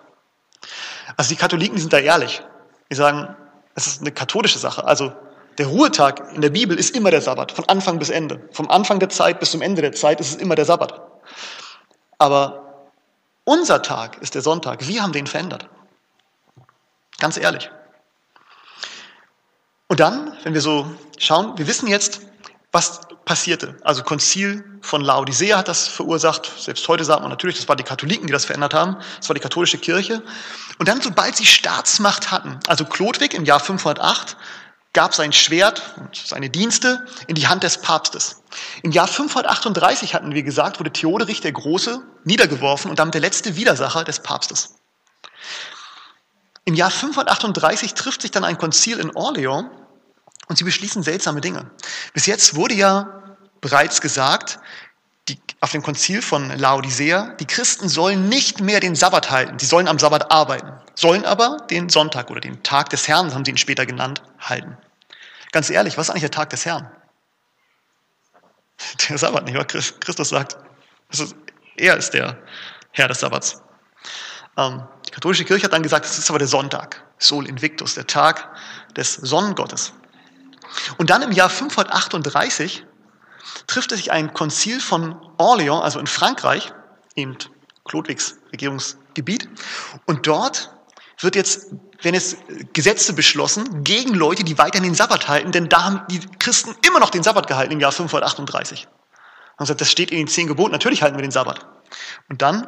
Also 1.16 1.30
die 1.30 1.36
Katholiken, 1.36 1.76
die 1.76 1.82
sind 1.82 1.94
da 1.94 2.00
ehrlich. 2.00 2.44
Die 2.92 2.96
sagen, 2.96 3.36
es 3.76 3.88
ist 3.88 4.02
eine 4.02 4.12
katholische 4.12 4.60
Sache. 4.60 4.84
Also 4.86 5.14
der 5.58 5.68
Ruhetag 5.68 6.34
in 6.34 6.42
der 6.42 6.50
Bibel 6.50 6.78
ist 6.78 6.96
immer 6.96 7.12
der 7.12 7.22
Sabbat, 7.22 7.52
von 7.52 7.68
Anfang 7.68 8.00
bis 8.00 8.10
Ende. 8.10 8.48
Vom 8.52 8.70
Anfang 8.70 9.00
der 9.00 9.10
Zeit 9.10 9.40
bis 9.40 9.52
zum 9.52 9.62
Ende 9.62 9.82
der 9.82 9.94
Zeit 9.94 10.20
ist 10.20 10.30
es 10.30 10.36
immer 10.36 10.56
der 10.56 10.66
Sabbat. 10.66 11.02
Aber 12.20 12.90
unser 13.44 13.82
Tag 13.82 14.22
ist 14.22 14.36
der 14.36 14.42
Sonntag. 14.42 14.88
Wir 14.88 15.02
haben 15.02 15.14
den 15.14 15.28
verändert. 15.28 15.68
Ganz 17.20 17.38
ehrlich. 17.38 17.72
Und 19.88 20.00
dann, 20.00 20.38
wenn 20.44 20.54
wir 20.54 20.62
so 20.62 20.86
schauen, 21.18 21.58
wir 21.58 21.68
wissen 21.68 21.88
jetzt, 21.88 22.22
was 22.78 23.02
passierte. 23.26 23.76
Also 23.82 24.04
Konzil 24.04 24.64
von 24.82 25.02
Laodicea 25.02 25.58
hat 25.58 25.68
das 25.68 25.88
verursacht. 25.88 26.52
Selbst 26.60 26.88
heute 26.88 27.04
sagt 27.04 27.22
man 27.22 27.32
natürlich, 27.32 27.58
das 27.58 27.68
waren 27.68 27.78
die 27.78 27.84
Katholiken, 27.84 28.28
die 28.28 28.34
das 28.34 28.46
verändert 28.46 28.76
haben. 28.76 28.98
Das 29.18 29.28
war 29.28 29.34
die 29.34 29.42
katholische 29.42 29.80
Kirche. 29.80 30.22
Und 30.78 30.88
dann, 30.88 31.02
sobald 31.02 31.36
sie 31.36 31.48
Staatsmacht 31.48 32.30
hatten, 32.30 32.60
also 32.68 32.86
Chlodwig 32.86 33.34
im 33.34 33.46
Jahr 33.46 33.60
508, 33.60 34.38
gab 34.94 35.16
sein 35.16 35.34
Schwert 35.34 35.96
und 35.98 36.16
seine 36.16 36.52
Dienste 36.52 37.04
in 37.26 37.34
die 37.34 37.48
Hand 37.48 37.64
des 37.64 37.82
Papstes. 37.82 38.44
Im 38.84 38.92
Jahr 38.92 39.08
538 39.08 40.14
hatten 40.14 40.36
wir 40.36 40.44
gesagt, 40.44 40.80
wurde 40.80 40.94
Theoderich 40.94 41.42
der 41.42 41.54
Große 41.54 42.04
niedergeworfen 42.26 42.92
und 42.92 43.00
damit 43.00 43.16
der 43.16 43.22
letzte 43.22 43.56
Widersacher 43.56 44.04
des 44.04 44.20
Papstes. 44.20 44.76
Im 46.66 46.76
Jahr 46.76 46.92
538 46.92 47.96
trifft 47.96 48.22
sich 48.22 48.30
dann 48.30 48.44
ein 48.44 48.60
Konzil 48.60 49.00
in 49.00 49.16
Orleans 49.16 49.66
und 50.48 50.58
sie 50.58 50.64
beschließen 50.64 51.04
seltsame 51.04 51.42
Dinge. 51.42 51.70
Bis 52.14 52.26
jetzt 52.26 52.56
wurde 52.56 52.74
ja 52.74 53.38
bereits 53.62 54.02
gesagt, 54.02 54.60
die 55.28 55.38
auf 55.60 55.72
dem 55.72 55.84
Konzil 55.84 56.22
von 56.22 56.50
Laodicea, 56.58 57.36
die 57.40 57.46
Christen 57.46 57.90
sollen 57.90 58.30
nicht 58.30 58.62
mehr 58.62 58.80
den 58.80 58.96
Sabbat 58.96 59.30
halten, 59.30 59.60
sie 59.60 59.66
sollen 59.66 59.88
am 59.88 60.00
Sabbat 60.00 60.32
arbeiten, 60.32 60.72
sollen 60.96 61.26
aber 61.26 61.58
den 61.70 61.90
Sonntag 61.90 62.30
oder 62.30 62.40
den 62.40 62.64
Tag 62.64 62.90
des 62.90 63.08
Herrn, 63.08 63.34
haben 63.34 63.44
sie 63.44 63.52
ihn 63.52 63.58
später 63.58 63.86
genannt, 63.86 64.22
halten. 64.40 64.78
Ganz 65.52 65.70
ehrlich, 65.70 65.98
was 65.98 66.08
ist 66.08 66.12
eigentlich 66.12 66.22
der 66.22 66.32
Tag 66.32 66.50
des 66.50 66.66
Herrn? 66.66 66.90
Der 69.10 69.18
Sabbat, 69.18 69.46
nicht 69.46 69.56
wahr? 69.56 69.66
Christus 69.66 70.30
sagt, 70.30 70.56
ist, 71.10 71.36
er 71.78 71.98
ist 71.98 72.12
der 72.12 72.38
Herr 72.92 73.08
des 73.08 73.20
Sabbats. 73.20 73.62
Ähm, 74.56 74.84
die 75.08 75.12
katholische 75.12 75.46
Kirche 75.46 75.66
hat 75.66 75.74
dann 75.74 75.84
gesagt, 75.84 76.06
es 76.06 76.18
ist 76.18 76.30
aber 76.30 76.40
der 76.40 76.48
Sonntag, 76.48 77.04
Sol 77.18 77.48
Invictus, 77.48 77.96
der 77.96 78.06
Tag 78.06 78.56
des 78.96 79.16
Sonnengottes. 79.16 79.94
Und 80.98 81.10
dann 81.10 81.22
im 81.22 81.32
Jahr 81.32 81.50
538 81.50 82.86
trifft 83.68 83.92
sich 83.92 84.12
ein 84.12 84.34
Konzil 84.34 84.80
von 84.80 85.16
Orléans, 85.38 85.82
also 85.82 86.00
in 86.00 86.08
Frankreich, 86.08 86.74
eben 87.16 87.38
Chlodwigs 87.86 88.38
Regierungsgebiet. 88.52 89.50
Und 90.06 90.28
dort 90.28 90.72
wird 91.20 91.36
jetzt, 91.36 91.72
werden 92.02 92.16
jetzt 92.16 92.38
Gesetze 92.74 93.14
beschlossen 93.14 93.84
gegen 93.84 94.14
Leute, 94.14 94.44
die 94.44 94.58
weiterhin 94.58 94.84
den 94.84 94.96
Sabbat 94.96 95.28
halten, 95.28 95.52
denn 95.52 95.70
da 95.70 95.84
haben 95.84 96.02
die 96.10 96.20
Christen 96.40 96.76
immer 96.86 97.00
noch 97.00 97.10
den 97.10 97.24
Sabbat 97.24 97.48
gehalten 97.48 97.74
im 97.74 97.80
Jahr 97.80 97.92
538. 97.92 98.88
Und 99.58 99.66
sagt, 99.66 99.82
das 99.82 99.92
steht 99.92 100.12
in 100.12 100.18
den 100.18 100.28
zehn 100.28 100.48
Geboten, 100.48 100.72
natürlich 100.72 101.02
halten 101.02 101.18
wir 101.18 101.24
den 101.24 101.32
Sabbat. 101.32 101.66
Und 102.30 102.44
dann 102.44 102.68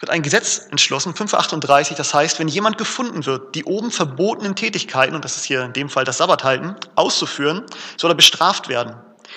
wird 0.00 0.10
ein 0.10 0.22
Gesetz 0.22 0.66
entschlossen, 0.70 1.14
538, 1.14 1.96
das 1.96 2.14
heißt, 2.14 2.38
wenn 2.38 2.48
jemand 2.48 2.78
gefunden 2.78 3.26
wird, 3.26 3.54
die 3.54 3.64
oben 3.64 3.90
verbotenen 3.90 4.56
Tätigkeiten, 4.56 5.14
und 5.14 5.24
das 5.24 5.36
ist 5.36 5.44
hier 5.44 5.62
in 5.62 5.74
dem 5.74 5.90
Fall 5.90 6.04
das 6.04 6.18
Sabbat 6.18 6.42
halten, 6.42 6.74
auszuführen, 6.96 7.64
soll 7.98 8.10
er 8.10 8.14
bestraft 8.14 8.68
werden. 8.68 8.96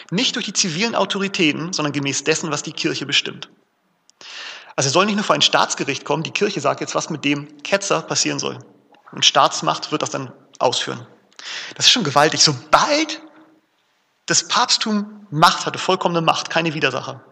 Nicht 0.09 0.36
durch 0.36 0.45
die 0.45 0.53
zivilen 0.53 0.95
Autoritäten, 0.95 1.74
sondern 1.74 1.91
gemäß 1.91 2.24
dessen, 2.24 2.49
was 2.49 2.64
die 2.64 2.72
Kirche 2.72 3.05
bestimmt. 3.05 3.49
Also 4.76 4.89
er 4.89 4.93
soll 4.93 5.05
nicht 5.05 5.16
nur 5.16 5.26
vor 5.26 5.36
ein 5.36 5.41
Staatsgericht 5.41 6.05
kommen, 6.05 6.24
die 6.24 6.32
Kirche 6.32 6.61
sagt 6.61 6.82
jetzt, 6.82 6.95
was 6.95 7.09
mit 7.09 7.26
dem 7.26 7.61
Ketzer 7.64 8.01
passieren 8.01 8.39
soll. 8.39 8.57
Und 9.11 9.26
Staatsmacht 9.26 9.91
wird 9.91 10.01
das 10.01 10.09
dann 10.09 10.32
ausführen. 10.59 11.05
Das 11.76 11.86
ist 11.86 11.91
schon 11.91 12.03
gewaltig. 12.03 12.41
Sobald 12.41 13.22
das 14.26 14.47
Papsttum 14.47 15.28
Macht 15.30 15.66
hatte, 15.66 15.78
vollkommene 15.78 16.22
Macht, 16.22 16.49
keine 16.49 16.74
Widersacher, 16.74 17.24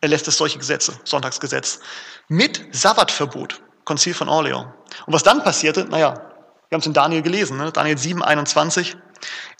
erlässt 0.00 0.28
es 0.28 0.36
solche 0.36 0.58
Gesetze, 0.58 0.98
Sonntagsgesetz, 1.04 1.80
mit 2.28 2.64
Sabbatverbot, 2.72 3.60
Konzil 3.84 4.14
von 4.14 4.28
Orleans. 4.28 4.66
Und 5.06 5.12
was 5.14 5.22
dann 5.22 5.42
passierte, 5.42 5.84
naja, 5.84 6.14
wir 6.68 6.76
haben 6.76 6.80
es 6.80 6.86
in 6.86 6.92
Daniel 6.92 7.22
gelesen, 7.22 7.56
ne? 7.56 7.72
Daniel 7.72 7.96
7, 7.96 8.22
21. 8.22 8.96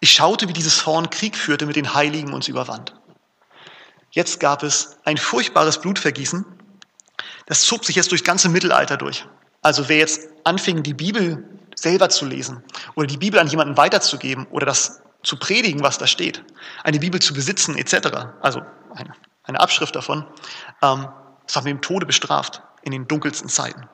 Ich 0.00 0.12
schaute, 0.12 0.48
wie 0.48 0.52
dieses 0.52 0.84
Horn 0.84 1.10
Krieg 1.10 1.36
führte 1.36 1.66
mit 1.66 1.76
den 1.76 1.94
Heiligen 1.94 2.32
und 2.32 2.44
sie 2.44 2.50
überwand. 2.50 2.94
Jetzt 4.10 4.40
gab 4.40 4.62
es 4.62 4.98
ein 5.04 5.16
furchtbares 5.16 5.80
Blutvergießen. 5.80 6.44
Das 7.46 7.62
zog 7.62 7.84
sich 7.84 7.96
jetzt 7.96 8.10
durch 8.10 8.22
das 8.22 8.26
ganze 8.26 8.48
Mittelalter 8.48 8.96
durch. 8.96 9.26
Also 9.62 9.88
wer 9.88 9.98
jetzt 9.98 10.28
anfing, 10.44 10.82
die 10.82 10.94
Bibel 10.94 11.48
selber 11.74 12.08
zu 12.08 12.26
lesen 12.26 12.62
oder 12.94 13.06
die 13.06 13.16
Bibel 13.16 13.40
an 13.40 13.48
jemanden 13.48 13.76
weiterzugeben 13.76 14.46
oder 14.50 14.66
das 14.66 15.00
zu 15.22 15.36
predigen, 15.36 15.82
was 15.82 15.98
da 15.98 16.06
steht, 16.06 16.44
eine 16.84 16.98
Bibel 16.98 17.20
zu 17.20 17.34
besitzen 17.34 17.76
etc., 17.76 18.08
also 18.40 18.62
eine 18.94 19.12
eine 19.48 19.60
Abschrift 19.60 19.96
davon, 19.96 20.24
ähm, 20.82 21.08
das 21.46 21.56
war 21.56 21.62
mit 21.62 21.70
dem 21.70 21.80
Tode 21.80 22.06
bestraft 22.06 22.62
in 22.82 22.92
den 22.92 23.08
dunkelsten 23.08 23.48
Zeiten. 23.48 23.88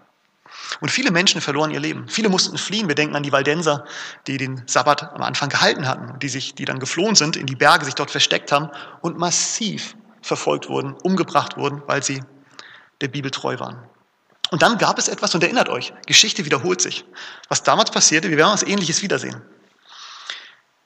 Und 0.80 0.90
viele 0.90 1.10
Menschen 1.10 1.40
verloren 1.40 1.70
ihr 1.70 1.80
Leben. 1.80 2.08
Viele 2.08 2.28
mussten 2.28 2.58
fliehen. 2.58 2.88
Wir 2.88 2.94
denken 2.94 3.16
an 3.16 3.22
die 3.22 3.32
Waldenser, 3.32 3.84
die 4.26 4.36
den 4.36 4.62
Sabbat 4.66 5.14
am 5.14 5.22
Anfang 5.22 5.48
gehalten 5.48 5.88
hatten, 5.88 6.18
die 6.18 6.28
sich, 6.28 6.54
die 6.54 6.64
dann 6.64 6.78
geflohen 6.78 7.14
sind, 7.14 7.36
in 7.36 7.46
die 7.46 7.56
Berge, 7.56 7.84
sich 7.84 7.94
dort 7.94 8.10
versteckt 8.10 8.52
haben 8.52 8.70
und 9.00 9.18
massiv 9.18 9.96
verfolgt 10.22 10.68
wurden, 10.68 10.94
umgebracht 10.94 11.56
wurden, 11.56 11.82
weil 11.86 12.02
sie 12.02 12.22
der 13.00 13.08
Bibel 13.08 13.30
treu 13.30 13.58
waren. 13.58 13.78
Und 14.50 14.62
dann 14.62 14.78
gab 14.78 14.98
es 14.98 15.08
etwas, 15.08 15.34
und 15.34 15.42
erinnert 15.42 15.68
euch, 15.68 15.92
Geschichte 16.06 16.44
wiederholt 16.44 16.80
sich. 16.80 17.04
Was 17.48 17.62
damals 17.62 17.90
passierte, 17.90 18.30
wir 18.30 18.36
werden 18.36 18.52
was 18.52 18.62
Ähnliches 18.62 19.02
wiedersehen. 19.02 19.42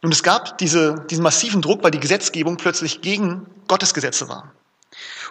Nun, 0.01 0.13
es 0.13 0.23
gab 0.23 0.59
diese, 0.59 1.05
diesen 1.11 1.23
massiven 1.23 1.61
Druck, 1.61 1.83
weil 1.83 1.91
die 1.91 2.01
Gesetzgebung 2.01 2.57
plötzlich 2.57 3.01
gegen 3.01 3.47
Gottes 3.67 3.95
Gesetze 3.95 4.29
war. 4.29 4.53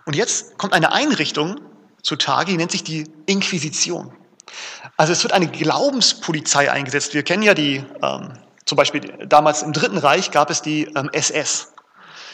Und 0.05 0.15
jetzt 0.15 0.57
kommt 0.57 0.73
eine 0.73 0.91
Einrichtung 0.91 1.59
zutage, 2.01 2.51
die 2.51 2.57
nennt 2.57 2.71
sich 2.71 2.83
die 2.83 3.09
Inquisition. 3.25 4.13
Also 4.95 5.13
es 5.13 5.23
wird 5.23 5.33
eine 5.33 5.47
Glaubenspolizei 5.47 6.71
eingesetzt. 6.71 7.13
Wir 7.13 7.23
kennen 7.23 7.43
ja 7.43 7.53
die, 7.53 7.83
ähm, 8.01 8.33
zum 8.65 8.75
Beispiel 8.75 9.01
damals 9.27 9.61
im 9.61 9.73
Dritten 9.73 9.97
Reich 9.97 10.31
gab 10.31 10.49
es 10.49 10.61
die 10.61 10.85
ähm, 10.95 11.09
SS, 11.11 11.73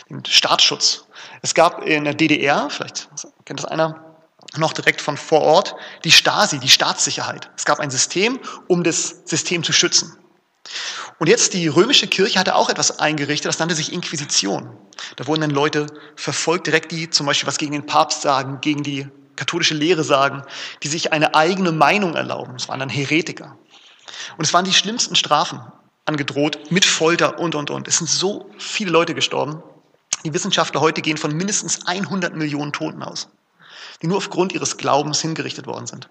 den 0.09 0.23
Staatsschutz. 0.25 1.05
Es 1.41 1.53
gab 1.53 1.83
in 1.83 2.03
der 2.03 2.13
DDR, 2.13 2.69
vielleicht 2.69 3.09
kennt 3.45 3.59
das 3.59 3.65
einer, 3.65 4.13
noch 4.55 4.73
direkt 4.73 5.01
von 5.01 5.17
vor 5.17 5.41
Ort, 5.41 5.75
die 6.03 6.11
Stasi, 6.11 6.59
die 6.59 6.69
Staatssicherheit. 6.69 7.49
Es 7.57 7.65
gab 7.65 7.79
ein 7.79 7.89
System, 7.89 8.39
um 8.67 8.83
das 8.83 9.23
System 9.25 9.63
zu 9.63 9.73
schützen. 9.73 10.17
Und 11.23 11.29
jetzt 11.29 11.53
die 11.53 11.69
römische 11.69 12.05
Kirche 12.07 12.37
hatte 12.37 12.53
auch 12.53 12.67
etwas 12.67 12.99
eingerichtet, 12.99 13.47
das 13.47 13.57
nannte 13.57 13.75
sich 13.75 13.93
Inquisition. 13.93 14.77
Da 15.15 15.25
wurden 15.25 15.39
dann 15.39 15.51
Leute 15.51 15.87
verfolgt, 16.17 16.67
direkt 16.67 16.91
die 16.91 17.09
zum 17.09 17.25
Beispiel 17.25 17.47
was 17.47 17.57
gegen 17.57 17.71
den 17.71 17.85
Papst 17.85 18.23
sagen, 18.23 18.59
gegen 18.59 18.83
die 18.83 19.07
katholische 19.37 19.73
Lehre 19.73 20.03
sagen, 20.03 20.43
die 20.83 20.89
sich 20.89 21.13
eine 21.13 21.33
eigene 21.33 21.71
Meinung 21.71 22.15
erlauben. 22.15 22.51
Das 22.57 22.67
waren 22.67 22.81
dann 22.81 22.89
Heretiker. 22.89 23.57
Und 24.35 24.43
es 24.43 24.53
waren 24.53 24.65
die 24.65 24.73
schlimmsten 24.73 25.15
Strafen 25.15 25.61
angedroht 26.03 26.59
mit 26.71 26.83
Folter 26.83 27.39
und, 27.39 27.55
und, 27.55 27.71
und. 27.71 27.87
Es 27.87 27.99
sind 27.99 28.09
so 28.09 28.51
viele 28.57 28.91
Leute 28.91 29.13
gestorben. 29.13 29.63
Die 30.25 30.33
Wissenschaftler 30.33 30.81
heute 30.81 31.01
gehen 31.01 31.15
von 31.15 31.33
mindestens 31.33 31.87
100 31.87 32.35
Millionen 32.35 32.73
Toten 32.73 33.01
aus, 33.01 33.29
die 34.01 34.07
nur 34.07 34.17
aufgrund 34.17 34.51
ihres 34.51 34.75
Glaubens 34.75 35.21
hingerichtet 35.21 35.67
worden 35.67 35.87
sind. 35.87 36.09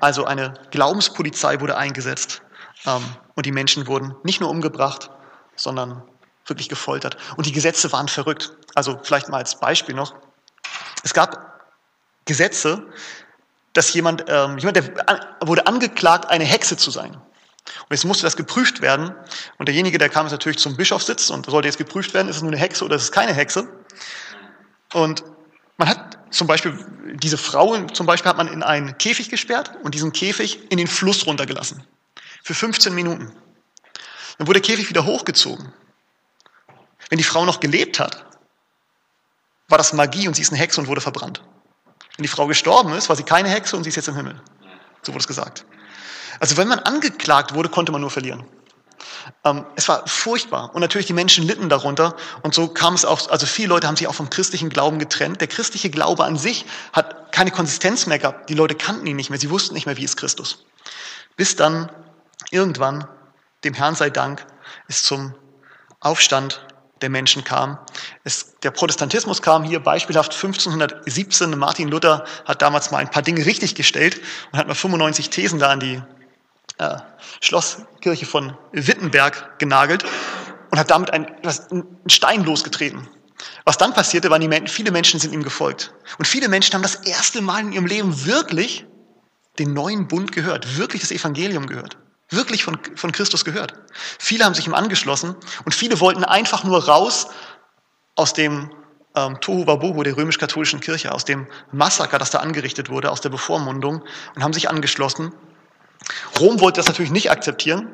Also 0.00 0.24
eine 0.24 0.54
Glaubenspolizei 0.70 1.60
wurde 1.60 1.76
eingesetzt. 1.76 2.40
Ähm, 2.86 3.04
und 3.34 3.46
die 3.46 3.52
Menschen 3.52 3.86
wurden 3.86 4.14
nicht 4.22 4.40
nur 4.40 4.50
umgebracht, 4.50 5.10
sondern 5.56 6.02
wirklich 6.46 6.68
gefoltert. 6.68 7.16
Und 7.36 7.46
die 7.46 7.52
Gesetze 7.52 7.90
waren 7.92 8.08
verrückt. 8.08 8.52
Also 8.74 8.98
vielleicht 9.02 9.28
mal 9.28 9.38
als 9.38 9.58
Beispiel 9.58 9.94
noch. 9.94 10.14
Es 11.02 11.14
gab 11.14 11.62
Gesetze, 12.26 12.86
dass 13.72 13.92
jemand, 13.92 14.24
ähm, 14.28 14.58
jemand 14.58 14.76
der 14.76 14.94
wurde 15.40 15.66
angeklagt, 15.66 16.30
eine 16.30 16.44
Hexe 16.44 16.76
zu 16.76 16.90
sein. 16.90 17.14
Und 17.14 17.90
jetzt 17.90 18.04
musste 18.04 18.24
das 18.24 18.36
geprüft 18.36 18.82
werden. 18.82 19.14
Und 19.58 19.68
derjenige, 19.68 19.98
der 19.98 20.10
kam 20.10 20.26
jetzt 20.26 20.32
natürlich 20.32 20.58
zum 20.58 20.76
Bischofssitz 20.76 21.30
und 21.30 21.46
sollte 21.46 21.66
jetzt 21.66 21.78
geprüft 21.78 22.14
werden, 22.14 22.28
ist 22.28 22.36
es 22.36 22.42
nur 22.42 22.52
eine 22.52 22.60
Hexe 22.60 22.84
oder 22.84 22.96
ist 22.96 23.04
es 23.04 23.12
keine 23.12 23.32
Hexe. 23.32 23.68
Und 24.92 25.24
man 25.76 25.88
hat 25.88 26.18
zum 26.30 26.46
Beispiel, 26.46 26.78
diese 27.14 27.38
Frau 27.38 27.76
zum 27.86 28.06
Beispiel 28.06 28.28
hat 28.28 28.36
man 28.36 28.48
in 28.48 28.62
einen 28.62 28.96
Käfig 28.98 29.28
gesperrt 29.28 29.72
und 29.82 29.94
diesen 29.94 30.12
Käfig 30.12 30.70
in 30.70 30.78
den 30.78 30.86
Fluss 30.86 31.26
runtergelassen 31.26 31.84
für 32.44 32.54
15 32.54 32.94
Minuten. 32.94 33.32
Dann 34.38 34.46
wurde 34.46 34.60
der 34.60 34.68
Käfig 34.70 34.88
wieder 34.90 35.06
hochgezogen. 35.06 35.72
Wenn 37.08 37.18
die 37.18 37.24
Frau 37.24 37.44
noch 37.44 37.58
gelebt 37.58 37.98
hat, 37.98 38.26
war 39.68 39.78
das 39.78 39.94
Magie 39.94 40.28
und 40.28 40.34
sie 40.34 40.42
ist 40.42 40.50
eine 40.50 40.60
Hexe 40.60 40.80
und 40.80 40.86
wurde 40.86 41.00
verbrannt. 41.00 41.42
Wenn 42.16 42.22
die 42.22 42.28
Frau 42.28 42.46
gestorben 42.46 42.92
ist, 42.92 43.08
war 43.08 43.16
sie 43.16 43.22
keine 43.22 43.48
Hexe 43.48 43.76
und 43.76 43.84
sie 43.84 43.88
ist 43.88 43.96
jetzt 43.96 44.08
im 44.08 44.16
Himmel. 44.16 44.40
So 45.02 45.12
wurde 45.12 45.22
es 45.22 45.26
gesagt. 45.26 45.64
Also 46.38 46.58
wenn 46.58 46.68
man 46.68 46.80
angeklagt 46.80 47.54
wurde, 47.54 47.70
konnte 47.70 47.92
man 47.92 48.02
nur 48.02 48.10
verlieren. 48.10 48.44
Ähm, 49.42 49.64
es 49.76 49.88
war 49.88 50.06
furchtbar 50.06 50.74
und 50.74 50.82
natürlich 50.82 51.06
die 51.06 51.14
Menschen 51.14 51.46
litten 51.46 51.70
darunter 51.70 52.14
und 52.42 52.54
so 52.54 52.68
kam 52.68 52.94
es 52.94 53.06
auch, 53.06 53.30
also 53.30 53.46
viele 53.46 53.68
Leute 53.68 53.86
haben 53.86 53.96
sich 53.96 54.06
auch 54.06 54.14
vom 54.14 54.28
christlichen 54.28 54.68
Glauben 54.68 54.98
getrennt. 54.98 55.40
Der 55.40 55.48
christliche 55.48 55.88
Glaube 55.88 56.24
an 56.24 56.36
sich 56.36 56.66
hat 56.92 57.32
keine 57.32 57.50
Konsistenz 57.50 58.06
mehr 58.06 58.18
gehabt. 58.18 58.50
Die 58.50 58.54
Leute 58.54 58.74
kannten 58.74 59.06
ihn 59.06 59.16
nicht 59.16 59.30
mehr, 59.30 59.38
sie 59.38 59.48
wussten 59.48 59.74
nicht 59.74 59.86
mehr, 59.86 59.96
wie 59.96 60.04
ist 60.04 60.18
Christus. 60.18 60.64
Bis 61.36 61.56
dann 61.56 61.90
irgendwann, 62.54 63.06
dem 63.64 63.74
Herrn 63.74 63.94
sei 63.94 64.10
Dank, 64.10 64.46
es 64.88 65.02
zum 65.02 65.34
Aufstand 66.00 66.66
der 67.00 67.10
Menschen 67.10 67.44
kam. 67.44 67.78
Es, 68.22 68.54
der 68.62 68.70
Protestantismus 68.70 69.42
kam 69.42 69.64
hier 69.64 69.80
beispielhaft 69.80 70.32
1517. 70.32 71.58
Martin 71.58 71.88
Luther 71.88 72.24
hat 72.44 72.62
damals 72.62 72.90
mal 72.90 72.98
ein 72.98 73.10
paar 73.10 73.22
Dinge 73.22 73.44
richtiggestellt 73.44 74.20
und 74.52 74.58
hat 74.58 74.68
mal 74.68 74.74
95 74.74 75.28
Thesen 75.30 75.58
da 75.58 75.70
an 75.70 75.80
die 75.80 76.02
äh, 76.78 76.96
Schlosskirche 77.40 78.26
von 78.26 78.56
Wittenberg 78.72 79.58
genagelt 79.58 80.04
und 80.70 80.78
hat 80.78 80.90
damit 80.90 81.10
einen, 81.10 81.26
einen 81.70 82.10
Stein 82.10 82.44
losgetreten. 82.44 83.08
Was 83.64 83.76
dann 83.76 83.92
passierte, 83.92 84.30
waren 84.30 84.40
die 84.40 84.68
viele 84.68 84.90
Menschen 84.90 85.20
sind 85.20 85.34
ihm 85.34 85.42
gefolgt. 85.42 85.92
Und 86.18 86.26
viele 86.26 86.48
Menschen 86.48 86.74
haben 86.74 86.82
das 86.82 86.94
erste 86.94 87.42
Mal 87.42 87.60
in 87.60 87.72
ihrem 87.72 87.86
Leben 87.86 88.24
wirklich 88.24 88.86
den 89.58 89.74
neuen 89.74 90.08
Bund 90.08 90.32
gehört, 90.32 90.78
wirklich 90.78 91.02
das 91.02 91.10
Evangelium 91.10 91.66
gehört 91.66 91.98
wirklich 92.36 92.64
von, 92.64 92.78
von 92.96 93.12
Christus 93.12 93.44
gehört. 93.44 93.74
Viele 94.18 94.44
haben 94.44 94.54
sich 94.54 94.66
ihm 94.66 94.74
angeschlossen 94.74 95.36
und 95.64 95.74
viele 95.74 96.00
wollten 96.00 96.24
einfach 96.24 96.64
nur 96.64 96.84
raus 96.86 97.28
aus 98.14 98.32
dem 98.32 98.70
ähm, 99.16 99.40
Tohu 99.40 99.66
Wabohu 99.66 100.02
der 100.02 100.16
römisch-katholischen 100.16 100.80
Kirche, 100.80 101.12
aus 101.12 101.24
dem 101.24 101.46
Massaker, 101.72 102.18
das 102.18 102.30
da 102.30 102.38
angerichtet 102.38 102.90
wurde, 102.90 103.10
aus 103.10 103.20
der 103.20 103.30
Bevormundung 103.30 104.04
und 104.34 104.42
haben 104.42 104.52
sich 104.52 104.68
angeschlossen. 104.68 105.32
Rom 106.38 106.60
wollte 106.60 106.80
das 106.80 106.86
natürlich 106.86 107.12
nicht 107.12 107.30
akzeptieren, 107.30 107.88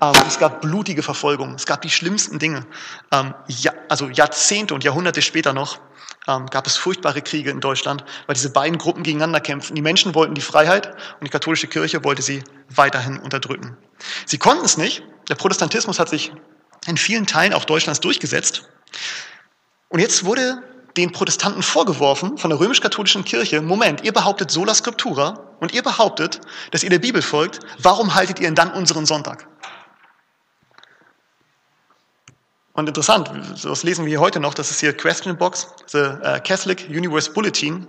Ähm, 0.00 0.12
es 0.26 0.38
gab 0.38 0.60
blutige 0.60 1.02
Verfolgung, 1.02 1.54
es 1.54 1.66
gab 1.66 1.82
die 1.82 1.90
schlimmsten 1.90 2.38
Dinge. 2.38 2.66
Ähm, 3.12 3.34
ja, 3.48 3.72
also 3.88 4.08
Jahrzehnte 4.08 4.74
und 4.74 4.84
Jahrhunderte 4.84 5.22
später 5.22 5.52
noch 5.52 5.80
ähm, 6.26 6.46
gab 6.46 6.66
es 6.66 6.76
furchtbare 6.76 7.22
Kriege 7.22 7.50
in 7.50 7.60
Deutschland, 7.60 8.04
weil 8.26 8.34
diese 8.34 8.50
beiden 8.50 8.78
Gruppen 8.78 9.02
gegeneinander 9.02 9.40
kämpften. 9.40 9.74
Die 9.74 9.82
Menschen 9.82 10.14
wollten 10.14 10.34
die 10.34 10.40
Freiheit 10.40 10.94
und 11.20 11.24
die 11.24 11.30
katholische 11.30 11.66
Kirche 11.66 12.04
wollte 12.04 12.22
sie 12.22 12.42
weiterhin 12.68 13.18
unterdrücken. 13.18 13.76
Sie 14.26 14.38
konnten 14.38 14.64
es 14.64 14.76
nicht. 14.76 15.02
Der 15.28 15.34
Protestantismus 15.34 15.98
hat 15.98 16.08
sich 16.08 16.32
in 16.86 16.96
vielen 16.96 17.26
Teilen 17.26 17.54
auch 17.54 17.64
Deutschlands 17.64 18.00
durchgesetzt. 18.00 18.68
Und 19.88 20.00
jetzt 20.00 20.24
wurde 20.24 20.62
den 20.96 21.12
Protestanten 21.12 21.62
vorgeworfen 21.62 22.38
von 22.38 22.50
der 22.50 22.60
römisch-katholischen 22.60 23.24
Kirche, 23.24 23.60
Moment, 23.60 24.04
ihr 24.04 24.12
behauptet 24.12 24.50
sola 24.50 24.74
scriptura 24.74 25.56
und 25.60 25.72
ihr 25.72 25.82
behauptet, 25.82 26.40
dass 26.70 26.82
ihr 26.82 26.90
der 26.90 27.00
Bibel 27.00 27.20
folgt, 27.20 27.60
warum 27.78 28.14
haltet 28.14 28.38
ihr 28.38 28.46
denn 28.46 28.54
dann 28.54 28.72
unseren 28.72 29.06
Sonntag? 29.06 29.48
Und 32.74 32.88
interessant, 32.88 33.30
das 33.62 33.82
lesen 33.84 34.04
wir 34.04 34.10
hier 34.10 34.20
heute 34.20 34.40
noch, 34.40 34.54
das 34.54 34.70
ist 34.70 34.80
hier 34.80 34.96
Question 34.96 35.36
Box, 35.36 35.68
the 35.86 35.98
uh, 35.98 36.40
Catholic 36.42 36.86
Universe 36.88 37.30
Bulletin. 37.30 37.86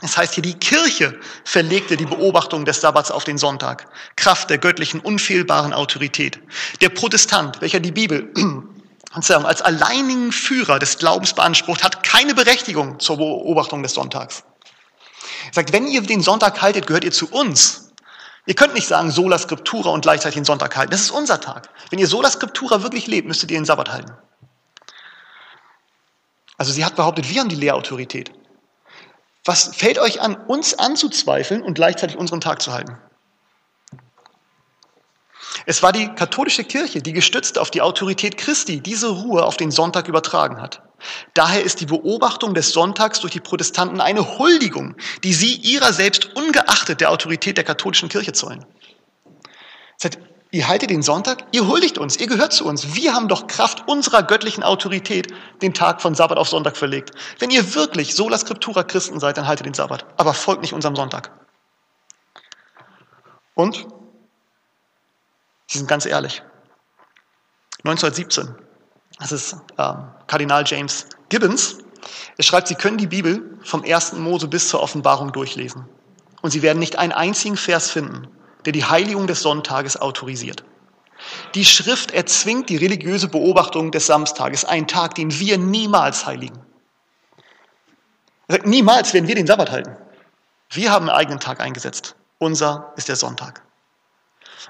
Es 0.00 0.16
heißt 0.16 0.34
hier, 0.34 0.42
die 0.42 0.54
Kirche 0.54 1.18
verlegte 1.44 1.96
die 1.96 2.06
Beobachtung 2.06 2.64
des 2.64 2.80
Sabbats 2.80 3.10
auf 3.10 3.24
den 3.24 3.36
Sonntag, 3.36 3.86
Kraft 4.14 4.48
der 4.48 4.58
göttlichen, 4.58 5.00
unfehlbaren 5.00 5.72
Autorität. 5.72 6.38
Der 6.80 6.88
Protestant, 6.88 7.60
welcher 7.60 7.80
die 7.80 7.90
Bibel 7.90 8.32
als 9.12 9.62
alleinigen 9.62 10.30
Führer 10.30 10.78
des 10.78 10.98
Glaubens 10.98 11.32
beansprucht, 11.32 11.82
hat 11.82 12.04
keine 12.04 12.34
Berechtigung 12.34 13.00
zur 13.00 13.16
Beobachtung 13.16 13.82
des 13.82 13.94
Sonntags. 13.94 14.44
Er 15.48 15.54
sagt, 15.54 15.72
wenn 15.72 15.88
ihr 15.88 16.02
den 16.02 16.22
Sonntag 16.22 16.62
haltet, 16.62 16.86
gehört 16.86 17.04
ihr 17.04 17.12
zu 17.12 17.28
uns. 17.30 17.90
Ihr 18.46 18.54
könnt 18.54 18.74
nicht 18.74 18.86
sagen 18.86 19.10
Sola 19.10 19.36
Scriptura 19.38 19.90
und 19.90 20.02
gleichzeitig 20.02 20.36
den 20.36 20.44
Sonntag 20.44 20.76
halten. 20.76 20.92
Das 20.92 21.00
ist 21.00 21.10
unser 21.10 21.40
Tag. 21.40 21.68
Wenn 21.90 21.98
ihr 21.98 22.06
Sola 22.06 22.30
Scriptura 22.30 22.82
wirklich 22.82 23.08
lebt, 23.08 23.26
müsstet 23.26 23.50
ihr 23.50 23.58
den 23.58 23.64
Sabbat 23.64 23.90
halten. 23.90 24.12
Also 26.56 26.72
sie 26.72 26.84
hat 26.84 26.96
behauptet, 26.96 27.28
wir 27.28 27.40
haben 27.40 27.48
die 27.48 27.56
Lehrautorität. 27.56 28.32
Was 29.48 29.74
fällt 29.74 29.98
euch 29.98 30.20
an, 30.20 30.36
uns 30.36 30.74
anzuzweifeln 30.74 31.62
und 31.62 31.72
gleichzeitig 31.72 32.18
unseren 32.18 32.42
Tag 32.42 32.60
zu 32.60 32.70
halten? 32.70 32.98
Es 35.64 35.82
war 35.82 35.90
die 35.90 36.06
katholische 36.08 36.64
Kirche, 36.64 37.00
die 37.00 37.14
gestützt 37.14 37.58
auf 37.58 37.70
die 37.70 37.80
Autorität 37.80 38.36
Christi 38.36 38.82
diese 38.82 39.08
Ruhe 39.08 39.42
auf 39.42 39.56
den 39.56 39.70
Sonntag 39.70 40.06
übertragen 40.06 40.60
hat. 40.60 40.82
Daher 41.32 41.62
ist 41.62 41.80
die 41.80 41.86
Beobachtung 41.86 42.52
des 42.52 42.72
Sonntags 42.72 43.20
durch 43.20 43.32
die 43.32 43.40
Protestanten 43.40 44.02
eine 44.02 44.38
Huldigung, 44.38 44.96
die 45.24 45.32
sie 45.32 45.54
ihrer 45.54 45.94
selbst 45.94 46.36
ungeachtet 46.36 47.00
der 47.00 47.10
Autorität 47.10 47.56
der 47.56 47.64
katholischen 47.64 48.10
Kirche 48.10 48.34
zollen. 48.34 48.66
Das 49.98 50.12
heißt, 50.12 50.18
ihr 50.50 50.68
haltet 50.68 50.90
den 50.90 51.02
Sonntag, 51.02 51.44
ihr 51.52 51.66
huldigt 51.66 51.98
uns, 51.98 52.16
ihr 52.16 52.26
gehört 52.26 52.52
zu 52.52 52.64
uns. 52.64 52.94
Wir 52.94 53.14
haben 53.14 53.28
doch 53.28 53.46
Kraft 53.46 53.86
unserer 53.86 54.22
göttlichen 54.22 54.62
Autorität 54.62 55.32
den 55.62 55.74
Tag 55.74 56.00
von 56.00 56.14
Sabbat 56.14 56.38
auf 56.38 56.48
Sonntag 56.48 56.76
verlegt. 56.76 57.12
Wenn 57.38 57.50
ihr 57.50 57.74
wirklich 57.74 58.14
sola 58.14 58.38
scriptura 58.38 58.82
Christen 58.82 59.20
seid, 59.20 59.36
dann 59.36 59.46
haltet 59.46 59.66
den 59.66 59.74
Sabbat, 59.74 60.06
aber 60.16 60.34
folgt 60.34 60.62
nicht 60.62 60.72
unserem 60.72 60.96
Sonntag. 60.96 61.30
Und 63.54 63.86
Sie 65.66 65.76
sind 65.76 65.88
ganz 65.88 66.06
ehrlich. 66.06 66.42
1917, 67.84 68.54
das 69.18 69.32
ist 69.32 69.56
ähm, 69.76 70.04
Kardinal 70.26 70.64
James 70.66 71.06
Gibbons, 71.28 71.78
er 72.36 72.44
schreibt, 72.44 72.68
Sie 72.68 72.74
können 72.74 72.98
die 72.98 73.06
Bibel 73.06 73.58
vom 73.62 73.84
ersten 73.84 74.20
Mose 74.20 74.48
bis 74.48 74.68
zur 74.68 74.80
Offenbarung 74.80 75.32
durchlesen. 75.32 75.88
Und 76.40 76.50
Sie 76.50 76.62
werden 76.62 76.78
nicht 76.78 76.96
einen 76.96 77.12
einzigen 77.12 77.56
Vers 77.56 77.90
finden, 77.90 78.28
der 78.68 78.72
die 78.74 78.84
Heiligung 78.84 79.26
des 79.26 79.40
Sonntages 79.40 79.96
autorisiert. 79.96 80.62
Die 81.54 81.64
Schrift 81.64 82.10
erzwingt 82.10 82.68
die 82.68 82.76
religiöse 82.76 83.26
Beobachtung 83.26 83.92
des 83.92 84.04
Samstages, 84.04 84.66
einen 84.66 84.86
Tag, 84.86 85.14
den 85.14 85.32
wir 85.40 85.56
niemals 85.56 86.26
heiligen. 86.26 86.60
Er 88.46 88.56
sagt, 88.56 88.66
niemals 88.66 89.14
werden 89.14 89.26
wir 89.26 89.34
den 89.34 89.46
Sabbat 89.46 89.70
halten. 89.70 89.96
Wir 90.68 90.92
haben 90.92 91.08
einen 91.08 91.18
eigenen 91.18 91.40
Tag 91.40 91.60
eingesetzt. 91.60 92.14
Unser 92.36 92.92
ist 92.96 93.08
der 93.08 93.16
Sonntag. 93.16 93.62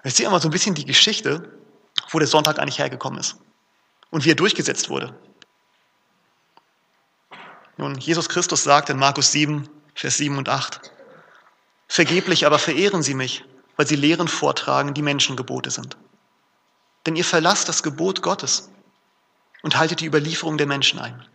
Ich 0.04 0.14
sehe 0.14 0.28
immer 0.28 0.38
so 0.38 0.46
ein 0.46 0.52
bisschen 0.52 0.76
die 0.76 0.84
Geschichte, 0.84 1.58
wo 2.12 2.20
der 2.20 2.28
Sonntag 2.28 2.60
eigentlich 2.60 2.78
hergekommen 2.78 3.18
ist 3.18 3.38
und 4.10 4.24
wie 4.24 4.30
er 4.30 4.36
durchgesetzt 4.36 4.90
wurde. 4.90 5.12
Nun, 7.76 7.98
Jesus 7.98 8.28
Christus 8.28 8.62
sagt 8.62 8.90
in 8.90 8.96
Markus 8.96 9.32
7, 9.32 9.68
Vers 9.96 10.18
7 10.18 10.38
und 10.38 10.48
8, 10.48 10.92
Vergeblich 11.88 12.46
aber 12.46 12.60
verehren 12.60 13.02
sie 13.02 13.14
mich, 13.14 13.44
weil 13.78 13.86
sie 13.86 13.96
Lehren 13.96 14.28
vortragen, 14.28 14.92
die 14.92 15.00
Menschengebote 15.00 15.70
sind. 15.70 15.96
Denn 17.06 17.16
ihr 17.16 17.24
verlasst 17.24 17.70
das 17.70 17.82
Gebot 17.82 18.20
Gottes 18.20 18.68
und 19.62 19.78
haltet 19.78 20.00
die 20.00 20.06
Überlieferung 20.06 20.58
der 20.58 20.66
Menschen 20.66 20.98
ein. 20.98 21.26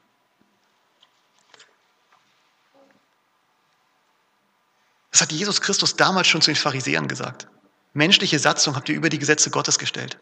Das 5.10 5.22
hat 5.22 5.32
Jesus 5.32 5.62
Christus 5.62 5.96
damals 5.96 6.28
schon 6.28 6.42
zu 6.42 6.52
den 6.52 6.56
Pharisäern 6.56 7.08
gesagt 7.08 7.48
menschliche 7.94 8.40
Satzung 8.40 8.76
habt 8.76 8.90
ihr 8.90 8.96
über 8.96 9.10
die 9.10 9.20
Gesetze 9.20 9.50
Gottes 9.50 9.80
gestellt. 9.80 10.20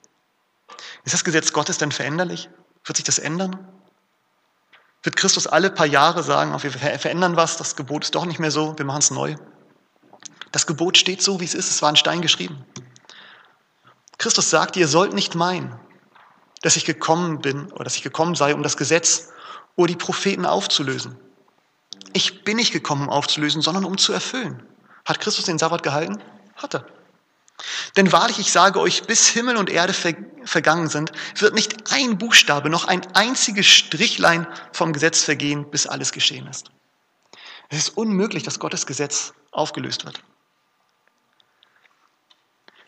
Ist 1.03 1.13
das 1.13 1.23
Gesetz 1.23 1.53
Gottes 1.53 1.77
denn 1.77 1.91
veränderlich? 1.91 2.49
Wird 2.85 2.97
sich 2.97 3.05
das 3.05 3.19
ändern? 3.19 3.67
Wird 5.03 5.15
Christus 5.15 5.47
alle 5.47 5.71
paar 5.71 5.87
Jahre 5.87 6.21
sagen, 6.21 6.51
wir 6.61 6.71
verändern 6.71 7.35
was, 7.35 7.57
das 7.57 7.75
Gebot 7.75 8.03
ist 8.03 8.15
doch 8.15 8.25
nicht 8.25 8.39
mehr 8.39 8.51
so, 8.51 8.77
wir 8.77 8.85
machen 8.85 8.99
es 8.99 9.09
neu? 9.09 9.35
Das 10.51 10.67
Gebot 10.67 10.97
steht 10.97 11.21
so, 11.21 11.39
wie 11.39 11.45
es 11.45 11.53
ist, 11.53 11.69
es 11.69 11.81
war 11.81 11.89
in 11.89 11.95
Stein 11.95 12.21
geschrieben. 12.21 12.65
Christus 14.17 14.49
sagt, 14.49 14.75
ihr 14.75 14.87
sollt 14.87 15.13
nicht 15.13 15.35
meinen, 15.35 15.79
dass 16.61 16.75
ich 16.75 16.85
gekommen 16.85 17.39
bin 17.41 17.71
oder 17.71 17.85
dass 17.85 17.95
ich 17.95 18.03
gekommen 18.03 18.35
sei, 18.35 18.53
um 18.53 18.61
das 18.61 18.77
Gesetz 18.77 19.29
oder 19.75 19.87
die 19.87 19.95
Propheten 19.95 20.45
aufzulösen. 20.45 21.17
Ich 22.13 22.43
bin 22.43 22.57
nicht 22.57 22.73
gekommen, 22.73 23.03
um 23.03 23.09
aufzulösen, 23.09 23.61
sondern 23.61 23.85
um 23.85 23.97
zu 23.97 24.13
erfüllen. 24.13 24.61
Hat 25.05 25.19
Christus 25.19 25.45
den 25.45 25.57
Sabbat 25.57 25.81
gehalten? 25.81 26.21
Hat 26.55 26.75
er. 26.75 26.85
Denn 27.95 28.11
wahrlich, 28.11 28.39
ich 28.39 28.51
sage 28.51 28.79
euch, 28.79 29.03
bis 29.03 29.27
Himmel 29.27 29.57
und 29.57 29.69
Erde 29.69 29.93
vergangen 29.93 30.89
sind, 30.89 31.11
wird 31.35 31.53
nicht 31.53 31.91
ein 31.91 32.17
Buchstabe, 32.17 32.69
noch 32.69 32.85
ein 32.85 33.05
einziges 33.15 33.67
Strichlein 33.67 34.47
vom 34.71 34.93
Gesetz 34.93 35.23
vergehen, 35.23 35.69
bis 35.69 35.87
alles 35.87 36.11
geschehen 36.11 36.47
ist. 36.47 36.71
Es 37.69 37.77
ist 37.77 37.97
unmöglich, 37.97 38.43
dass 38.43 38.59
Gottes 38.59 38.85
Gesetz 38.85 39.33
aufgelöst 39.51 40.05
wird. 40.05 40.21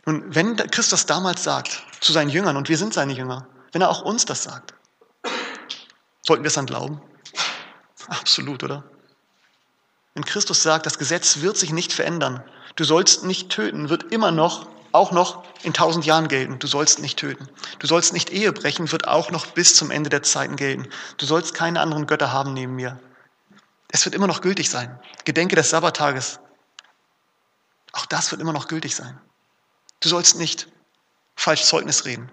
Nun, 0.05 0.23
wenn 0.35 0.57
Christus 0.57 1.05
damals 1.05 1.43
sagt 1.43 1.83
zu 2.01 2.11
seinen 2.11 2.29
Jüngern, 2.29 2.57
und 2.57 2.69
wir 2.69 2.77
sind 2.77 2.93
seine 2.93 3.13
Jünger, 3.13 3.47
wenn 3.71 3.81
er 3.81 3.89
auch 3.89 4.01
uns 4.01 4.25
das 4.25 4.43
sagt, 4.43 4.73
sollten 6.21 6.43
wir 6.43 6.49
es 6.49 6.55
dann 6.55 6.65
glauben? 6.65 7.01
Absolut, 8.07 8.63
oder? 8.63 8.83
Wenn 10.13 10.25
Christus 10.25 10.61
sagt, 10.61 10.85
das 10.85 10.99
Gesetz 10.99 11.39
wird 11.41 11.57
sich 11.57 11.71
nicht 11.71 11.93
verändern, 11.93 12.43
du 12.75 12.83
sollst 12.83 13.23
nicht 13.23 13.49
töten, 13.49 13.89
wird 13.89 14.11
immer 14.11 14.31
noch, 14.31 14.67
auch 14.91 15.11
noch 15.11 15.43
in 15.63 15.73
tausend 15.73 16.05
Jahren 16.05 16.27
gelten. 16.27 16.59
Du 16.59 16.67
sollst 16.67 16.99
nicht 16.99 17.17
töten. 17.17 17.49
Du 17.79 17.87
sollst 17.87 18.13
nicht 18.13 18.29
Ehe 18.29 18.53
brechen, 18.53 18.91
wird 18.91 19.07
auch 19.07 19.31
noch 19.31 19.47
bis 19.47 19.75
zum 19.75 19.89
Ende 19.89 20.09
der 20.09 20.21
Zeiten 20.21 20.55
gelten. 20.55 20.87
Du 21.17 21.25
sollst 21.25 21.55
keine 21.55 21.81
anderen 21.81 22.05
Götter 22.05 22.31
haben 22.31 22.53
neben 22.53 22.75
mir. 22.75 22.99
Es 23.89 24.05
wird 24.05 24.13
immer 24.13 24.27
noch 24.27 24.41
gültig 24.41 24.69
sein. 24.69 24.99
Gedenke 25.25 25.55
des 25.55 25.71
Sabbattages. 25.71 26.39
Auch 27.91 28.05
das 28.05 28.31
wird 28.31 28.39
immer 28.39 28.53
noch 28.53 28.67
gültig 28.67 28.95
sein. 28.95 29.19
Du 30.03 30.09
sollst 30.09 30.35
nicht 30.35 30.67
falsch 31.37 31.63
Zeugnis 31.63 32.03
reden. 32.03 32.29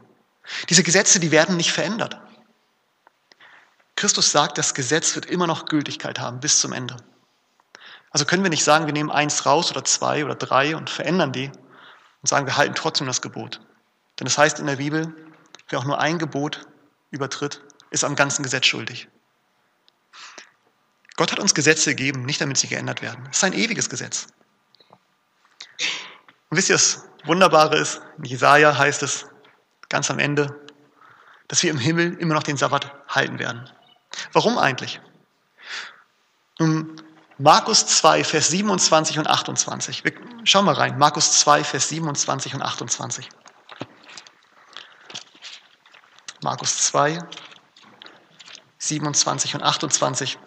Diese 0.68 0.83
Gesetze, 0.83 1.21
die 1.21 1.31
werden 1.31 1.57
nicht 1.57 1.71
verändert. 1.71 2.21
Christus 3.95 4.33
sagt, 4.33 4.59
das 4.59 4.75
Gesetz 4.75 5.14
wird 5.14 5.27
immer 5.27 5.47
noch 5.47 5.66
Gültigkeit 5.66 6.18
haben 6.18 6.41
bis 6.41 6.59
zum 6.59 6.73
Ende. 6.73 6.97
Also 8.11 8.25
können 8.25 8.43
wir 8.43 8.51
nicht 8.51 8.64
sagen, 8.64 8.87
wir 8.87 8.93
nehmen 8.93 9.12
eins 9.12 9.47
raus 9.47 9.71
oder 9.71 9.85
zwei 9.85 10.25
oder 10.25 10.35
drei 10.35 10.75
und 10.75 10.91
verändern 10.91 11.33
die 11.33 11.47
und 11.47 12.29
sagen, 12.29 12.47
wir 12.47 12.57
halten 12.57 12.75
trotzdem 12.75 13.07
das 13.07 13.23
Gebot. 13.23 13.61
Denn 14.18 14.27
es 14.27 14.35
das 14.35 14.39
heißt 14.39 14.59
in 14.59 14.66
der 14.66 14.77
Bibel, 14.77 15.14
wer 15.68 15.79
auch 15.79 15.85
nur 15.85 16.01
ein 16.01 16.18
Gebot 16.18 16.66
übertritt, 17.12 17.62
ist 17.91 18.03
am 18.03 18.16
ganzen 18.16 18.43
Gesetz 18.43 18.66
schuldig. 18.66 19.07
Gott 21.14 21.31
hat 21.31 21.39
uns 21.39 21.55
Gesetze 21.55 21.91
gegeben, 21.91 22.25
nicht 22.25 22.41
damit 22.41 22.57
sie 22.57 22.66
geändert 22.66 23.01
werden. 23.01 23.29
Es 23.31 23.37
ist 23.37 23.45
ein 23.45 23.53
ewiges 23.53 23.89
Gesetz. 23.89 24.27
Und 26.49 26.57
wisst 26.57 26.68
ihr, 26.68 26.75
das 26.75 27.09
Wunderbare 27.25 27.77
ist, 27.77 28.01
in 28.18 28.25
Jesaja 28.25 28.77
heißt 28.77 29.03
es 29.03 29.27
ganz 29.89 30.11
am 30.11 30.18
Ende, 30.18 30.59
dass 31.49 31.62
wir 31.62 31.71
im 31.71 31.79
Himmel 31.79 32.14
immer 32.14 32.35
noch 32.35 32.43
den 32.43 32.57
Sabbat 32.57 32.93
halten 33.09 33.39
werden. 33.39 33.68
Warum 34.33 34.59
eigentlich? 34.59 35.01
Nun, 36.59 37.01
Markus 37.39 37.87
2, 37.87 38.23
Vers 38.25 38.49
27 38.49 39.18
und 39.18 39.27
28. 39.27 40.05
Wir, 40.05 40.12
schau 40.45 40.62
mal 40.62 40.75
rein. 40.75 40.99
Markus 40.99 41.41
2, 41.41 41.64
Vers 41.64 41.89
27 41.89 42.55
und 42.55 42.62
28. 42.62 43.29
Markus 46.43 46.79
2, 46.85 47.18
27 48.79 49.55
und 49.55 49.62
28. 49.62 50.39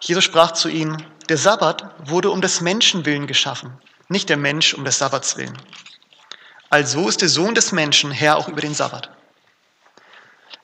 Jesus 0.00 0.24
sprach 0.24 0.52
zu 0.52 0.68
ihnen, 0.68 1.04
der 1.28 1.38
Sabbat 1.38 2.10
wurde 2.10 2.30
um 2.30 2.40
des 2.40 2.60
Menschen 2.60 3.06
willen 3.06 3.26
geschaffen, 3.26 3.80
nicht 4.08 4.28
der 4.28 4.36
Mensch 4.36 4.74
um 4.74 4.84
des 4.84 4.98
Sabbats 4.98 5.36
willen. 5.36 5.56
Also 6.70 7.08
ist 7.08 7.20
der 7.20 7.28
Sohn 7.28 7.54
des 7.54 7.72
Menschen 7.72 8.10
Herr 8.10 8.36
auch 8.36 8.48
über 8.48 8.60
den 8.60 8.74
Sabbat. 8.74 9.10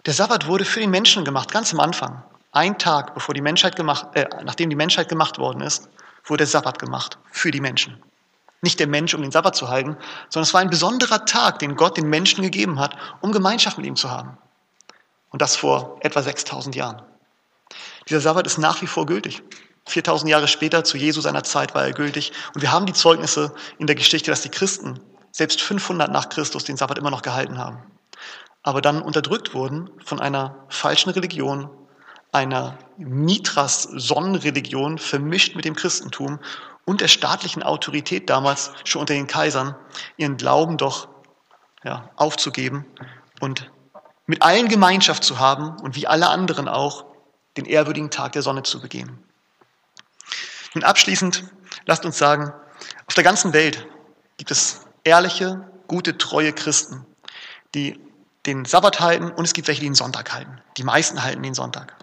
Der 0.07 0.15
Sabbat 0.15 0.47
wurde 0.47 0.65
für 0.65 0.81
den 0.81 0.91
Menschen 0.91 1.25
gemacht, 1.25 1.51
ganz 1.53 1.73
am 1.73 1.81
Anfang. 1.81 2.23
Ein 2.53 2.79
Tag, 2.79 3.15
bevor 3.15 3.35
die 3.35 3.43
Menschheit 3.43 3.77
gemacht, 3.77 4.07
äh, 4.15 4.27
nachdem 4.43 4.71
die 4.71 4.77
Menschheit 4.77 5.09
gemacht 5.09 5.39
worden 5.39 5.61
ist, 5.61 5.89
wurde 6.25 6.39
der 6.39 6.47
Sabbat 6.47 6.79
gemacht 6.79 7.19
für 7.31 7.51
die 7.51 7.61
Menschen. 7.61 8.03
Nicht 8.63 8.81
der 8.81 8.89
Mensch, 8.89 9.15
um 9.15 9.23
den 9.23 9.31
Sabbat 9.31 9.57
zu 9.57 9.69
halten, 9.69 9.97
sondern 10.29 10.47
es 10.49 10.55
war 10.55 10.61
ein 10.61 10.71
besonderer 10.71 11.25
Tag, 11.25 11.61
den 11.61 11.77
Gott 11.77 11.97
den 11.97 12.09
Menschen 12.09 12.43
gegeben 12.43 12.79
hat, 12.79 12.97
um 13.21 13.33
Gemeinschaft 13.33 13.79
mit 13.79 13.87
ihm 13.87 13.97
zu 13.97 14.11
haben. 14.11 14.37
Und 15.31 15.41
das 15.41 15.57
vor 15.57 15.99
etwa 16.01 16.23
6000 16.23 16.75
Jahren. 16.75 17.03
Dieser 18.09 18.21
Sabbat 18.21 18.47
ist 18.47 18.59
nach 18.59 18.83
wie 18.83 18.87
vor 18.87 19.07
gültig. 19.07 19.43
4000 19.91 20.31
Jahre 20.31 20.49
später, 20.49 20.85
zu 20.85 20.97
Jesu 20.97 21.21
seiner 21.21 21.45
Zeit, 21.45 21.75
war 21.75 21.85
er 21.85 21.93
gültig. 21.93 22.33
Und 22.55 22.63
wir 22.63 22.73
haben 22.73 22.87
die 22.87 22.93
Zeugnisse 22.93 23.55
in 23.79 23.87
der 23.87 23.97
Geschichte, 23.97 24.31
dass 24.31 24.43
die 24.43 24.49
Christen 24.49 25.01
selbst 25.33 25.61
500 25.61 26.11
nach 26.11 26.29
Christus 26.29 26.65
den 26.65 26.77
Sabbat 26.77 26.99
immer 26.99 27.11
noch 27.11 27.23
gehalten 27.23 27.59
haben. 27.59 27.79
Aber 28.63 28.81
dann 28.81 29.03
unterdrückt 29.03 29.55
wurden 29.55 29.91
von 30.05 30.21
einer 30.21 30.67
falschen 30.69 31.11
Religion, 31.11 31.71
einer 32.33 32.79
Mithras-Sonnenreligion 32.99 34.99
vermischt 34.99 35.57
mit 35.57 35.65
dem 35.65 35.75
Christentum 35.75 36.39
und 36.85 37.01
der 37.01 37.09
staatlichen 37.09 37.63
Autorität 37.63 38.31
damals, 38.31 38.73
schon 38.85 39.01
unter 39.01 39.15
den 39.15 39.27
Kaisern, 39.27 39.75
ihren 40.17 40.37
Glauben 40.37 40.77
doch 40.77 41.09
ja, 41.85 42.11
aufzugeben 42.17 42.85
und 43.41 43.71
mit 44.27 44.43
allen 44.43 44.69
Gemeinschaft 44.69 45.25
zu 45.25 45.39
haben 45.39 45.77
und 45.81 45.97
wie 45.97 46.07
alle 46.07 46.29
anderen 46.29 46.69
auch 46.69 47.05
den 47.57 47.65
ehrwürdigen 47.65 48.11
Tag 48.11 48.33
der 48.33 48.43
Sonne 48.43 48.63
zu 48.63 48.81
begehen. 48.81 49.19
Und 50.75 50.85
abschließend 50.85 51.45
lasst 51.87 52.05
uns 52.05 52.19
sagen, 52.19 52.53
auf 53.07 53.15
der 53.15 53.25
ganzen 53.25 53.53
Welt 53.53 53.87
gibt 54.37 54.51
es 54.51 54.83
ehrliche, 55.05 55.69
gute, 55.89 56.17
treue 56.17 56.53
Christen, 56.53 57.05
die 57.75 57.99
den 58.47 58.65
Sabbat 58.65 59.01
halten 59.01 59.31
und 59.31 59.45
es 59.45 59.53
gibt 59.53 59.69
welche, 59.69 59.81
die 59.81 59.89
den 59.89 59.95
Sonntag 59.95 60.33
halten. 60.33 60.61
Die 60.77 60.85
meisten 60.85 61.23
halten 61.23 61.43
den 61.43 61.55
Sonntag. 61.55 61.95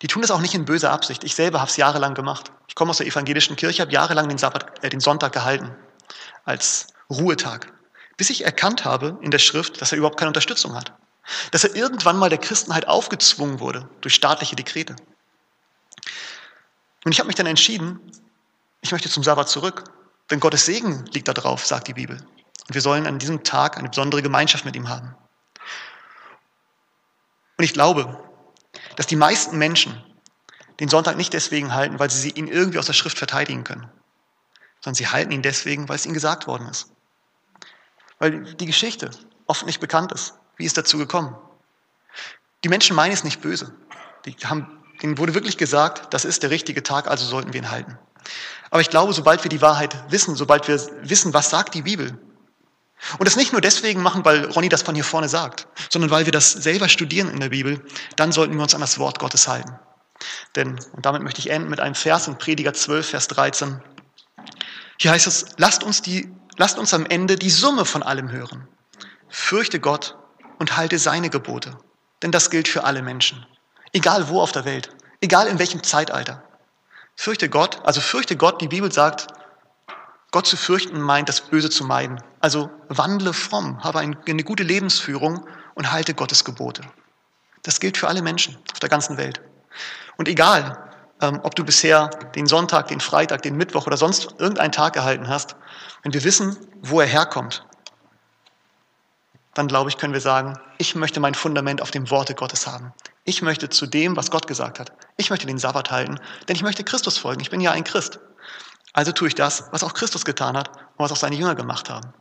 Die 0.00 0.06
tun 0.06 0.22
das 0.22 0.30
auch 0.30 0.40
nicht 0.40 0.54
in 0.54 0.64
böser 0.64 0.90
Absicht. 0.90 1.24
Ich 1.24 1.34
selber 1.34 1.60
habe 1.60 1.70
es 1.70 1.76
jahrelang 1.76 2.14
gemacht. 2.14 2.52
Ich 2.68 2.74
komme 2.74 2.90
aus 2.90 2.98
der 2.98 3.06
evangelischen 3.06 3.56
Kirche, 3.56 3.82
habe 3.82 3.92
jahrelang 3.92 4.28
den, 4.28 4.38
Sabbat, 4.38 4.82
äh, 4.84 4.88
den 4.88 5.00
Sonntag 5.00 5.32
gehalten 5.32 5.70
als 6.44 6.86
Ruhetag, 7.10 7.72
bis 8.16 8.30
ich 8.30 8.44
erkannt 8.44 8.84
habe 8.84 9.18
in 9.20 9.30
der 9.30 9.38
Schrift, 9.38 9.80
dass 9.80 9.92
er 9.92 9.98
überhaupt 9.98 10.18
keine 10.18 10.30
Unterstützung 10.30 10.74
hat. 10.74 10.92
Dass 11.50 11.64
er 11.64 11.76
irgendwann 11.76 12.16
mal 12.16 12.30
der 12.30 12.38
Christenheit 12.38 12.88
aufgezwungen 12.88 13.60
wurde 13.60 13.88
durch 14.00 14.14
staatliche 14.14 14.56
Dekrete. 14.56 14.96
Und 17.04 17.12
ich 17.12 17.18
habe 17.18 17.26
mich 17.26 17.36
dann 17.36 17.46
entschieden, 17.46 18.00
ich 18.80 18.92
möchte 18.92 19.08
zum 19.08 19.22
Sabbat 19.22 19.48
zurück, 19.48 19.84
denn 20.30 20.40
Gottes 20.40 20.66
Segen 20.66 21.04
liegt 21.06 21.28
da 21.28 21.34
drauf, 21.34 21.66
sagt 21.66 21.88
die 21.88 21.94
Bibel. 21.94 22.16
Und 22.16 22.74
wir 22.74 22.80
sollen 22.80 23.06
an 23.06 23.18
diesem 23.18 23.42
Tag 23.44 23.76
eine 23.76 23.88
besondere 23.88 24.22
Gemeinschaft 24.22 24.64
mit 24.64 24.76
ihm 24.76 24.88
haben. 24.88 25.14
Und 27.58 27.64
ich 27.64 27.72
glaube, 27.72 28.22
dass 28.96 29.06
die 29.06 29.16
meisten 29.16 29.58
Menschen 29.58 30.02
den 30.80 30.88
Sonntag 30.88 31.16
nicht 31.16 31.32
deswegen 31.32 31.74
halten, 31.74 31.98
weil 31.98 32.10
sie 32.10 32.30
ihn 32.30 32.48
irgendwie 32.48 32.78
aus 32.78 32.86
der 32.86 32.92
Schrift 32.92 33.18
verteidigen 33.18 33.64
können, 33.64 33.88
sondern 34.80 34.96
sie 34.96 35.08
halten 35.08 35.32
ihn 35.32 35.42
deswegen, 35.42 35.88
weil 35.88 35.96
es 35.96 36.06
ihnen 36.06 36.14
gesagt 36.14 36.46
worden 36.46 36.66
ist. 36.68 36.90
Weil 38.18 38.54
die 38.54 38.66
Geschichte 38.66 39.10
oft 39.46 39.66
nicht 39.66 39.80
bekannt 39.80 40.12
ist. 40.12 40.34
Wie 40.56 40.64
ist 40.64 40.76
dazu 40.76 40.98
gekommen? 40.98 41.36
Die 42.64 42.68
Menschen 42.68 42.96
meinen 42.96 43.12
es 43.12 43.24
nicht 43.24 43.40
böse. 43.40 43.74
Die 44.24 44.32
haben, 44.44 44.81
denen 45.00 45.18
wurde 45.18 45.34
wirklich 45.34 45.56
gesagt, 45.56 46.12
das 46.12 46.24
ist 46.24 46.42
der 46.42 46.50
richtige 46.50 46.82
Tag, 46.82 47.08
also 47.08 47.24
sollten 47.24 47.52
wir 47.52 47.60
ihn 47.60 47.70
halten. 47.70 47.98
Aber 48.70 48.80
ich 48.80 48.90
glaube, 48.90 49.12
sobald 49.12 49.44
wir 49.44 49.48
die 49.48 49.62
Wahrheit 49.62 49.96
wissen, 50.10 50.36
sobald 50.36 50.68
wir 50.68 50.80
wissen, 51.02 51.34
was 51.34 51.50
sagt 51.50 51.74
die 51.74 51.82
Bibel, 51.82 52.18
und 53.18 53.26
das 53.26 53.36
nicht 53.36 53.52
nur 53.52 53.60
deswegen 53.60 54.00
machen, 54.00 54.24
weil 54.24 54.44
Ronny 54.46 54.68
das 54.68 54.82
von 54.82 54.94
hier 54.94 55.04
vorne 55.04 55.28
sagt, 55.28 55.66
sondern 55.90 56.10
weil 56.10 56.24
wir 56.24 56.32
das 56.32 56.52
selber 56.52 56.88
studieren 56.88 57.28
in 57.30 57.40
der 57.40 57.48
Bibel, 57.48 57.84
dann 58.16 58.32
sollten 58.32 58.54
wir 58.54 58.62
uns 58.62 58.74
an 58.74 58.80
das 58.80 58.98
Wort 58.98 59.18
Gottes 59.18 59.48
halten. 59.48 59.76
Denn, 60.54 60.78
und 60.92 61.04
damit 61.04 61.22
möchte 61.22 61.40
ich 61.40 61.50
enden 61.50 61.68
mit 61.68 61.80
einem 61.80 61.96
Vers 61.96 62.28
in 62.28 62.38
Prediger 62.38 62.72
12, 62.72 63.10
Vers 63.10 63.28
13. 63.28 63.82
Hier 64.98 65.10
heißt 65.10 65.26
es, 65.26 65.46
lasst 65.56 65.82
uns, 65.82 66.00
die, 66.00 66.32
lasst 66.56 66.78
uns 66.78 66.94
am 66.94 67.04
Ende 67.06 67.36
die 67.36 67.50
Summe 67.50 67.84
von 67.84 68.04
allem 68.04 68.30
hören. 68.30 68.68
Fürchte 69.28 69.80
Gott 69.80 70.16
und 70.58 70.76
halte 70.76 70.98
seine 70.98 71.28
Gebote. 71.28 71.76
Denn 72.22 72.30
das 72.30 72.50
gilt 72.50 72.68
für 72.68 72.84
alle 72.84 73.02
Menschen. 73.02 73.44
Egal 73.92 74.28
wo 74.28 74.40
auf 74.40 74.52
der 74.52 74.64
Welt, 74.64 74.90
egal 75.20 75.46
in 75.46 75.58
welchem 75.58 75.82
Zeitalter. 75.82 76.42
Fürchte 77.14 77.50
Gott, 77.50 77.80
also 77.84 78.00
fürchte 78.00 78.36
Gott, 78.36 78.60
die 78.60 78.68
Bibel 78.68 78.90
sagt, 78.90 79.26
Gott 80.30 80.46
zu 80.46 80.56
fürchten 80.56 80.98
meint, 81.00 81.28
das 81.28 81.42
Böse 81.42 81.68
zu 81.68 81.84
meiden. 81.84 82.22
Also 82.40 82.70
wandle 82.88 83.34
fromm, 83.34 83.84
habe 83.84 83.98
eine 83.98 84.44
gute 84.44 84.62
Lebensführung 84.62 85.46
und 85.74 85.92
halte 85.92 86.14
Gottes 86.14 86.44
Gebote. 86.44 86.82
Das 87.62 87.80
gilt 87.80 87.98
für 87.98 88.08
alle 88.08 88.22
Menschen 88.22 88.56
auf 88.72 88.80
der 88.80 88.88
ganzen 88.88 89.18
Welt. 89.18 89.42
Und 90.16 90.26
egal, 90.26 90.90
ähm, 91.20 91.40
ob 91.42 91.54
du 91.54 91.62
bisher 91.62 92.08
den 92.34 92.46
Sonntag, 92.46 92.88
den 92.88 93.00
Freitag, 93.00 93.42
den 93.42 93.56
Mittwoch 93.56 93.86
oder 93.86 93.98
sonst 93.98 94.34
irgendeinen 94.38 94.72
Tag 94.72 94.94
gehalten 94.94 95.28
hast, 95.28 95.54
wenn 96.02 96.14
wir 96.14 96.24
wissen, 96.24 96.56
wo 96.80 97.00
er 97.00 97.06
herkommt, 97.06 97.64
dann 99.52 99.68
glaube 99.68 99.90
ich, 99.90 99.98
können 99.98 100.14
wir 100.14 100.20
sagen, 100.22 100.58
ich 100.78 100.94
möchte 100.94 101.20
mein 101.20 101.34
Fundament 101.34 101.82
auf 101.82 101.90
dem 101.90 102.10
Worte 102.10 102.34
Gottes 102.34 102.66
haben. 102.66 102.92
Ich 103.24 103.42
möchte 103.42 103.68
zu 103.68 103.86
dem, 103.86 104.16
was 104.16 104.30
Gott 104.30 104.46
gesagt 104.46 104.80
hat. 104.80 104.92
Ich 105.16 105.30
möchte 105.30 105.46
den 105.46 105.58
Sabbat 105.58 105.90
halten, 105.90 106.18
denn 106.48 106.56
ich 106.56 106.62
möchte 106.62 106.84
Christus 106.84 107.18
folgen. 107.18 107.40
Ich 107.40 107.50
bin 107.50 107.60
ja 107.60 107.70
ein 107.70 107.84
Christ. 107.84 108.18
Also 108.92 109.12
tue 109.12 109.28
ich 109.28 109.34
das, 109.34 109.68
was 109.70 109.84
auch 109.84 109.94
Christus 109.94 110.24
getan 110.24 110.56
hat 110.56 110.76
und 110.76 110.98
was 110.98 111.12
auch 111.12 111.16
seine 111.16 111.36
Jünger 111.36 111.54
gemacht 111.54 111.88
haben. 111.88 112.12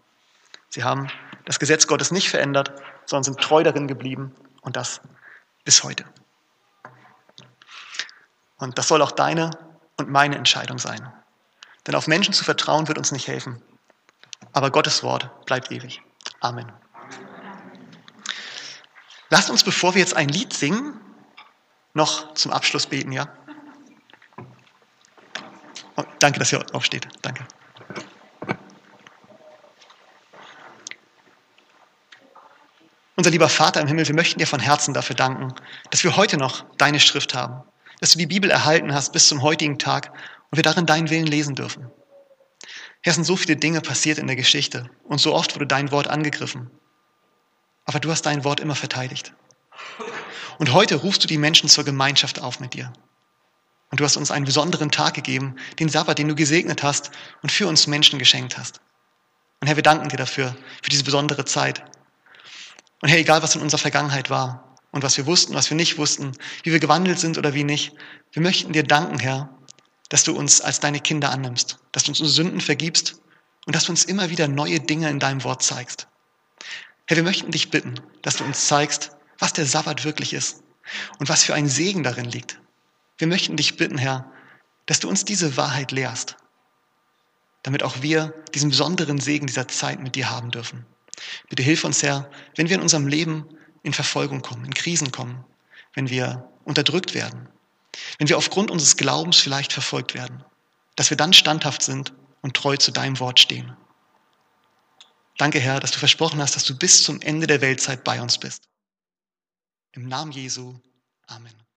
Sie 0.69 0.83
haben 0.83 1.09
das 1.45 1.59
Gesetz 1.59 1.87
Gottes 1.87 2.11
nicht 2.11 2.29
verändert, 2.29 2.71
sondern 3.05 3.23
sind 3.23 3.41
treu 3.41 3.63
darin 3.63 3.87
geblieben 3.87 4.33
und 4.61 4.75
das 4.75 5.01
bis 5.65 5.83
heute. 5.83 6.05
Und 8.57 8.77
das 8.77 8.87
soll 8.87 9.01
auch 9.01 9.11
deine 9.11 9.49
und 9.97 10.09
meine 10.09 10.35
Entscheidung 10.35 10.77
sein. 10.77 11.11
Denn 11.87 11.95
auf 11.95 12.07
Menschen 12.07 12.33
zu 12.33 12.43
vertrauen 12.43 12.87
wird 12.87 12.99
uns 12.99 13.11
nicht 13.11 13.27
helfen. 13.27 13.61
Aber 14.53 14.69
Gottes 14.69 15.03
Wort 15.03 15.45
bleibt 15.45 15.71
ewig. 15.71 16.01
Amen. 16.39 16.71
Lasst 19.31 19.49
uns, 19.49 19.63
bevor 19.63 19.95
wir 19.95 20.01
jetzt 20.01 20.15
ein 20.15 20.27
Lied 20.27 20.51
singen, 20.51 20.99
noch 21.93 22.33
zum 22.33 22.51
Abschluss 22.51 22.85
beten, 22.85 23.13
ja? 23.13 23.29
Oh, 25.95 26.03
danke, 26.19 26.37
dass 26.37 26.51
ihr 26.51 26.63
aufsteht. 26.73 27.07
Danke. 27.21 27.45
Unser 33.15 33.31
lieber 33.31 33.47
Vater 33.47 33.79
im 33.79 33.87
Himmel, 33.87 34.05
wir 34.05 34.15
möchten 34.15 34.37
dir 34.37 34.47
von 34.47 34.59
Herzen 34.59 34.93
dafür 34.93 35.15
danken, 35.15 35.53
dass 35.91 36.03
wir 36.03 36.17
heute 36.17 36.35
noch 36.35 36.65
deine 36.77 36.99
Schrift 36.99 37.33
haben, 37.33 37.63
dass 38.01 38.11
du 38.11 38.17
die 38.17 38.27
Bibel 38.27 38.51
erhalten 38.51 38.93
hast 38.93 39.13
bis 39.13 39.29
zum 39.29 39.41
heutigen 39.41 39.79
Tag 39.79 40.11
und 40.49 40.57
wir 40.57 40.63
darin 40.63 40.85
deinen 40.85 41.09
Willen 41.09 41.27
lesen 41.27 41.55
dürfen. 41.55 41.89
Herr, 43.01 43.11
es 43.11 43.15
sind 43.15 43.23
so 43.23 43.37
viele 43.37 43.55
Dinge 43.55 43.79
passiert 43.79 44.17
in 44.17 44.27
der 44.27 44.35
Geschichte 44.35 44.89
und 45.05 45.19
so 45.19 45.33
oft 45.33 45.55
wurde 45.55 45.67
dein 45.67 45.91
Wort 45.91 46.07
angegriffen. 46.07 46.69
Aber 47.91 47.99
du 47.99 48.09
hast 48.09 48.21
dein 48.21 48.45
Wort 48.45 48.61
immer 48.61 48.75
verteidigt. 48.75 49.33
Und 50.59 50.71
heute 50.71 50.95
rufst 50.95 51.25
du 51.25 51.27
die 51.27 51.37
Menschen 51.37 51.67
zur 51.67 51.83
Gemeinschaft 51.83 52.39
auf 52.39 52.61
mit 52.61 52.73
dir. 52.73 52.93
Und 53.89 53.99
du 53.99 54.05
hast 54.05 54.15
uns 54.15 54.31
einen 54.31 54.45
besonderen 54.45 54.91
Tag 54.91 55.13
gegeben, 55.13 55.57
den 55.77 55.89
Sabbat, 55.89 56.17
den 56.17 56.29
du 56.29 56.35
gesegnet 56.35 56.83
hast 56.83 57.11
und 57.41 57.51
für 57.51 57.67
uns 57.67 57.87
Menschen 57.87 58.17
geschenkt 58.17 58.57
hast. 58.57 58.79
Und 59.59 59.67
Herr, 59.67 59.75
wir 59.75 59.83
danken 59.83 60.07
dir 60.07 60.15
dafür, 60.15 60.55
für 60.81 60.89
diese 60.89 61.03
besondere 61.03 61.43
Zeit. 61.43 61.83
Und 63.01 63.09
Herr, 63.09 63.17
egal 63.17 63.43
was 63.43 63.55
in 63.55 63.61
unserer 63.61 63.81
Vergangenheit 63.81 64.29
war 64.29 64.77
und 64.91 65.03
was 65.03 65.17
wir 65.17 65.25
wussten, 65.25 65.53
was 65.53 65.69
wir 65.69 65.75
nicht 65.75 65.97
wussten, 65.97 66.31
wie 66.63 66.71
wir 66.71 66.79
gewandelt 66.79 67.19
sind 67.19 67.37
oder 67.37 67.53
wie 67.53 67.65
nicht, 67.65 67.91
wir 68.31 68.41
möchten 68.41 68.71
dir 68.71 68.83
danken, 68.83 69.19
Herr, 69.19 69.49
dass 70.07 70.23
du 70.23 70.33
uns 70.33 70.61
als 70.61 70.79
deine 70.79 71.01
Kinder 71.01 71.29
annimmst, 71.29 71.79
dass 71.91 72.03
du 72.03 72.11
uns 72.11 72.21
unsere 72.21 72.35
Sünden 72.35 72.61
vergibst 72.61 73.19
und 73.65 73.75
dass 73.75 73.83
du 73.83 73.91
uns 73.91 74.05
immer 74.05 74.29
wieder 74.29 74.47
neue 74.47 74.79
Dinge 74.79 75.09
in 75.09 75.19
deinem 75.19 75.43
Wort 75.43 75.61
zeigst. 75.61 76.07
Herr, 77.11 77.17
wir 77.17 77.23
möchten 77.23 77.51
dich 77.51 77.69
bitten, 77.69 77.95
dass 78.21 78.37
du 78.37 78.45
uns 78.45 78.67
zeigst, 78.67 79.11
was 79.37 79.51
der 79.51 79.65
Sabbat 79.65 80.05
wirklich 80.05 80.31
ist 80.31 80.63
und 81.19 81.27
was 81.27 81.43
für 81.43 81.53
ein 81.53 81.67
Segen 81.67 82.03
darin 82.03 82.23
liegt. 82.23 82.61
Wir 83.17 83.27
möchten 83.27 83.57
dich 83.57 83.75
bitten, 83.75 83.97
Herr, 83.97 84.31
dass 84.85 85.01
du 85.01 85.09
uns 85.09 85.25
diese 85.25 85.57
Wahrheit 85.57 85.91
lehrst, 85.91 86.37
damit 87.63 87.83
auch 87.83 88.01
wir 88.01 88.33
diesen 88.53 88.69
besonderen 88.69 89.19
Segen 89.19 89.45
dieser 89.45 89.67
Zeit 89.67 89.99
mit 89.99 90.15
dir 90.15 90.29
haben 90.29 90.51
dürfen. 90.51 90.85
Bitte 91.49 91.63
hilf 91.63 91.83
uns, 91.83 92.01
Herr, 92.01 92.31
wenn 92.55 92.69
wir 92.69 92.77
in 92.77 92.81
unserem 92.81 93.07
Leben 93.07 93.45
in 93.83 93.91
Verfolgung 93.91 94.41
kommen, 94.41 94.63
in 94.63 94.73
Krisen 94.73 95.11
kommen, 95.11 95.43
wenn 95.93 96.09
wir 96.09 96.49
unterdrückt 96.63 97.13
werden, 97.13 97.49
wenn 98.19 98.29
wir 98.29 98.37
aufgrund 98.37 98.71
unseres 98.71 98.95
Glaubens 98.95 99.35
vielleicht 99.35 99.73
verfolgt 99.73 100.13
werden, 100.13 100.45
dass 100.95 101.09
wir 101.09 101.17
dann 101.17 101.33
standhaft 101.33 101.81
sind 101.81 102.13
und 102.39 102.55
treu 102.55 102.77
zu 102.77 102.91
deinem 102.93 103.19
Wort 103.19 103.41
stehen. 103.41 103.75
Danke, 105.41 105.59
Herr, 105.59 105.79
dass 105.79 105.89
du 105.89 105.97
versprochen 105.97 106.39
hast, 106.39 106.55
dass 106.55 106.65
du 106.65 106.77
bis 106.77 107.01
zum 107.01 107.19
Ende 107.19 107.47
der 107.47 107.61
Weltzeit 107.61 108.03
bei 108.03 108.21
uns 108.21 108.37
bist. 108.37 108.69
Im 109.93 110.07
Namen 110.07 110.31
Jesu. 110.31 110.79
Amen. 111.25 111.63